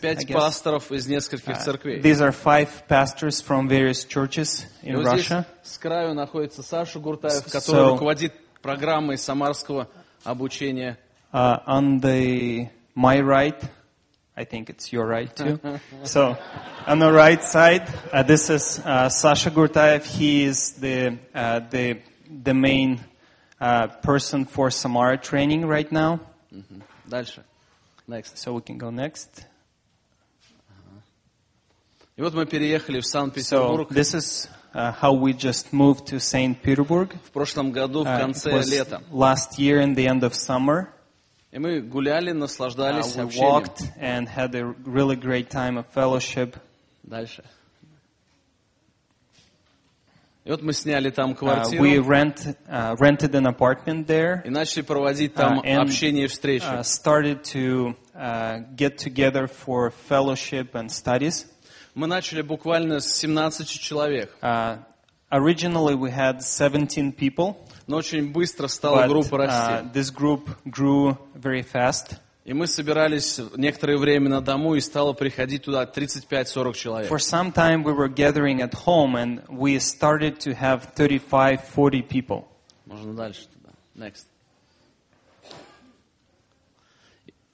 пять 0.00 0.32
пасторов 0.32 0.90
из 0.92 1.06
нескольких 1.06 1.48
Uh, 1.56 1.62
церквей. 1.62 2.00
these 2.00 2.20
are 2.22 2.32
five 2.32 2.68
pastors 2.88 3.40
from 3.42 3.68
various 3.68 4.04
churches 4.06 4.64
in 4.82 4.96
вот 4.96 5.06
здесь 5.08 5.28
Russia. 5.30 5.46
с 5.62 5.76
краю 5.76 6.14
находится 6.14 6.62
Саша 6.62 6.98
Гуртаев, 6.98 7.44
который 7.52 7.76
So- 7.80 7.90
руководит 7.90 8.32
программой 8.62 9.18
самарского 9.18 9.88
обучения. 10.24 10.96
Uh, 11.34 11.58
on 11.66 12.00
the 12.00 12.68
my 12.94 13.20
right, 13.20 13.62
I 14.36 14.44
think 14.46 14.70
it's 14.70 14.90
your 14.92 15.06
right 15.06 15.34
too. 15.34 15.58
so, 16.04 16.36
on 16.86 16.98
the 16.98 17.12
right 17.12 17.42
side, 17.42 17.86
uh, 18.12 18.22
this 18.22 18.48
is 18.48 18.80
uh, 18.86 19.08
Sasha 19.10 19.50
Gurtaev. 19.50 20.04
He 20.06 20.44
is 20.44 20.72
the 20.80 21.18
uh, 21.34 21.60
the 21.70 21.98
the 22.42 22.54
main 22.54 23.00
uh, 23.60 23.88
person 24.02 24.46
for 24.46 24.70
Samara 24.70 25.18
training 25.18 25.66
right 25.66 25.90
now. 25.92 26.20
Мгм. 26.50 26.82
Дальше. 27.06 27.42
Next. 28.07 28.37
So 28.37 28.53
we 28.53 28.61
can 28.61 28.77
go 28.77 28.89
next. 28.89 29.45
И 32.15 32.21
вот 32.21 32.33
мы 32.33 32.45
переехали 32.45 32.99
в 32.99 33.05
So 33.05 33.09
Санкт-Петербург 33.09 33.89
this 33.91 34.15
is 34.15 34.49
uh, 34.73 34.91
how 34.93 35.13
we 35.13 35.33
just 35.33 35.71
moved 35.71 36.07
to 36.07 36.19
Saint 36.19 36.61
Petersburg. 36.63 37.13
в 37.25 37.31
прошлом 37.31 37.71
году, 37.71 38.03
в 38.03 38.07
Uh, 38.07 38.15
it 38.15 38.19
конце 38.19 38.51
was 38.53 38.69
лета. 38.71 39.01
last 39.11 39.59
year 39.59 39.79
in 39.81 39.93
the 39.95 40.07
end 40.07 40.23
of 40.23 40.33
summer. 40.33 40.87
И 41.51 41.59
мы 41.59 41.81
гуляли, 41.81 42.31
Uh, 42.31 42.35
наслаждались 42.35 43.15
we 43.15 43.21
общением. 43.23 43.49
walked 43.51 43.81
and 43.99 44.27
had 44.27 44.55
a 44.55 44.73
really 44.85 45.15
great 45.15 45.49
time 45.49 45.77
of 45.77 45.85
fellowship. 45.93 46.55
Дальше. 47.03 47.43
И 50.45 50.49
вот 50.49 50.61
мы 50.61 50.71
сняли 50.71 51.09
там 51.09 51.31
Uh, 51.31 51.35
квартиру 51.35 51.83
we 51.83 51.97
rent, 51.99 52.55
uh, 52.69 52.95
rented 52.99 53.35
an 53.35 53.47
apartment 53.47 54.07
there 54.07 54.41
и 54.45 54.49
начали 54.49 54.81
проводить 54.81 55.33
там 55.33 55.59
Uh, 55.59 55.63
and, 55.65 55.81
общение 55.81 56.23
и 56.25 56.27
встречи. 56.27 56.63
uh, 56.63 56.83
started 56.83 57.43
to 57.43 57.95
uh, 58.15 58.59
get 58.75 58.97
together 58.97 59.47
for 59.47 59.91
fellowship 60.09 60.73
and 60.73 60.89
studies. 60.89 61.45
Мы 61.95 62.07
начали 62.07 62.41
буквально 62.41 63.01
с 63.01 63.11
17 63.19 63.67
человек, 63.67 64.37
Uh, 64.41 64.77
originally 65.31 65.95
we 65.95 66.09
had 66.11 66.41
17 66.41 67.11
people, 67.11 67.57
но 67.85 67.97
очень 67.97 68.31
быстро 68.31 68.67
стала 68.67 69.03
but 69.03 69.09
группа 69.09 69.35
uh, 69.35 69.37
расти. 69.47 69.89
this 69.93 70.09
group 70.11 70.47
grew 70.65 71.17
very 71.35 71.61
fast. 71.61 72.15
И 72.45 72.53
мы 72.53 72.65
собирались 72.67 73.39
некоторое 73.57 73.97
время 73.97 74.29
на 74.29 74.41
дому, 74.41 74.75
и 74.75 74.79
стало 74.79 75.11
приходить 75.11 75.63
туда 75.63 75.83
35-40 75.83 76.73
человек. 76.75 77.11
For 77.11 77.19
some 77.19 77.51
time 77.51 77.83
we 77.83 77.91
were 77.93 78.07
gathering 78.07 78.61
at 78.61 78.73
home 78.85 79.15
and 79.17 79.43
we 79.49 79.77
started 79.79 80.39
to 80.39 80.53
have 80.53 80.93
35-40 80.95 82.07
people. 82.07 82.45
Можно 82.85 83.13
дальше 83.13 83.47
туда. 83.53 83.73
Next. 83.95 84.27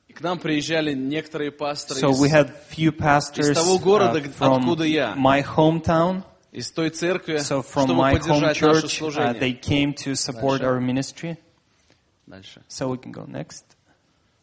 И 0.07 0.13
к 0.13 0.21
нам 0.21 0.37
приезжали 0.37 0.93
некоторые 0.93 1.51
пасторы 1.51 1.99
So 1.99 2.11
из, 2.11 2.19
we 2.21 2.29
had 2.29 2.53
few 2.69 2.91
pastors 2.91 3.49
из 3.51 3.57
того 3.57 3.79
города, 3.79 4.19
uh, 4.19 4.31
from 4.37 4.59
откуда 4.59 4.83
я. 4.83 5.15
my 5.15 5.41
hometown. 5.43 6.23
из 6.51 6.69
той 6.71 6.91
церкви, 6.91 7.37
So 7.37 7.63
from 7.63 7.85
чтобы 7.85 7.93
my 7.95 8.13
home 8.13 8.19
поддержать 8.19 8.61
наше 8.61 8.65
church, 8.65 8.83
uh, 8.83 8.87
служение. 8.89 9.39
they 9.39 9.53
came 9.59 9.93
to 9.95 10.13
support 10.15 10.59
Дальше. 10.61 10.65
our 10.67 10.79
ministry. 10.79 11.37
Дальше. 12.27 12.61
So 12.69 12.89
we 12.89 12.97
can 12.99 13.11
go 13.11 13.25
next. 13.25 13.63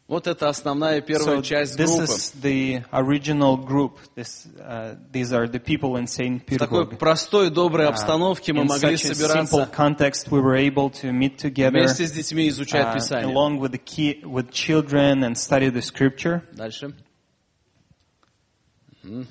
Вот 0.07 0.27
это 0.27 0.49
основная 0.49 1.01
первая 1.01 1.37
So 1.37 1.41
часть 1.41 1.79
this 1.79 1.87
группы. 1.89 2.03
is 2.03 2.31
the 2.39 2.83
original 2.91 3.57
group. 3.57 3.97
This, 4.15 4.45
uh, 4.59 4.95
these 5.11 5.33
are 5.33 5.47
the 5.47 5.59
people 5.59 5.97
in 5.97 6.05
Saint 6.05 6.43
В 6.47 6.57
такой 6.59 6.85
Petersburg. 6.85 6.99
простой, 6.99 7.49
доброй 7.49 7.87
Uh, 7.87 7.89
обстановке 7.89 8.53
мы 8.53 8.65
in 8.65 8.67
могли 8.67 8.97
собираться 8.97 9.67
context, 9.75 10.29
we 10.29 10.39
were 10.39 10.55
able 10.55 10.91
to 10.91 11.11
meet 11.11 11.37
together 11.39 11.71
вместе 11.71 12.05
с 12.05 12.11
детьми 12.11 12.47
изучать 12.49 12.85
uh, 12.85 12.93
Писание. 12.93 13.33
along 13.33 13.57
with 13.59 13.71
the 13.71 13.79
key, 13.79 14.21
with 14.23 14.51
children 14.51 15.23
and 15.23 15.35
study 15.35 15.69
the 15.71 15.81
scripture. 15.81 16.43
Дальше. 16.53 16.93
Мгм. 19.03 19.27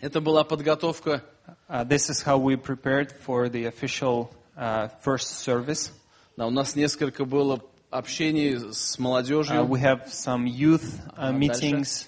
Это 0.00 0.20
была 0.20 0.42
подготовка 0.44 1.22
Uh, 1.70 1.84
this 1.84 2.08
is 2.10 2.22
how 2.22 2.36
we 2.38 2.56
prepared 2.56 3.10
for 3.12 3.48
the 3.50 3.66
official 3.66 4.30
uh, 4.56 4.88
first 5.02 5.38
service. 5.40 5.92
Да, 6.36 6.46
у 6.46 6.50
нас 6.50 6.74
несколько 6.74 7.24
было 7.26 7.60
общений 7.89 8.57
с 8.73 8.97
молодежью. 8.99 9.61
Uh, 9.61 9.65
we 9.67 9.79
have 9.79 10.07
some 10.07 10.45
youth 10.45 10.99
uh, 11.09 11.29
Ага, 11.29 11.37
meetings. 11.37 12.07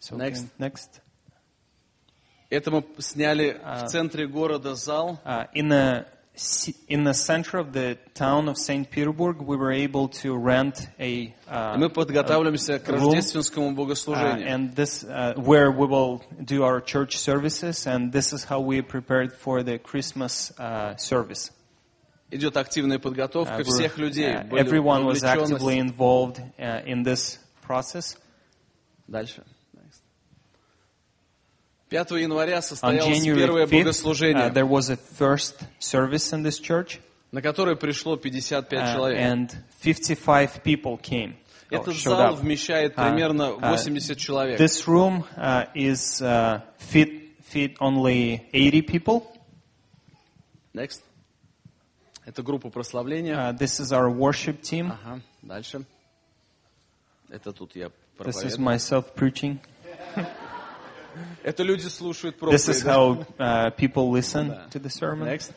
So 0.00 0.16
we 0.16 0.22
Next. 0.22 0.40
can- 0.40 0.50
next. 0.58 1.00
Это 2.50 2.70
мы 2.70 2.84
сняли 2.98 3.60
А. 3.62 3.84
в 3.84 3.90
центре 3.90 4.26
города 4.26 4.74
зал. 4.74 5.20
Uh, 5.24 5.46
in 5.54 5.68
the 5.68 6.06
ci- 6.34 6.74
in 6.88 7.04
the 7.04 7.12
center 7.12 7.58
of 7.58 7.72
the 7.72 7.98
town 8.14 8.48
of 8.48 8.56
Saint 8.56 8.90
Petersburg, 8.90 9.42
we 9.42 9.56
were 9.56 9.72
able 9.72 10.08
to 10.08 10.34
rent 10.34 10.88
a 10.98 11.34
uh, 11.46 11.74
И 11.74 11.78
мы 11.78 11.90
подготавливаемся 11.90 12.78
к 12.78 12.88
room, 12.88 13.10
рождественскому 13.12 13.72
uh, 13.72 13.74
богослужению. 13.74 14.48
and 14.48 14.74
this 14.74 15.04
uh, 15.04 15.34
where 15.36 15.70
we 15.70 15.86
will 15.86 16.22
do 16.42 16.62
our 16.62 16.80
church 16.80 17.18
services, 17.18 17.86
and 17.86 18.12
this 18.12 18.32
is 18.32 18.44
how 18.44 18.60
we 18.60 18.80
prepared 18.80 19.32
for 19.34 19.62
the 19.62 19.78
Christmas 19.78 20.50
uh, 20.58 20.96
service. 20.96 21.50
Идет 22.33 22.57
активная 22.57 22.97
Uh, 22.97 23.01
подготовка 23.01 23.61
we're- 23.61 23.63
всех 23.63 23.97
людей. 23.97 24.33
uh, 24.33 24.49
everyone 24.57 25.05
was 25.05 25.23
actively 25.23 25.77
involved 25.77 26.39
uh, 26.57 26.83
in 26.85 27.03
this 27.03 27.37
process. 27.61 28.17
Дальше. 29.07 29.43
5 31.89 32.11
января 32.19 32.61
состоялось 32.63 33.21
первое 33.23 33.67
5th, 33.67 33.69
uh, 33.71 33.83
богослужение, 33.83 34.49
there 34.51 34.65
was 34.67 34.89
a 34.89 34.97
first 34.97 35.63
service 35.79 36.33
in 36.33 36.41
this 36.41 36.59
church, 36.59 36.99
на 37.31 37.39
которое 37.41 37.75
пришло 37.75 38.17
55 38.17 38.73
uh, 38.73 38.93
человек. 38.95 39.19
and 39.19 39.51
55 39.79 40.63
people 40.63 40.97
came. 40.99 41.35
Этот 41.69 41.95
зал 41.95 42.33
up. 42.33 42.39
вмещает 42.39 42.95
Uh, 42.97 43.09
примерно 43.09 43.51
uh, 43.51 43.73
80 43.75 44.15
человек. 44.17 44.59
This 44.59 44.87
room 44.87 45.23
uh, 45.37 45.67
is 45.75 46.19
uh, 46.21 46.61
fit 46.79 47.09
fit 47.51 47.75
only 47.79 48.41
80 48.51 48.81
people. 48.81 49.23
Next. 50.73 51.01
Это 52.26 52.42
группа 52.42 52.68
прославления. 52.70 53.34
Uh, 53.36 53.52
this 53.56 53.80
is 53.80 53.90
our 53.92 54.10
worship 54.10 54.60
team. 54.60 54.92
Ага, 54.92 55.20
дальше. 55.42 55.84
Это 57.30 57.52
тут 57.52 57.74
я 57.76 57.86
This 58.18 58.44
is 58.44 58.56
проповедую. 58.56 58.60
myself 58.60 59.14
preaching. 59.14 59.58
Это 61.42 61.62
люди 61.62 61.86
слушают 61.88 62.36
This 62.40 62.68
is 62.68 62.82
проповедь. 62.82 63.26
да? 63.38 63.66
how 63.66 63.70
uh, 63.70 63.76
people 63.76 64.10
listen 64.10 64.48
Да. 64.48 64.66
to 64.70 64.78
the 64.78 64.90
sermon. 64.90 65.24
Next. 65.26 65.52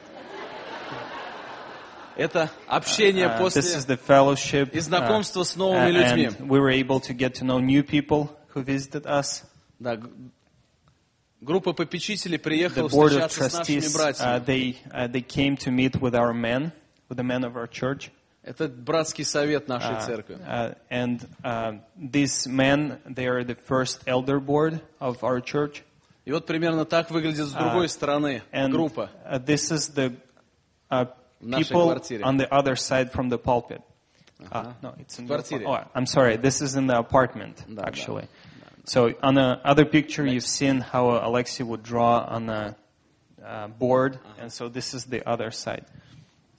Это 2.18 2.50
общение 2.68 3.28
Uh, 3.28 3.38
после 3.38 3.62
this 3.62 3.76
is 3.76 3.86
the 3.86 3.98
fellowship. 3.98 4.72
и 4.74 4.78
uh, 4.78 4.82
знакомство 4.82 5.44
с 5.44 5.56
uh, 5.56 5.60
новыми 5.60 5.92
людьми. 5.92 6.26
and 6.28 6.50
we 6.50 6.60
were 6.60 6.70
able 6.72 7.00
to 7.00 7.14
get 7.14 7.34
to 7.36 7.44
know 7.46 7.60
new 7.60 7.84
people 7.84 8.30
who 8.54 8.64
visited 8.64 9.06
us. 9.06 9.44
Да, 9.80 9.96
г- 9.96 10.10
группа 11.42 11.74
попечителей 11.74 12.38
The 12.38 12.42
приехала 12.42 12.88
board 12.88 13.12
of 13.20 13.28
встречаться 13.30 13.50
с 13.50 13.54
нашими 13.60 13.78
trustees, 13.78 13.96
uh, 13.96 13.98
братьями. 13.98 14.46
they 14.46 14.76
uh, 14.92 15.08
they 15.12 15.22
came 15.22 15.56
to 15.58 15.72
meet 15.72 16.00
with 16.02 16.14
our 16.16 16.34
men, 16.34 16.72
with 17.10 17.18
the 17.18 17.24
men 17.24 17.44
of 17.44 17.56
our 17.56 17.68
church. 17.68 18.12
Это 18.44 18.68
братский 18.68 19.24
совет 19.24 19.68
нашей 19.68 19.96
Uh, 19.98 20.06
церкви. 20.06 20.36
uh, 20.48 20.74
and 20.90 21.28
uh, 21.44 21.74
these 21.96 22.48
men, 22.48 23.00
they 23.06 23.28
are 23.28 23.44
the 23.44 23.56
first 23.56 24.00
elder 24.08 24.40
board 24.40 24.82
of 25.00 25.24
our 25.24 25.40
church. 25.42 25.84
И 26.26 26.32
вот 26.32 26.46
примерно 26.46 26.86
так 26.86 27.10
выглядит 27.12 27.48
с 27.48 27.54
Uh, 27.56 27.60
другой 27.60 27.90
стороны 27.90 28.42
And 28.52 28.72
группа. 28.72 29.10
uh, 29.26 29.38
this 29.44 29.72
is 29.72 29.90
the 29.94 30.16
uh, 30.90 31.08
В 31.40 31.48
нашей 31.48 31.64
people 31.72 31.86
квартире. 31.92 32.24
on 32.24 32.38
the 32.38 32.48
other 32.52 32.76
side 32.76 33.12
from 33.12 33.30
the 33.30 33.38
pulpit. 33.38 33.82
Uh, 34.52 34.74
no, 34.82 34.96
it's 35.00 35.20
in 35.20 35.28
the 35.28 35.36
квартире. 35.36 35.66
apart- 35.66 35.88
oh, 35.94 36.00
I'm 36.00 36.08
sorry. 36.08 36.36
This 36.38 36.62
is 36.62 36.76
in 36.76 36.88
the 36.88 36.98
apartment, 36.98 37.64
Да, 37.68 37.84
да. 37.84 37.88
actually. 37.88 38.28
So 38.86 39.14
on 39.22 39.36
the 39.36 39.60
other 39.64 39.86
picture, 39.86 40.26
you've 40.26 40.46
seen 40.46 40.80
how 40.82 41.10
Alexei 41.12 41.64
would 41.64 41.84
draw 41.84 42.26
on 42.28 42.50
a 42.50 42.76
uh, 43.46 43.68
board, 43.68 44.20
and 44.40 44.52
so 44.52 44.70
this 44.70 44.94
is 44.94 45.06
the 45.06 45.22
other 45.28 45.52
side. 45.52 45.86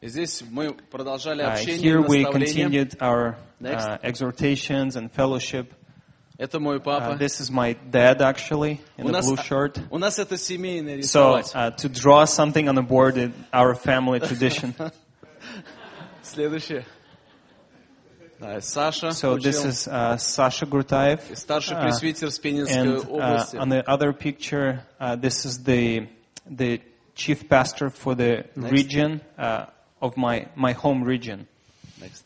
И 0.00 0.08
здесь 0.08 0.42
мы 0.50 0.72
продолжали 0.90 1.42
Uh, 1.42 1.52
общение, 1.52 1.78
here 1.78 2.00
we 2.00 2.24
наставление. 2.24 2.32
continued 2.32 2.96
our 3.00 3.36
Next. 3.60 3.84
uh, 3.86 3.98
exhortations 4.02 4.96
and 4.96 5.10
fellowship. 5.12 5.72
Это 6.38 6.58
мой 6.58 6.78
Uh, 6.78 6.80
папа. 6.80 7.16
this 7.18 7.40
is 7.40 7.50
my 7.52 7.74
dad, 7.90 8.20
actually, 8.20 8.80
in 8.96 9.04
У 9.06 9.08
a 9.10 9.12
нас, 9.12 9.24
blue 9.26 9.36
shirt. 9.36 9.78
у 9.90 9.98
нас 9.98 10.18
это 10.18 10.36
семейное 10.36 11.00
So 11.02 11.36
рисовать. 11.36 11.54
uh, 11.54 11.70
to 11.76 11.88
draw 11.88 12.24
something 12.24 12.68
on 12.68 12.78
a 12.78 12.82
board 12.82 13.16
is 13.16 13.30
our 13.52 13.74
family 13.76 14.18
tradition. 14.18 14.74
Следующее. 16.22 16.84
Да, 18.40 18.60
Саша 18.60 19.08
So 19.10 19.36
this 19.36 19.58
учил. 19.60 19.70
is 19.70 19.86
uh, 19.88 20.16
Sasha 20.18 20.66
Gurtaev. 20.66 21.20
И 21.30 21.36
старший 21.36 21.76
Uh, 21.76 21.82
пресвитер 21.82 22.30
с 22.30 22.38
Пенинской 22.40 22.76
and 22.76 22.96
uh, 22.98 23.08
области. 23.08 23.56
on 23.56 23.68
the 23.68 23.82
other 23.86 24.12
picture, 24.12 24.80
uh, 25.00 25.14
this 25.16 25.44
is 25.44 25.62
the 25.64 26.08
the 26.50 26.80
chief 27.14 27.48
pastor 27.48 27.88
for 27.90 28.14
the 28.16 28.44
Next. 28.56 28.72
region 28.72 29.20
uh, 29.38 29.66
of 30.00 30.16
my 30.16 30.48
my 30.56 30.72
home 30.72 31.04
region. 31.04 31.46
Next. 32.00 32.24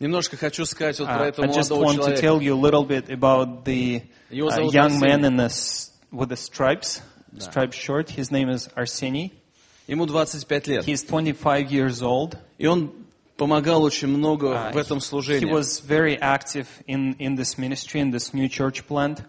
Немножко 0.00 0.36
хочу 0.36 0.64
сказать 0.66 0.98
вот 0.98 1.08
Uh, 1.08 1.16
про 1.16 1.26
этого 1.28 1.46
I 1.46 1.48
just 1.48 1.70
молодого 1.70 1.84
want 1.84 1.96
to 1.96 2.02
человека. 2.02 2.20
tell 2.20 2.42
you 2.42 2.54
a 2.54 2.60
little 2.60 2.84
bit 2.84 3.08
about 3.08 3.64
the 3.64 4.02
Его 4.30 4.48
uh, 4.48 4.54
зовут 4.56 4.74
young 4.74 4.98
man 5.00 5.20
Арсений. 5.20 5.26
in 5.28 5.36
the 5.36 5.44
s- 5.46 5.90
with 6.10 6.28
the 6.28 6.36
stripes, 6.36 7.00
striped 7.38 7.74
shirt. 7.74 8.10
His 8.10 8.30
name 8.30 8.50
is 8.50 8.68
Arseny. 8.76 9.30
Ему 9.86 10.06
25 10.06 10.66
лет. 10.66 10.84
He's 10.84 11.02
25 11.04 11.70
years 11.70 12.02
old. 12.02 12.36
И 12.58 12.66
он 12.66 12.92
помогал 13.37 13.83
очень 13.83 14.07
много 14.07 14.47
Uh, 14.47 14.73
в 14.73 14.77
этом 14.77 14.97
he 14.97 15.01
служении. 15.01 15.45
was 15.51 15.79
very 15.79 16.17
active 16.19 16.67
in, 16.87 17.15
in 17.19 17.35
this 17.35 17.57
ministry, 17.57 18.01
in 18.01 18.11
this 18.11 18.33
new 18.33 18.49
church 18.49 18.85
plant. 18.87 19.23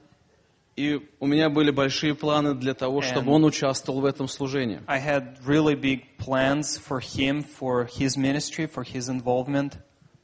И 0.76 1.00
у 1.18 1.26
меня 1.26 1.50
были 1.50 1.72
большие 1.72 2.14
планы 2.14 2.54
для 2.54 2.72
того, 2.72 3.02
чтобы 3.02 3.32
он 3.32 3.44
участвовал 3.44 4.00
в 4.00 4.04
этом 4.04 4.28
служении. 4.28 4.80
I 4.86 5.00
had 5.00 5.36
really 5.44 5.74
big 5.74 6.04
plans 6.18 6.78
for 6.78 7.00
him, 7.00 7.42
for 7.42 7.86
his 7.86 8.16
ministry, 8.16 8.66
for 8.66 8.84
his 8.84 9.09
involvement. 9.09 9.72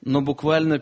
Но 0.01 0.21
буквально 0.21 0.81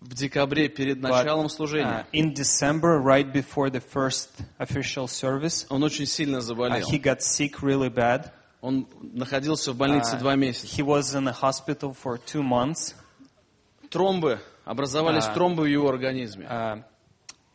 в 0.00 0.14
декабре 0.14 0.68
перед 0.68 0.98
But, 0.98 1.10
началом 1.10 1.46
uh, 1.46 1.48
служения 1.48 2.06
in 2.12 2.32
December, 2.32 3.00
right 3.00 3.32
before 3.32 3.70
the 3.70 3.80
first 3.80 4.28
official 4.58 5.08
service, 5.08 5.66
он 5.68 5.82
очень 5.82 6.06
сильно 6.06 6.36
uh, 6.36 6.40
заболел. 6.40 6.78
he 6.88 6.98
got 7.00 7.20
sick 7.20 7.60
really 7.60 7.88
bad. 7.88 8.30
Он 8.61 8.87
находился 9.01 9.73
в 9.73 9.77
больнице 9.77 10.15
Uh, 10.15 10.19
два 10.19 10.35
месяца. 10.35 10.67
He 10.67 10.83
was 10.85 11.13
in 11.15 11.27
a 11.27 11.33
hospital 11.33 11.93
for 11.93 12.17
two 12.17 12.41
months. 12.41 12.95
Тромбы, 13.89 14.39
образовались 14.65 15.25
А. 15.25 15.33
тромбы 15.33 15.63
в 15.63 15.65
его 15.65 15.89
организме. 15.89 16.45
Uh, 16.45 16.83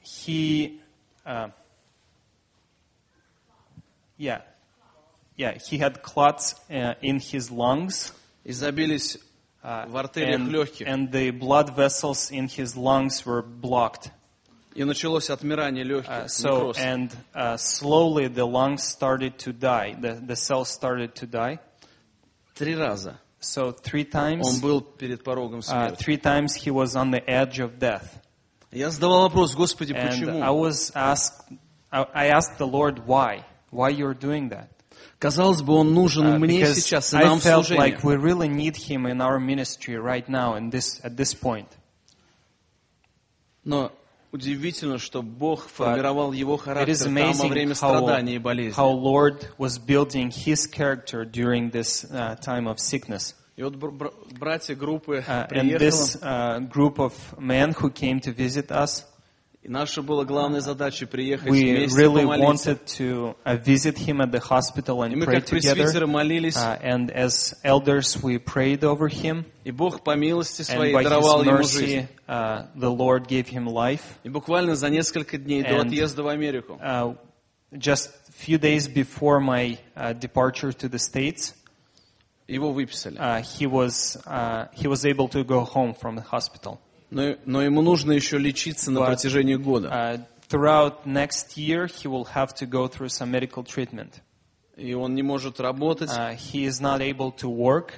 he, 0.02 0.80
uh, 1.24 1.50
yeah, 4.18 4.42
yeah, 5.36 5.56
he 5.58 5.78
had 5.78 6.02
clots 6.02 6.54
uh, 6.68 6.94
in 7.00 7.18
his 7.20 7.50
lungs. 7.50 8.12
И 8.44 8.52
забились 8.52 9.18
uh, 9.62 9.88
в 9.88 9.96
артериях 9.96 10.40
and, 10.40 10.48
легких. 10.50 10.86
and 10.86 11.10
the 11.10 11.30
blood 11.30 11.74
vessels 11.74 12.30
in 12.30 12.48
his 12.48 12.76
lungs 12.76 13.24
were 13.24 13.42
blocked. 13.42 14.10
И 14.75 14.83
началось 14.83 15.29
отмирание 15.29 15.83
легких, 15.83 16.09
Uh, 16.09 16.27
so, 16.27 16.73
and 16.77 17.11
uh, 17.35 17.57
slowly 17.57 18.27
the 18.27 18.45
lungs 18.45 18.83
started 18.83 19.37
to 19.37 19.53
die. 19.53 19.93
The, 19.99 20.13
the 20.15 20.35
cells 20.35 20.69
started 20.69 21.13
to 21.15 21.27
die. 21.27 21.59
Три 22.55 22.75
раза 22.75 23.19
So 23.39 23.71
three 23.71 24.05
он 24.05 24.39
times, 24.39 24.61
был 24.61 24.81
перед 24.81 25.23
порогом 25.23 25.59
uh, 25.59 25.61
смерти. 25.61 25.95
three 26.03 26.17
times 26.17 26.55
he 26.55 26.71
was 26.71 26.95
on 26.95 27.11
the 27.11 27.21
edge 27.29 27.59
of 27.59 27.77
death. 27.77 28.19
Я 28.71 28.89
задавал 28.89 29.23
вопрос, 29.29 29.53
Господи, 29.53 29.93
And 29.93 30.09
почему? 30.09 30.41
I 30.41 30.49
was 30.49 30.91
asked, 30.95 31.43
I, 31.91 32.29
asked 32.29 32.57
the 32.57 32.65
Lord 32.65 33.05
why, 33.05 33.45
why 33.69 33.89
you're 33.89 34.15
doing 34.15 34.49
that. 34.49 34.69
Казалось 35.19 35.61
бы, 35.61 35.73
он 35.75 35.93
нужен 35.93 36.25
Uh, 36.25 36.39
мне 36.39 36.65
сейчас 36.73 37.13
и 37.13 37.17
нам 37.17 37.39
в 37.39 37.43
служении. 37.43 37.77
like 37.79 38.03
we 38.03 38.15
really 38.15 38.47
need 38.47 38.75
him 38.75 39.05
in 39.05 39.21
our 39.21 39.39
ministry 39.39 39.97
right 39.97 40.27
now, 40.27 40.55
in 40.55 40.69
this 40.71 40.99
at 41.03 41.15
this 41.15 41.35
point. 41.35 41.67
Но 43.63 43.91
удивительно, 44.32 44.98
что 44.98 45.22
Бог 45.22 45.64
But 45.66 45.70
формировал 45.70 46.32
его 46.32 46.56
It 46.56 46.58
is 46.58 46.62
характер 46.64 46.96
там 47.04 47.14
во 47.14 47.20
amazing 47.20 47.48
время 47.48 47.72
how, 47.72 47.74
страданий 47.76 48.34
и 48.36 48.38
болезни. 48.38 48.76
how 48.76 48.90
Lord 48.92 49.46
was 49.58 49.78
building 49.78 50.30
His 50.30 50.66
character 50.66 51.24
during 51.24 51.70
this 51.70 52.04
uh, 52.10 52.36
time 52.40 52.66
of 52.66 52.78
sickness. 52.78 53.34
И 53.56 53.62
вот 53.62 53.74
бр- 53.74 53.90
бр- 53.90 54.12
братья 54.38 54.74
группы 54.76 55.24
Uh, 55.26 55.46
and 55.46 55.48
приехали, 55.48 55.78
this 55.78 56.16
uh, 56.22 56.60
group 56.70 56.98
of 57.00 57.12
men 57.38 57.72
who 57.72 57.90
came 57.90 58.20
to 58.20 58.32
visit 58.32 58.70
us, 58.70 59.00
И 59.00 59.11
наша 59.64 60.02
была 60.02 60.24
главная 60.24 60.60
задача 60.60 61.06
приехать 61.06 61.48
We 61.50 61.72
вместе 61.74 61.98
really 62.00 62.22
помолиться. 62.22 62.70
wanted 62.72 62.86
to 62.98 63.36
uh, 63.44 63.56
visit 63.62 63.98
him 63.98 64.20
at 64.22 64.30
the 64.30 64.40
hospital 64.40 65.02
И 65.04 65.08
and 65.08 65.16
мы 65.16 65.26
pray 65.26 65.40
как 65.40 65.46
пресвитеры 65.50 65.84
together. 65.84 66.06
молились, 66.06 66.56
Uh, 66.56 66.78
and 66.82 67.10
as 67.10 67.54
elders, 67.64 68.16
we 68.22 68.38
prayed 68.38 68.82
over 68.82 69.08
him. 69.08 69.44
и 69.64 69.70
Бог 69.70 70.02
по 70.02 70.16
милости 70.16 70.62
And 70.62 70.74
своей 70.74 70.94
by 70.94 71.02
даровал 71.04 71.42
His 71.42 71.46
ему 71.46 71.58
mercy, 71.58 71.78
жизнь. 71.86 72.08
uh, 72.28 72.66
the 72.76 72.90
Lord 72.90 73.26
gave 73.28 73.48
him 73.48 73.66
life. 73.66 74.02
И 74.24 74.28
буквально 74.30 74.74
за 74.74 74.88
несколько 74.88 75.36
дней 75.36 75.62
до 75.62 75.80
And- 75.80 75.86
отъезда 75.88 76.22
в 76.22 76.28
Америку 76.28 76.78
Uh, 76.82 77.16
just 77.72 78.08
a 78.28 78.32
few 78.32 78.58
days 78.58 78.88
before 78.88 79.40
my 79.40 79.76
uh, 79.94 80.14
departure 80.14 80.72
to 80.72 80.88
the 80.88 80.98
States, 80.98 81.54
его 82.46 82.72
выписали. 82.72 83.18
uh, 83.18 83.42
he 83.42 83.66
was 83.66 84.16
uh, 84.24 84.68
he 84.72 84.86
was 84.88 85.04
able 85.04 85.28
to 85.28 85.44
go 85.44 85.60
home 85.64 85.92
from 85.92 86.16
the 86.16 86.22
hospital. 86.22 86.80
Но, 87.12 87.36
но 87.46 87.62
ему 87.62 87.80
нужно 87.82 88.12
еще 88.12 88.38
лечиться 88.38 88.90
на 88.90 88.98
But- 89.00 89.06
протяжении 89.06 89.54
года. 89.54 89.88
Uh, 89.88 90.24
throughout 90.48 91.06
next 91.06 91.56
year, 91.56 91.86
he 91.86 92.06
will 92.06 92.26
have 92.34 92.54
to 92.56 92.66
go 92.66 92.86
through 92.86 93.08
some 93.08 93.30
medical 93.30 93.64
treatment. 93.64 94.20
И 94.76 94.92
он 94.94 95.14
не 95.14 95.22
может 95.22 95.58
работать, 95.58 96.10
Uh, 96.10 96.34
he 96.36 96.64
is 96.66 96.80
not 96.80 97.00
able 97.00 97.32
to 97.32 97.48
work, 97.48 97.94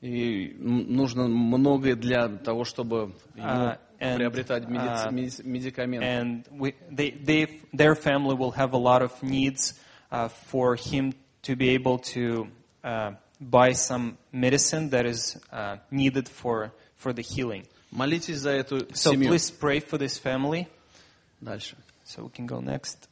и 0.00 0.56
м- 0.58 0.92
нужно 0.94 1.28
многое 1.28 1.94
для 1.96 2.28
того, 2.28 2.64
чтобы 2.64 3.12
ему 3.34 3.46
Uh, 3.46 3.78
and, 4.00 4.16
приобретать 4.16 4.64
медици- 4.64 5.06
uh, 5.08 5.12
меди- 5.12 5.42
медикаменты. 5.44 6.04
and 6.06 6.44
we, 6.50 6.74
they, 6.90 7.10
they, 7.10 7.60
their 7.72 7.94
family 7.94 8.34
will 8.34 8.52
have 8.52 8.72
a 8.72 8.78
lot 8.78 9.02
of 9.02 9.12
needs 9.22 9.74
uh, 10.10 10.28
for 10.50 10.76
him 10.76 11.12
to 11.42 11.54
be 11.56 11.70
able 11.70 11.98
to 11.98 12.48
uh, 12.84 13.12
buy 13.40 13.72
some 13.72 14.16
medicine 14.32 14.90
that 14.90 15.04
is 15.06 15.36
uh, 15.52 15.76
needed 15.90 16.28
for, 16.28 16.72
for 16.96 17.12
the 17.12 17.22
healing. 17.22 17.64
Молитесь 17.90 18.38
за 18.38 18.50
эту 18.50 18.78
So 18.92 19.12
семью. 19.12 19.30
please 19.30 19.50
pray 19.50 19.80
for 19.80 19.98
this 19.98 20.18
family. 20.20 20.66
Дальше. 21.40 21.76
So 22.04 22.24
we 22.24 22.30
can 22.30 22.46
go 22.46 22.60
next. 22.60 23.08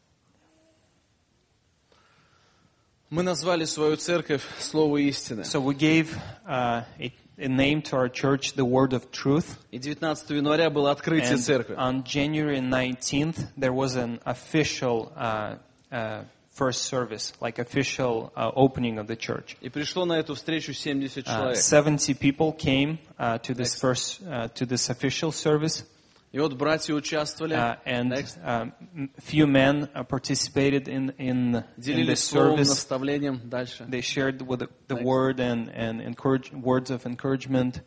Мы 3.11 3.22
назвали 3.22 3.64
свою 3.64 3.97
церковь 3.97 4.42
Слово 4.59 4.99
истины. 5.09 5.45
So 5.45 5.61
we 5.61 5.74
gave 5.74 6.16
uh, 6.47 6.82
a, 6.99 7.12
a 7.38 7.49
name 7.49 7.80
to 7.82 7.97
our 7.97 8.09
church, 8.09 8.55
the 8.55 8.64
Word 8.64 8.92
of 8.92 9.11
Truth. 9.12 9.59
И 9.70 9.78
19 9.78 10.30
января 10.30 10.68
было 10.70 10.90
открытие 10.90 11.34
And 11.34 11.42
церкви. 11.42 11.74
on 11.76 12.03
January 12.05 12.61
19th, 12.61 13.53
there 13.57 13.72
was 13.72 13.95
an 13.95 14.20
official 14.24 15.12
uh, 15.16 15.57
uh, 15.92 16.24
first 16.59 16.82
service, 16.84 17.32
like 17.40 17.59
official 17.59 18.32
uh, 18.36 18.51
opening 18.55 18.99
of 18.99 19.07
the 19.09 19.16
church. 19.16 19.57
И 19.61 19.68
пришло 19.68 20.05
на 20.05 20.14
эту 20.20 20.34
встречу 20.34 20.72
70 20.72 21.22
Uh, 21.22 21.22
человек. 21.24 21.57
70 21.57 22.14
people 22.14 22.53
came 22.53 22.99
uh, 23.18 23.38
to 23.38 23.55
this 23.55 23.74
first, 23.74 24.22
uh, 24.22 24.49
to 24.55 24.64
this 24.66 24.88
official 24.88 25.32
service, 25.32 25.84
И 26.32 26.38
вот 26.40 26.55
братья 26.55 26.92
участвовали, 26.95 27.55
uh, 27.55 27.76
and 27.86 28.09
Next. 28.11 28.36
um, 28.45 28.72
m- 28.97 29.11
few 29.20 29.47
men 29.47 29.88
uh, 29.95 30.03
participated 30.05 30.88
in 30.88 31.11
in, 31.18 31.55
in 31.57 31.64
делились 31.76 32.07
this 32.07 32.24
словом, 32.30 32.57
service. 32.57 32.68
наставлением. 32.70 33.40
Дальше. 33.49 33.84
They 33.88 34.01
shared 34.01 34.42
with 34.42 34.59
the, 34.61 34.68
the 34.88 34.95
Next. 34.97 35.05
word 35.05 35.38
and 35.40 35.68
and 35.72 36.01
encourage, 36.01 36.51
words 36.53 36.90
of 36.90 37.07
encouragement. 37.07 37.82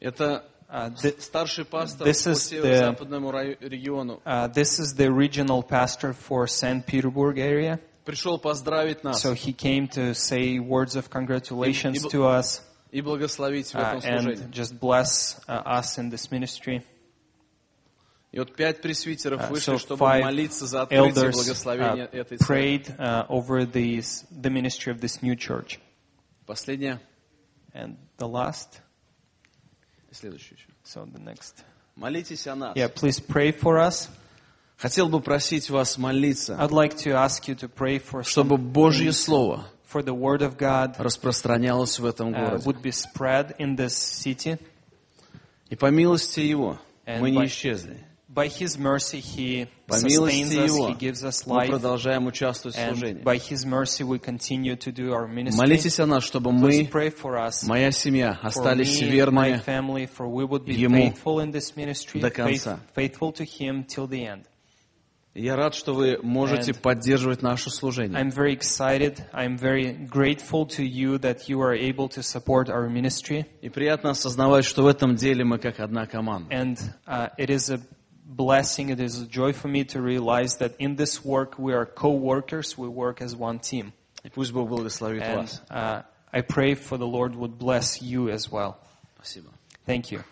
Это 0.00 0.44
Uh, 0.74 0.94
thi- 1.02 1.18
старший 1.20 1.64
пастор 1.64 2.06
this 2.06 2.24
по 2.24 2.30
is 2.30 2.34
the- 2.34 2.62
северо-западному 2.62 3.30
раю- 3.32 3.56
региону. 3.60 4.20
uh, 4.24 4.48
this 4.52 4.78
is 4.78 4.94
the 4.96 5.10
regional 5.10 5.62
pastor 5.66 6.12
for 6.12 6.46
St. 6.46 6.86
Petersburg 6.86 7.38
area. 7.38 7.80
Пришел 8.04 8.38
поздравить 8.38 9.02
нас 9.04 9.20
So 9.24 9.34
he 9.34 9.52
came 9.52 9.88
to 9.88 10.14
say 10.14 10.58
words 10.60 10.94
of 10.96 11.10
congratulations 11.10 11.96
И- 12.04 12.06
и- 12.06 12.10
to 12.10 12.24
us 12.24 12.62
и 12.92 13.00
благословить 13.02 13.72
в 13.72 13.74
uh, 13.76 13.80
этом 13.80 14.00
служении. 14.00 14.44
and 14.44 14.52
just 14.52 14.78
bless 14.78 15.40
uh, 15.48 15.62
us 15.64 15.98
in 15.98 16.10
this 16.10 16.30
ministry. 16.30 16.82
И 18.32 18.38
вот 18.38 18.54
пять 18.54 18.80
пресвитеров 18.80 19.40
Uh, 19.40 19.48
вышли, 19.50 19.74
so 19.74 19.78
чтобы 19.78 19.98
five 20.04 20.22
молиться 20.22 20.66
за 20.66 20.82
открытие 20.82 21.08
и 21.08 21.12
elders 21.12 21.32
благословение 21.32 22.04
uh, 22.06 22.10
этой 22.12 22.38
церкви. 22.38 22.46
prayed 22.46 22.96
uh, 22.96 23.26
over 23.28 23.64
these, 23.64 24.24
the 24.30 24.50
ministry 24.50 24.92
of 24.92 25.00
this 25.00 25.20
new 25.20 25.34
church. 25.34 25.80
Последнее. 26.46 27.00
And 27.74 27.96
the 28.18 28.28
last, 28.28 28.80
Еще. 30.23 30.55
so 30.83 31.05
the 31.05 31.19
next. 31.23 31.63
Молитесь 31.95 32.45
о 32.47 32.55
нас. 32.55 32.75
Yeah, 32.75 32.89
please 32.89 33.19
pray 33.19 33.51
for 33.51 33.79
us. 33.79 34.09
Хотел 34.77 35.07
бы 35.07 35.21
просить 35.21 35.69
вас 35.69 35.97
молиться, 35.97 36.57
I'd 36.59 36.71
like 36.71 36.95
to 36.97 37.13
ask 37.13 37.47
you 37.47 37.55
to 37.55 37.69
pray 37.69 37.99
for 37.99 38.23
чтобы 38.23 38.57
Божье 38.57 39.13
Слово 39.13 39.65
for 39.89 40.03
the 40.03 40.13
word 40.13 40.41
of 40.41 40.57
God 40.57 40.95
распространялось 40.97 41.99
в 41.99 42.05
этом 42.05 42.33
uh, 42.33 42.49
городе. 42.49 42.65
would 42.65 42.81
be 42.81 42.91
spread 42.91 43.55
in 43.57 43.75
this 43.77 43.95
city. 43.95 44.59
И 45.69 45.75
по 45.75 45.89
милости 45.89 46.41
Его 46.41 46.79
And 47.05 47.21
мы 47.21 47.31
не 47.31 47.45
исчезли. 47.45 48.05
By 48.35 48.49
His 48.49 48.77
mercy, 48.77 49.21
He 49.21 49.67
По 49.87 49.95
sustains 49.95 50.11
милости 50.11 50.57
us, 50.57 50.65
Его 50.65 50.89
He 50.89 50.97
gives 50.97 51.23
us 51.23 51.45
мы 51.47 51.55
life, 51.55 51.69
продолжаем 51.69 52.27
участвовать 52.27 52.75
в 52.75 52.79
and 52.79 52.97
служении. 52.97 53.23
by 53.23 53.37
His 53.37 53.65
mercy, 53.65 54.03
we 54.03 54.19
continue 54.19 54.75
to 54.75 54.91
do 54.91 55.13
our 55.13 55.25
ministry. 55.25 55.65
Молитесь 55.65 55.99
о 56.01 56.05
нас, 56.05 56.23
чтобы 56.25 56.51
Please 56.51 56.83
мы, 56.83 56.89
pray 56.91 57.09
for 57.09 57.37
us, 57.37 57.65
моя 57.65 57.91
семья, 57.91 58.37
for 58.43 58.47
остались 58.47 59.01
me, 59.01 59.05
my 59.05 59.11
верными 59.11 59.63
family, 59.63 60.05
for 60.05 60.27
we 60.27 60.43
would 60.43 60.65
be 60.65 60.75
Ему 60.75 60.97
faithful 60.97 61.39
in 61.39 61.51
this 61.51 61.77
ministry, 61.77 62.19
до 62.19 62.29
faith, 62.29 62.65
конца. 62.65 62.79
faithful 62.93 63.31
to 63.31 63.45
Him 63.45 63.85
till 63.85 64.05
the 64.07 64.25
end. 64.25 64.43
Я 65.37 65.57
рад, 65.57 65.75
что 65.75 65.93
вы 65.93 66.17
можете 66.21 66.71
And 66.71 66.81
поддерживать 66.81 67.41
наше 67.41 67.69
служение. 67.69 68.17
I'm 68.17 68.31
very 68.31 68.53
excited. 68.53 69.21
I'm 69.33 69.57
very 69.57 69.91
grateful 69.91 70.65
to 70.77 70.83
you 70.83 71.17
that 71.19 71.49
you 71.49 71.59
are 71.61 71.73
able 71.73 72.07
to 72.09 72.21
support 72.23 72.69
our 72.69 72.89
ministry. 72.89 73.45
И 73.61 73.67
приятно 73.69 74.11
осознавать, 74.11 74.63
что 74.63 74.83
в 74.83 74.87
этом 74.87 75.15
деле 75.15 75.43
мы 75.43 75.57
как 75.57 75.81
одна 75.81 76.05
команда. 76.05 76.53
And 76.55 76.77
uh, 77.05 77.29
it 77.37 77.49
is 77.49 77.69
a 77.69 77.81
blessing, 78.34 78.90
it 78.90 79.00
is 79.00 79.20
a 79.20 79.26
joy 79.26 79.52
for 79.52 79.68
me 79.68 79.84
to 79.84 80.00
realize 80.00 80.56
that 80.58 80.74
in 80.78 80.96
this 80.96 81.24
work 81.24 81.58
we 81.58 81.72
are 81.74 81.86
co-workers, 81.86 82.76
we 82.78 82.88
work 82.88 83.20
as 83.20 83.34
one 83.34 83.58
team. 83.58 83.92
И 84.24 84.28
пусть 84.28 84.52
Бог 84.52 84.68
благословит 84.68 85.22
And 85.22 85.36
вас. 85.38 85.60
uh, 85.70 86.02
I 86.32 86.42
pray 86.42 86.74
for 86.74 86.96
the 86.98 87.06
Lord 87.06 87.34
would 87.34 87.58
bless 87.58 88.02
you 88.02 88.28
as 88.28 88.50
well. 88.50 88.76
Спасибо. 89.16 89.48
Thank 89.86 90.12
you. 90.12 90.22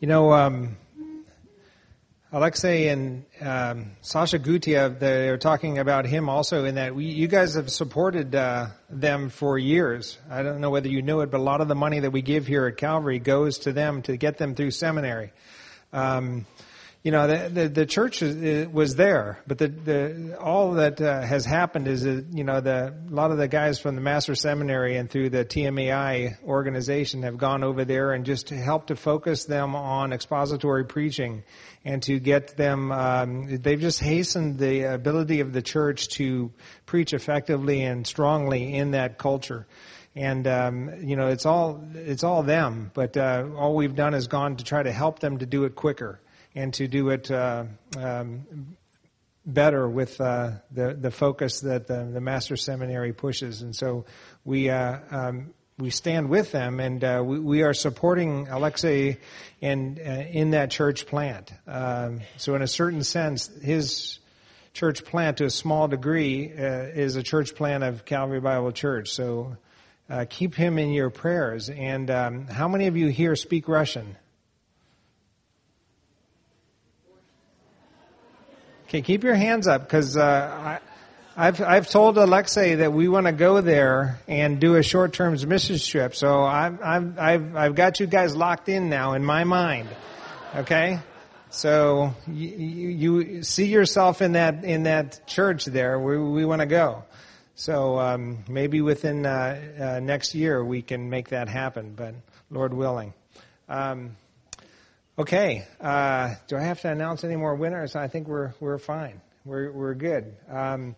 You 0.00 0.08
know, 0.08 0.32
um, 0.32 0.76
Alexei 2.33 2.87
and 2.87 3.25
um, 3.41 3.91
Sasha 3.99 4.39
Gurtaev, 4.39 4.99
they're 4.99 5.37
talking 5.37 5.79
about 5.79 6.05
him 6.05 6.29
also 6.29 6.63
in 6.63 6.75
that 6.75 6.95
we, 6.95 7.07
you 7.07 7.27
guys 7.27 7.55
have 7.55 7.69
supported 7.69 8.33
uh, 8.33 8.67
them 8.89 9.29
for 9.29 9.57
years. 9.57 10.17
I 10.29 10.41
don't 10.41 10.61
know 10.61 10.69
whether 10.69 10.87
you 10.87 11.01
knew 11.01 11.19
it, 11.19 11.29
but 11.29 11.41
a 11.41 11.43
lot 11.43 11.59
of 11.59 11.67
the 11.67 11.75
money 11.75 11.99
that 11.99 12.11
we 12.11 12.21
give 12.21 12.47
here 12.47 12.67
at 12.67 12.77
Calvary 12.77 13.19
goes 13.19 13.59
to 13.59 13.73
them 13.73 14.01
to 14.03 14.15
get 14.15 14.37
them 14.37 14.55
through 14.55 14.71
seminary. 14.71 15.33
Um, 15.91 16.45
you 17.03 17.11
know, 17.11 17.25
the, 17.25 17.49
the, 17.49 17.69
the 17.69 17.85
church 17.87 18.21
is, 18.21 18.67
was 18.67 18.95
there, 18.95 19.41
but 19.47 19.57
the, 19.57 19.69
the, 19.69 20.37
all 20.39 20.73
that 20.73 21.01
uh, 21.01 21.21
has 21.21 21.45
happened 21.45 21.87
is 21.87 22.03
that, 22.03 22.27
you 22.31 22.43
know, 22.43 22.61
the, 22.61 22.93
a 23.09 23.11
lot 23.11 23.31
of 23.31 23.39
the 23.39 23.47
guys 23.47 23.79
from 23.79 23.95
the 23.95 24.01
Master 24.01 24.35
Seminary 24.35 24.97
and 24.97 25.09
through 25.09 25.31
the 25.31 25.43
TMAI 25.43 26.43
organization 26.43 27.23
have 27.23 27.39
gone 27.39 27.63
over 27.63 27.85
there 27.85 28.11
and 28.11 28.23
just 28.23 28.47
to 28.47 28.55
help 28.55 28.87
to 28.87 28.95
focus 28.95 29.45
them 29.45 29.75
on 29.75 30.13
expository 30.13 30.85
preaching 30.85 31.43
and 31.83 32.03
to 32.03 32.19
get 32.19 32.55
them, 32.55 32.91
um, 32.91 33.57
they've 33.57 33.81
just 33.81 33.99
hastened 33.99 34.59
the 34.59 34.83
ability 34.83 35.39
of 35.39 35.53
the 35.53 35.63
church 35.63 36.09
to 36.09 36.51
preach 36.85 37.13
effectively 37.13 37.81
and 37.81 38.05
strongly 38.05 38.75
in 38.75 38.91
that 38.91 39.17
culture. 39.17 39.65
And 40.13 40.45
um, 40.45 41.03
you 41.03 41.15
know 41.15 41.29
it's 41.29 41.45
all 41.45 41.81
it's 41.95 42.25
all 42.25 42.43
them 42.43 42.91
but 42.93 43.15
uh, 43.15 43.47
all 43.55 43.75
we've 43.75 43.95
done 43.95 44.13
is 44.13 44.27
gone 44.27 44.57
to 44.57 44.63
try 44.65 44.83
to 44.83 44.91
help 44.91 45.19
them 45.19 45.37
to 45.37 45.45
do 45.45 45.63
it 45.63 45.73
quicker 45.73 46.19
and 46.55 46.73
to 46.73 46.87
do 46.87 47.09
it 47.09 47.29
uh, 47.31 47.65
um, 47.97 48.75
better 49.45 49.87
with 49.87 50.19
uh, 50.21 50.51
the 50.71 50.93
the 50.93 51.11
focus 51.11 51.61
that 51.61 51.87
the, 51.87 52.09
the 52.13 52.21
master 52.21 52.55
seminary 52.55 53.13
pushes 53.13 53.61
and 53.61 53.75
so 53.75 54.05
we 54.45 54.69
uh, 54.69 54.99
um, 55.09 55.53
we 55.77 55.89
stand 55.89 56.29
with 56.29 56.51
them 56.51 56.79
and 56.79 57.03
uh, 57.03 57.21
we, 57.25 57.39
we 57.39 57.63
are 57.63 57.73
supporting 57.73 58.47
Alexei 58.47 59.17
in 59.61 59.99
uh, 60.05 60.25
in 60.29 60.51
that 60.51 60.69
church 60.71 61.07
plant 61.07 61.51
um, 61.67 62.21
so 62.37 62.55
in 62.55 62.61
a 62.61 62.67
certain 62.67 63.03
sense 63.03 63.47
his 63.61 64.19
church 64.73 65.03
plant 65.03 65.37
to 65.37 65.45
a 65.45 65.49
small 65.49 65.87
degree 65.87 66.51
uh, 66.51 66.61
is 66.93 67.15
a 67.15 67.23
church 67.23 67.55
plant 67.55 67.83
of 67.83 68.05
Calvary 68.05 68.39
Bible 68.39 68.71
Church 68.71 69.09
so 69.09 69.57
uh, 70.11 70.25
keep 70.29 70.55
him 70.55 70.77
in 70.77 70.91
your 70.91 71.09
prayers. 71.09 71.69
And 71.69 72.11
um, 72.11 72.47
how 72.47 72.67
many 72.67 72.87
of 72.87 72.97
you 72.97 73.07
here 73.07 73.35
speak 73.35 73.67
Russian? 73.67 74.17
Okay, 78.91 79.01
keep 79.01 79.23
your 79.23 79.35
hands 79.35 79.67
up 79.67 79.83
because 79.83 80.17
uh, 80.17 80.77
I've 81.37 81.61
I've 81.61 81.89
told 81.89 82.17
Alexei 82.17 82.75
that 82.75 82.91
we 82.91 83.07
want 83.07 83.25
to 83.25 83.31
go 83.31 83.61
there 83.61 84.19
and 84.27 84.59
do 84.59 84.75
a 84.75 84.83
short-term 84.83 85.37
mission 85.47 85.79
trip. 85.79 86.13
So 86.13 86.43
I've 86.43 86.81
I've 86.81 87.17
I've 87.17 87.55
I've 87.55 87.75
got 87.75 88.01
you 88.01 88.05
guys 88.05 88.35
locked 88.35 88.67
in 88.67 88.89
now 88.89 89.13
in 89.13 89.23
my 89.23 89.45
mind. 89.45 89.87
Okay, 90.57 90.99
So 91.51 92.15
you, 92.27 92.47
you, 92.49 93.19
you 93.19 93.43
see 93.43 93.67
yourself 93.67 94.21
in 94.21 94.33
that 94.33 94.65
in 94.65 94.83
that 94.83 95.25
church 95.25 95.63
there. 95.63 95.97
We, 95.97 96.17
we 96.17 96.43
want 96.43 96.59
to 96.59 96.65
go. 96.65 97.05
So 97.55 97.97
um, 97.97 98.43
maybe 98.49 98.81
within 98.81 99.25
uh, 99.25 99.59
uh, 99.79 99.99
next 100.01 100.35
year 100.35 100.63
we 100.63 100.81
can 100.81 101.09
make 101.09 101.29
that 101.29 101.47
happen. 101.47 101.93
But 101.95 102.15
Lord 102.49 102.73
willing. 102.73 103.13
Um, 103.69 104.17
okay. 105.17 105.65
Uh, 105.79 106.35
do 106.47 106.57
I 106.57 106.61
have 106.61 106.81
to 106.81 106.91
announce 106.91 107.23
any 107.23 107.35
more 107.35 107.55
winners? 107.55 107.95
I 107.95 108.07
think 108.07 108.27
we're 108.27 108.53
we're 108.59 108.77
fine. 108.77 109.21
We're 109.45 109.71
we're 109.71 109.93
good. 109.93 110.35
Um, 110.49 110.95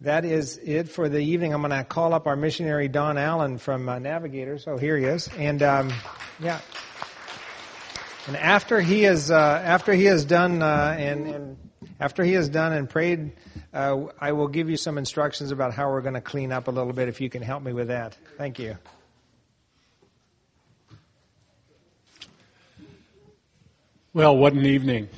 that 0.00 0.24
is 0.24 0.58
it 0.58 0.88
for 0.88 1.08
the 1.08 1.18
evening. 1.18 1.52
I'm 1.52 1.60
going 1.60 1.72
to 1.72 1.82
call 1.82 2.14
up 2.14 2.26
our 2.28 2.36
missionary 2.36 2.86
Don 2.86 3.18
Allen 3.18 3.58
from 3.58 3.88
uh, 3.88 3.98
Navigator. 3.98 4.58
So 4.58 4.76
here 4.76 4.96
he 4.96 5.04
is, 5.04 5.28
and 5.36 5.62
um, 5.62 5.92
yeah. 6.38 6.60
And 8.28 8.36
after 8.36 8.80
he 8.80 9.04
is 9.04 9.30
uh, 9.30 9.62
after 9.64 9.92
he 9.92 10.04
has 10.04 10.24
done 10.24 10.62
uh, 10.62 10.94
and, 10.98 11.26
and 11.26 11.56
after 11.98 12.22
he 12.22 12.34
has 12.34 12.48
done 12.48 12.72
and 12.72 12.88
prayed, 12.88 13.32
uh, 13.72 14.04
I 14.20 14.32
will 14.32 14.48
give 14.48 14.70
you 14.70 14.76
some 14.76 14.98
instructions 14.98 15.50
about 15.50 15.74
how 15.74 15.90
we're 15.90 16.02
going 16.02 16.14
to 16.14 16.20
clean 16.20 16.52
up 16.52 16.68
a 16.68 16.70
little 16.70 16.92
bit. 16.92 17.08
If 17.08 17.20
you 17.20 17.30
can 17.30 17.42
help 17.42 17.62
me 17.62 17.72
with 17.72 17.88
that, 17.88 18.16
thank 18.36 18.58
you. 18.58 18.76
Well, 24.14 24.38
what 24.38 24.54
an 24.54 24.64
evening. 24.64 25.10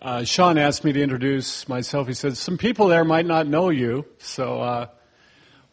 Uh, 0.00 0.24
Sean 0.24 0.56
asked 0.56 0.82
me 0.82 0.94
to 0.94 1.02
introduce 1.02 1.68
myself. 1.68 2.08
He 2.08 2.14
said, 2.14 2.38
Some 2.38 2.56
people 2.56 2.88
there 2.88 3.04
might 3.04 3.26
not 3.26 3.46
know 3.46 3.68
you. 3.68 4.06
So, 4.16 4.62
uh, 4.62 4.86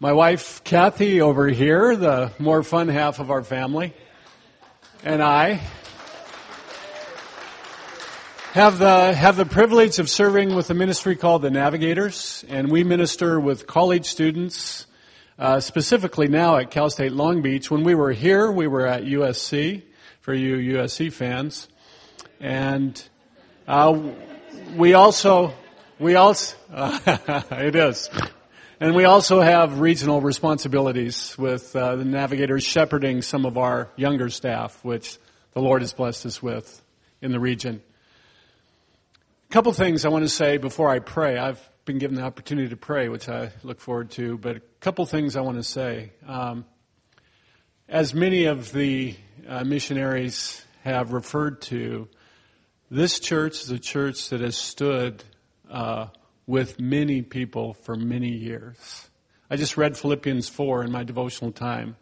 my 0.02 0.12
wife, 0.12 0.62
Kathy, 0.66 1.22
over 1.22 1.48
here, 1.48 1.96
the 1.96 2.34
more 2.40 2.62
fun 2.62 2.90
half 2.90 3.22
of 3.22 3.32
our 3.32 3.42
family, 3.42 3.94
and 5.06 5.24
I 5.24 5.62
have 8.52 8.80
the, 8.80 9.14
have 9.14 9.38
the 9.38 9.46
privilege 9.46 9.98
of 9.98 10.10
serving 10.10 10.56
with 10.56 10.70
a 10.70 10.74
ministry 10.74 11.16
called 11.16 11.42
the 11.42 11.52
Navigators, 11.52 12.44
and 12.50 12.70
we 12.70 12.84
minister 12.84 13.40
with 13.40 13.66
college 13.66 14.08
students, 14.08 14.88
uh, 15.40 15.62
specifically 15.62 16.28
now 16.28 16.58
at 16.58 16.70
Cal 16.70 16.90
State 16.90 17.14
Long 17.14 17.42
Beach. 17.42 17.72
When 17.72 17.86
we 17.86 17.96
were 17.96 18.12
here, 18.12 18.52
we 18.52 18.68
were 18.68 18.86
at 18.86 19.04
USC, 19.04 19.84
for 20.20 20.34
you 20.34 20.58
USC 20.78 21.14
fans. 21.14 21.70
And 22.40 23.02
uh, 23.68 24.00
we 24.76 24.94
also, 24.94 25.54
we 26.00 26.16
also, 26.16 26.56
uh, 26.72 27.42
it 27.52 27.76
is. 27.76 28.10
And 28.80 28.94
we 28.94 29.06
also 29.06 29.42
have 29.42 29.80
regional 29.80 30.22
responsibilities 30.22 31.36
with 31.38 31.76
uh, 31.76 31.96
the 31.96 32.06
navigators 32.06 32.64
shepherding 32.64 33.24
some 33.24 33.46
of 33.46 33.58
our 33.58 33.90
younger 33.96 34.30
staff, 34.30 34.84
which 34.84 35.18
the 35.54 35.62
Lord 35.62 35.82
has 35.82 35.94
blessed 35.94 36.28
us 36.28 36.44
with 36.44 36.82
in 37.22 37.32
the 37.32 37.40
region. 37.40 37.82
A 39.50 39.54
couple 39.54 39.74
things 39.74 40.06
I 40.06 40.10
want 40.10 40.26
to 40.26 40.30
say 40.30 40.58
before 40.58 40.90
I 40.90 41.00
pray. 41.00 41.40
I've 41.40 41.68
been 41.86 41.98
given 41.98 42.18
the 42.18 42.22
opportunity 42.22 42.70
to 42.70 42.78
pray, 42.78 43.10
which 43.10 43.28
I 43.30 43.52
look 43.64 43.80
forward 43.80 44.12
to, 44.12 44.38
but 44.38 44.58
a 44.58 44.62
couple 44.82 45.06
things 45.08 45.36
I 45.36 45.42
want 45.42 45.58
to 45.58 45.64
say. 45.64 46.12
Um, 46.28 46.66
as 47.90 48.14
many 48.14 48.46
of 48.46 48.72
the 48.74 49.16
uh, 49.48 49.64
missionaries 49.64 50.64
have 50.84 51.14
referred 51.14 51.62
to, 51.64 52.10
this 52.90 53.20
church 53.20 53.64
is 53.64 53.72
a 53.72 53.80
church 53.80 54.30
that 54.30 54.40
has 54.42 54.56
stood 54.56 55.24
uh, 55.70 56.08
with 56.46 56.80
many 56.80 57.22
people 57.22 57.74
for 57.74 57.96
many 57.96 58.30
years. 58.30 59.10
I 59.50 59.58
just 59.58 59.78
read 59.78 59.98
Philippians 59.98 60.48
4 60.50 60.84
in 60.84 60.92
my 60.92 61.04
devotional 61.04 61.52
time 61.52 61.98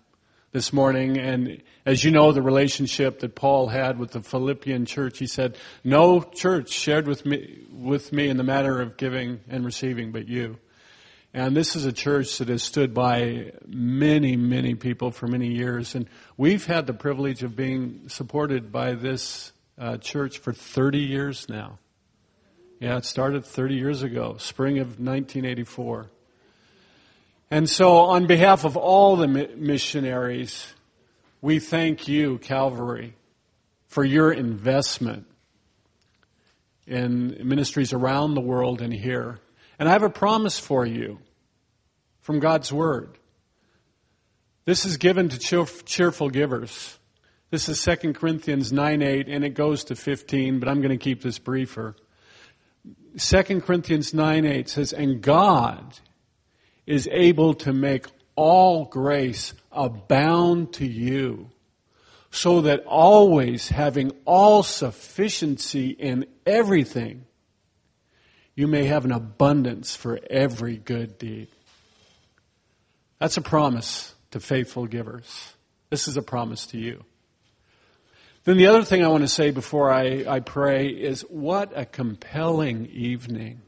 this 0.52 0.72
morning, 0.72 1.18
and 1.18 1.62
as 1.86 2.04
you 2.04 2.12
know, 2.12 2.32
the 2.32 2.42
relationship 2.42 3.20
that 3.20 3.36
Paul 3.36 3.68
had 3.68 4.00
with 4.00 4.12
the 4.12 4.22
Philippian 4.22 4.86
church, 4.86 5.18
he 5.18 5.28
said, 5.28 5.58
No 5.84 6.22
church 6.22 6.70
shared 6.70 7.08
with 7.08 7.26
me, 7.26 7.60
with 7.72 8.14
me 8.14 8.30
in 8.30 8.38
the 8.38 8.44
matter 8.44 8.80
of 8.80 8.96
giving 8.96 9.42
and 9.50 9.66
receiving 9.66 10.12
but 10.12 10.28
you. 10.28 10.58
And 11.34 11.58
this 11.58 11.76
is 11.76 11.86
a 11.86 11.92
church 11.92 12.38
that 12.38 12.48
has 12.48 12.64
stood 12.64 12.94
by 12.94 13.52
many, 13.68 14.38
many 14.38 14.76
people 14.76 15.12
for 15.12 15.28
many 15.28 15.50
years. 15.50 15.94
And 15.94 16.08
we've 16.38 16.66
had 16.66 16.88
the 16.88 16.94
privilege 16.94 17.44
of 17.44 17.56
being 17.56 18.08
supported 18.08 18.72
by 18.72 18.94
this 18.94 19.52
uh, 19.78 19.98
church 19.98 20.40
for 20.40 20.54
30 20.54 21.00
years 21.00 21.48
now. 21.50 21.80
Yeah, 22.80 22.98
it 22.98 23.06
started 23.06 23.46
30 23.46 23.76
years 23.76 24.04
ago, 24.04 24.36
spring 24.38 24.80
of 24.80 25.00
1984. 25.00 26.10
And 27.52 27.70
so, 27.70 27.98
on 27.98 28.28
behalf 28.28 28.66
of 28.66 28.76
all 28.76 29.16
the 29.16 29.28
missionaries, 29.28 30.74
we 31.42 31.60
thank 31.60 32.08
you, 32.08 32.38
Calvary, 32.40 33.16
for 33.88 34.04
your 34.04 34.32
investment 34.32 35.28
in 36.88 37.38
ministries 37.48 37.94
around 37.94 38.34
the 38.34 38.42
world 38.42 38.82
and 38.82 38.94
here. 38.94 39.40
And 39.80 39.88
I 39.88 39.92
have 39.92 40.04
a 40.04 40.10
promise 40.10 40.60
for 40.60 40.86
you 40.86 41.20
from 42.22 42.40
God's 42.40 42.72
Word. 42.74 43.18
This 44.66 44.86
is 44.86 44.98
given 44.98 45.30
to 45.30 45.64
cheerful 45.86 46.30
givers. 46.30 46.98
This 47.52 47.70
is 47.70 47.84
2 47.84 48.14
Corinthians 48.14 48.72
9 48.72 49.02
8, 49.02 49.28
and 49.28 49.46
it 49.46 49.52
goes 49.52 49.84
to 49.86 49.96
15, 49.96 50.60
but 50.60 50.68
I'm 50.68 50.82
going 50.82 50.90
to 50.90 50.98
keep 50.98 51.22
this 51.22 51.38
briefer. 51.38 51.96
2 53.18 53.62
Corinthians 53.62 54.14
9 54.14 54.46
8 54.46 54.70
says, 54.70 54.94
And 54.94 55.22
God 55.22 56.00
is 56.86 57.08
able 57.12 57.54
to 57.56 57.72
make 57.72 58.08
all 58.36 58.86
grace 58.86 59.54
abound 59.72 60.74
to 60.74 60.86
you, 60.86 61.50
so 62.32 62.62
that 62.62 62.84
always 62.86 63.70
having 63.70 64.12
all 64.26 64.64
sufficiency 64.64 65.90
in 65.90 66.26
everything, 66.46 67.26
you 68.56 68.68
may 68.68 68.86
have 68.86 69.06
an 69.06 69.12
abundance 69.12 69.96
for 69.96 70.20
every 70.30 70.78
good 70.78 71.18
deed. 71.18 71.48
That's 73.20 73.38
a 73.38 73.42
promise 73.42 74.16
to 74.32 74.40
faithful 74.40 74.88
givers. 74.88 75.54
This 75.90 76.08
is 76.08 76.18
a 76.18 76.22
promise 76.22 76.66
to 76.68 76.78
you. 76.78 77.04
Then 78.46 78.58
the 78.58 78.68
other 78.68 78.84
thing 78.84 79.04
I 79.04 79.08
want 79.08 79.24
to 79.24 79.28
say 79.28 79.50
before 79.50 79.92
I, 79.92 80.24
I 80.28 80.40
pray 80.40 80.88
is 80.88 81.22
what 81.22 81.72
a 81.76 81.84
compelling 81.84 82.86
evening. 82.86 83.62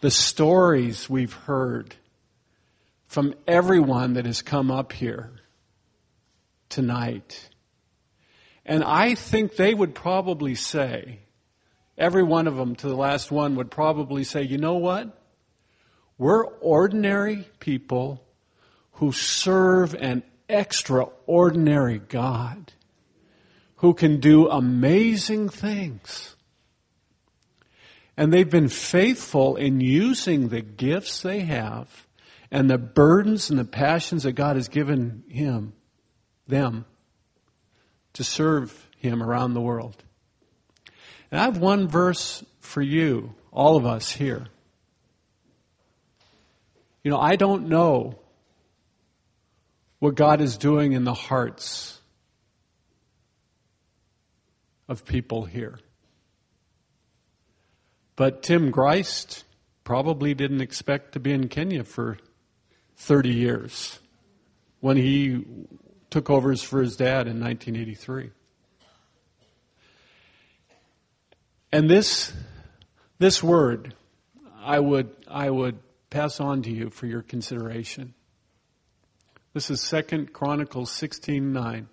The 0.00 0.10
stories 0.10 1.08
we've 1.08 1.34
heard 1.34 1.94
from 3.06 3.34
everyone 3.46 4.14
that 4.14 4.24
has 4.24 4.40
come 4.40 4.70
up 4.70 4.92
here 4.92 5.32
tonight. 6.70 7.50
And 8.64 8.82
I 8.82 9.14
think 9.14 9.56
they 9.56 9.74
would 9.74 9.94
probably 9.94 10.54
say, 10.54 11.18
every 11.98 12.22
one 12.22 12.46
of 12.46 12.56
them 12.56 12.74
to 12.76 12.88
the 12.88 12.96
last 12.96 13.30
one 13.30 13.56
would 13.56 13.70
probably 13.70 14.24
say, 14.24 14.42
you 14.42 14.56
know 14.56 14.76
what? 14.76 15.14
We're 16.16 16.46
ordinary 16.46 17.48
people 17.60 18.24
who 18.92 19.12
serve 19.12 19.94
an 19.94 20.22
extraordinary 20.48 21.98
God 21.98 22.72
who 23.78 23.94
can 23.94 24.20
do 24.20 24.48
amazing 24.48 25.48
things. 25.48 26.36
And 28.16 28.32
they've 28.32 28.48
been 28.48 28.68
faithful 28.68 29.56
in 29.56 29.80
using 29.80 30.48
the 30.48 30.60
gifts 30.60 31.22
they 31.22 31.40
have 31.40 32.06
and 32.50 32.68
the 32.68 32.78
burdens 32.78 33.50
and 33.50 33.58
the 33.58 33.64
passions 33.64 34.24
that 34.24 34.32
God 34.32 34.56
has 34.56 34.68
given 34.68 35.22
him, 35.28 35.74
them, 36.48 36.84
to 38.14 38.24
serve 38.24 38.88
him 38.96 39.22
around 39.22 39.54
the 39.54 39.60
world. 39.60 39.96
And 41.30 41.40
I 41.40 41.44
have 41.44 41.58
one 41.58 41.86
verse 41.86 42.44
for 42.60 42.82
you, 42.82 43.34
all 43.52 43.76
of 43.76 43.86
us 43.86 44.10
here. 44.10 44.46
You 47.04 47.12
know, 47.12 47.20
I 47.20 47.36
don't 47.36 47.68
know 47.68 48.18
what 50.00 50.16
God 50.16 50.40
is 50.40 50.56
doing 50.56 50.92
in 50.92 51.04
the 51.04 51.14
hearts 51.14 51.97
of 54.88 55.04
people 55.04 55.44
here. 55.44 55.78
But 58.16 58.42
Tim 58.42 58.72
Greist 58.72 59.44
probably 59.84 60.34
didn't 60.34 60.60
expect 60.60 61.12
to 61.12 61.20
be 61.20 61.32
in 61.32 61.48
Kenya 61.48 61.84
for 61.84 62.18
30 62.96 63.30
years 63.30 64.00
when 64.80 64.96
he 64.96 65.44
took 66.10 66.30
over 66.30 66.54
for 66.56 66.82
his 66.82 66.96
dad 66.96 67.26
in 67.26 67.40
1983. 67.40 68.30
And 71.70 71.88
this, 71.88 72.32
this 73.18 73.42
word, 73.42 73.94
I 74.60 74.80
would, 74.80 75.14
I 75.28 75.50
would 75.50 75.78
pass 76.10 76.40
on 76.40 76.62
to 76.62 76.70
you 76.70 76.90
for 76.90 77.06
your 77.06 77.22
consideration. 77.22 78.14
This 79.52 79.70
is 79.70 79.80
Second 79.80 80.32
Chronicles 80.32 80.90
16:9. 80.90 81.86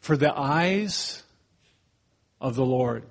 For 0.00 0.16
the 0.16 0.36
eyes 0.36 1.22
of 2.40 2.56
the 2.56 2.64
Lord 2.64 3.04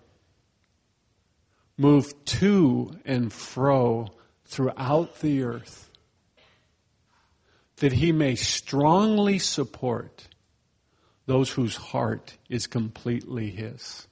move 1.78 2.14
to 2.26 2.92
and 3.06 3.32
fro 3.32 4.08
throughout 4.46 5.22
the 5.22 5.44
earth 5.44 5.90
that 7.78 7.94
he 7.94 8.12
may 8.12 8.36
strongly 8.36 9.40
support 9.40 10.28
those 11.26 11.52
whose 11.52 11.76
heart 11.76 12.38
is 12.50 12.68
completely 12.68 13.52
his. 13.52 14.08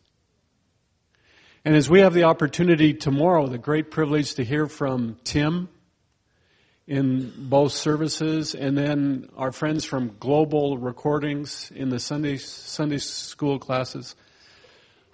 And 1.65 1.75
as 1.75 1.89
we 1.89 1.99
have 1.99 2.13
the 2.13 2.23
opportunity 2.23 2.93
tomorrow, 2.93 3.47
the 3.47 3.57
great 3.57 3.91
privilege 3.91 4.35
to 4.35 4.45
hear 4.45 4.67
from 4.67 5.17
Tim 5.23 5.67
in 6.87 7.33
both 7.37 7.73
services 7.73 8.55
and 8.55 8.77
then 8.77 9.29
our 9.35 9.51
friends 9.51 9.83
from 9.83 10.15
Global 10.19 10.77
Recordings 10.77 11.69
in 11.75 11.89
the 11.89 11.99
Sunday, 11.99 12.37
Sunday 12.37 12.97
school 12.97 13.59
classes, 13.59 14.15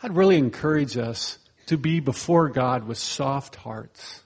I'd 0.04 0.16
really 0.16 0.38
encourage 0.38 0.98
us 0.98 1.40
to 1.66 1.78
be 1.78 2.00
before 2.00 2.50
God 2.50 2.84
with 2.84 3.00
soft 3.00 3.56
hearts. 3.56 4.22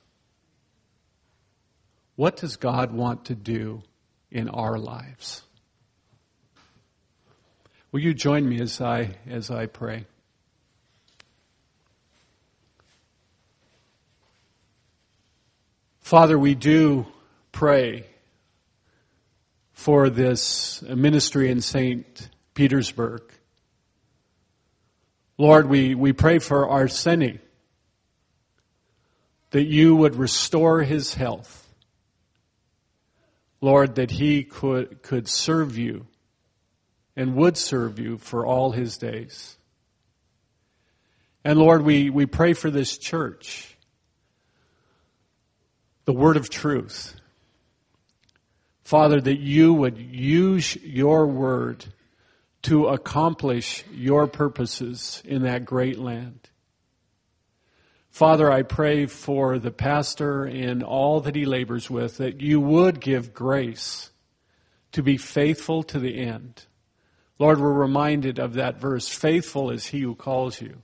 What 2.18 2.36
does 2.36 2.58
God 2.58 2.91
want 2.91 3.26
to 3.26 3.36
do 3.36 3.84
in 4.30 4.50
our 4.50 4.78
lives? 4.78 5.43
Will 7.91 8.02
you 8.02 8.14
join 8.14 8.48
me 8.50 8.60
as 8.60 8.82
I, 8.82 9.16
as 9.26 9.50
I 9.50 9.68
pray? 9.68 10.06
Father, 16.02 16.38
we 16.38 16.56
do 16.56 17.06
pray 17.52 18.06
for 19.72 20.10
this 20.10 20.82
ministry 20.82 21.50
in 21.52 21.62
St. 21.62 22.30
Petersburg. 22.54 23.22
Lord, 25.38 25.70
we, 25.70 25.93
we 25.93 26.14
pray 26.14 26.39
for 26.39 26.68
Arseny, 26.68 27.39
that 29.52 29.66
you 29.66 29.95
would 29.95 30.16
restore 30.16 30.82
his 30.82 31.14
health. 31.14 31.68
Lord, 33.62 33.95
that 33.95 34.12
he 34.12 34.43
could, 34.43 35.02
could 35.02 35.28
serve 35.28 35.78
you 35.78 36.08
and 37.16 37.36
would 37.36 37.58
serve 37.58 37.98
you 38.00 38.18
for 38.18 38.45
all 38.45 38.72
his 38.72 38.98
days. 38.98 39.58
And 41.43 41.58
Lord, 41.58 41.84
we, 41.84 42.10
we 42.10 42.26
pray 42.26 42.54
for 42.54 42.70
this 42.70 42.98
church, 42.98 43.78
the 46.06 46.14
word 46.14 46.38
of 46.38 46.50
truth. 46.50 47.16
Father, 48.88 49.20
that 49.20 49.40
you 49.42 49.74
would 49.74 49.98
use 49.98 50.78
your 50.78 51.28
word 51.28 51.84
to 52.62 52.88
accomplish 52.88 53.84
your 53.92 54.28
purposes 54.28 55.22
in 55.26 55.42
that 55.42 55.66
great 55.66 56.00
land. 56.00 56.50
Father, 58.10 58.50
I 58.50 58.62
pray 58.62 59.06
for 59.06 59.60
the 59.60 59.72
pastor 59.72 60.46
and 60.46 60.84
all 60.84 61.20
that 61.20 61.36
he 61.36 61.44
labors 61.44 61.90
with 61.90 62.16
that 62.20 62.40
you 62.40 62.62
would 62.62 63.02
give 63.02 63.34
grace 63.34 64.10
to 64.94 65.04
be 65.04 65.18
faithful 65.18 65.84
to 65.84 66.00
the 66.00 66.22
end. 66.22 66.64
Lord, 67.40 67.60
we're 67.60 67.74
reminded 67.74 68.40
of 68.40 68.54
that 68.54 68.80
verse 68.80 69.10
faithful 69.10 69.70
is 69.70 69.88
he 69.88 70.00
who 70.00 70.16
calls 70.16 70.62
you, 70.62 70.82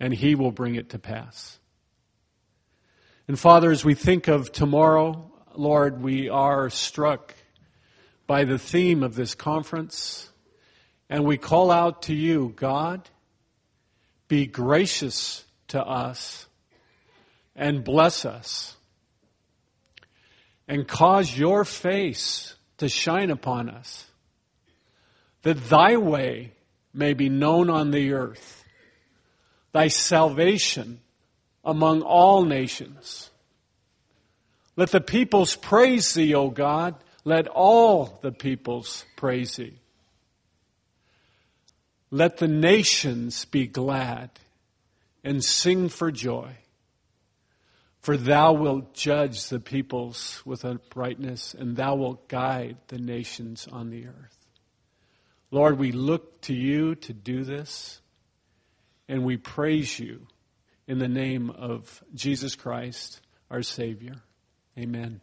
and 0.00 0.12
he 0.12 0.34
will 0.34 0.50
bring 0.50 0.74
it 0.74 0.90
to 0.90 0.98
pass. 0.98 1.60
And 3.28 3.38
Father, 3.38 3.70
as 3.70 3.84
we 3.84 3.94
think 3.94 4.26
of 4.26 4.50
tomorrow, 4.50 5.31
Lord, 5.54 6.02
we 6.02 6.28
are 6.28 6.70
struck 6.70 7.34
by 8.26 8.44
the 8.44 8.58
theme 8.58 9.02
of 9.02 9.14
this 9.14 9.34
conference, 9.34 10.30
and 11.10 11.24
we 11.24 11.36
call 11.36 11.70
out 11.70 12.02
to 12.02 12.14
you, 12.14 12.52
God, 12.56 13.08
be 14.28 14.46
gracious 14.46 15.44
to 15.68 15.84
us 15.84 16.46
and 17.54 17.84
bless 17.84 18.24
us 18.24 18.76
and 20.66 20.88
cause 20.88 21.36
your 21.36 21.64
face 21.64 22.54
to 22.78 22.88
shine 22.88 23.30
upon 23.30 23.68
us, 23.68 24.06
that 25.42 25.68
thy 25.68 25.96
way 25.96 26.52
may 26.94 27.12
be 27.12 27.28
known 27.28 27.68
on 27.68 27.90
the 27.90 28.12
earth, 28.12 28.64
thy 29.72 29.88
salvation 29.88 31.00
among 31.64 32.02
all 32.02 32.44
nations. 32.44 33.30
Let 34.76 34.90
the 34.90 35.00
peoples 35.00 35.56
praise 35.56 36.14
thee, 36.14 36.34
O 36.34 36.50
God. 36.50 36.94
Let 37.24 37.46
all 37.48 38.18
the 38.22 38.32
peoples 38.32 39.04
praise 39.16 39.56
thee. 39.56 39.78
Let 42.10 42.38
the 42.38 42.48
nations 42.48 43.44
be 43.44 43.66
glad 43.66 44.30
and 45.24 45.44
sing 45.44 45.88
for 45.88 46.10
joy. 46.10 46.56
For 48.00 48.16
thou 48.16 48.52
wilt 48.54 48.94
judge 48.94 49.48
the 49.48 49.60
peoples 49.60 50.42
with 50.44 50.64
uprightness, 50.64 51.54
and 51.54 51.76
thou 51.76 51.94
wilt 51.94 52.28
guide 52.28 52.76
the 52.88 52.98
nations 52.98 53.68
on 53.70 53.90
the 53.90 54.08
earth. 54.08 54.38
Lord, 55.52 55.78
we 55.78 55.92
look 55.92 56.40
to 56.42 56.54
you 56.54 56.96
to 56.96 57.12
do 57.12 57.44
this, 57.44 58.00
and 59.08 59.24
we 59.24 59.36
praise 59.36 60.00
you 60.00 60.26
in 60.88 60.98
the 60.98 61.08
name 61.08 61.50
of 61.50 62.02
Jesus 62.14 62.56
Christ, 62.56 63.20
our 63.50 63.62
Savior. 63.62 64.16
Amen. 64.78 65.20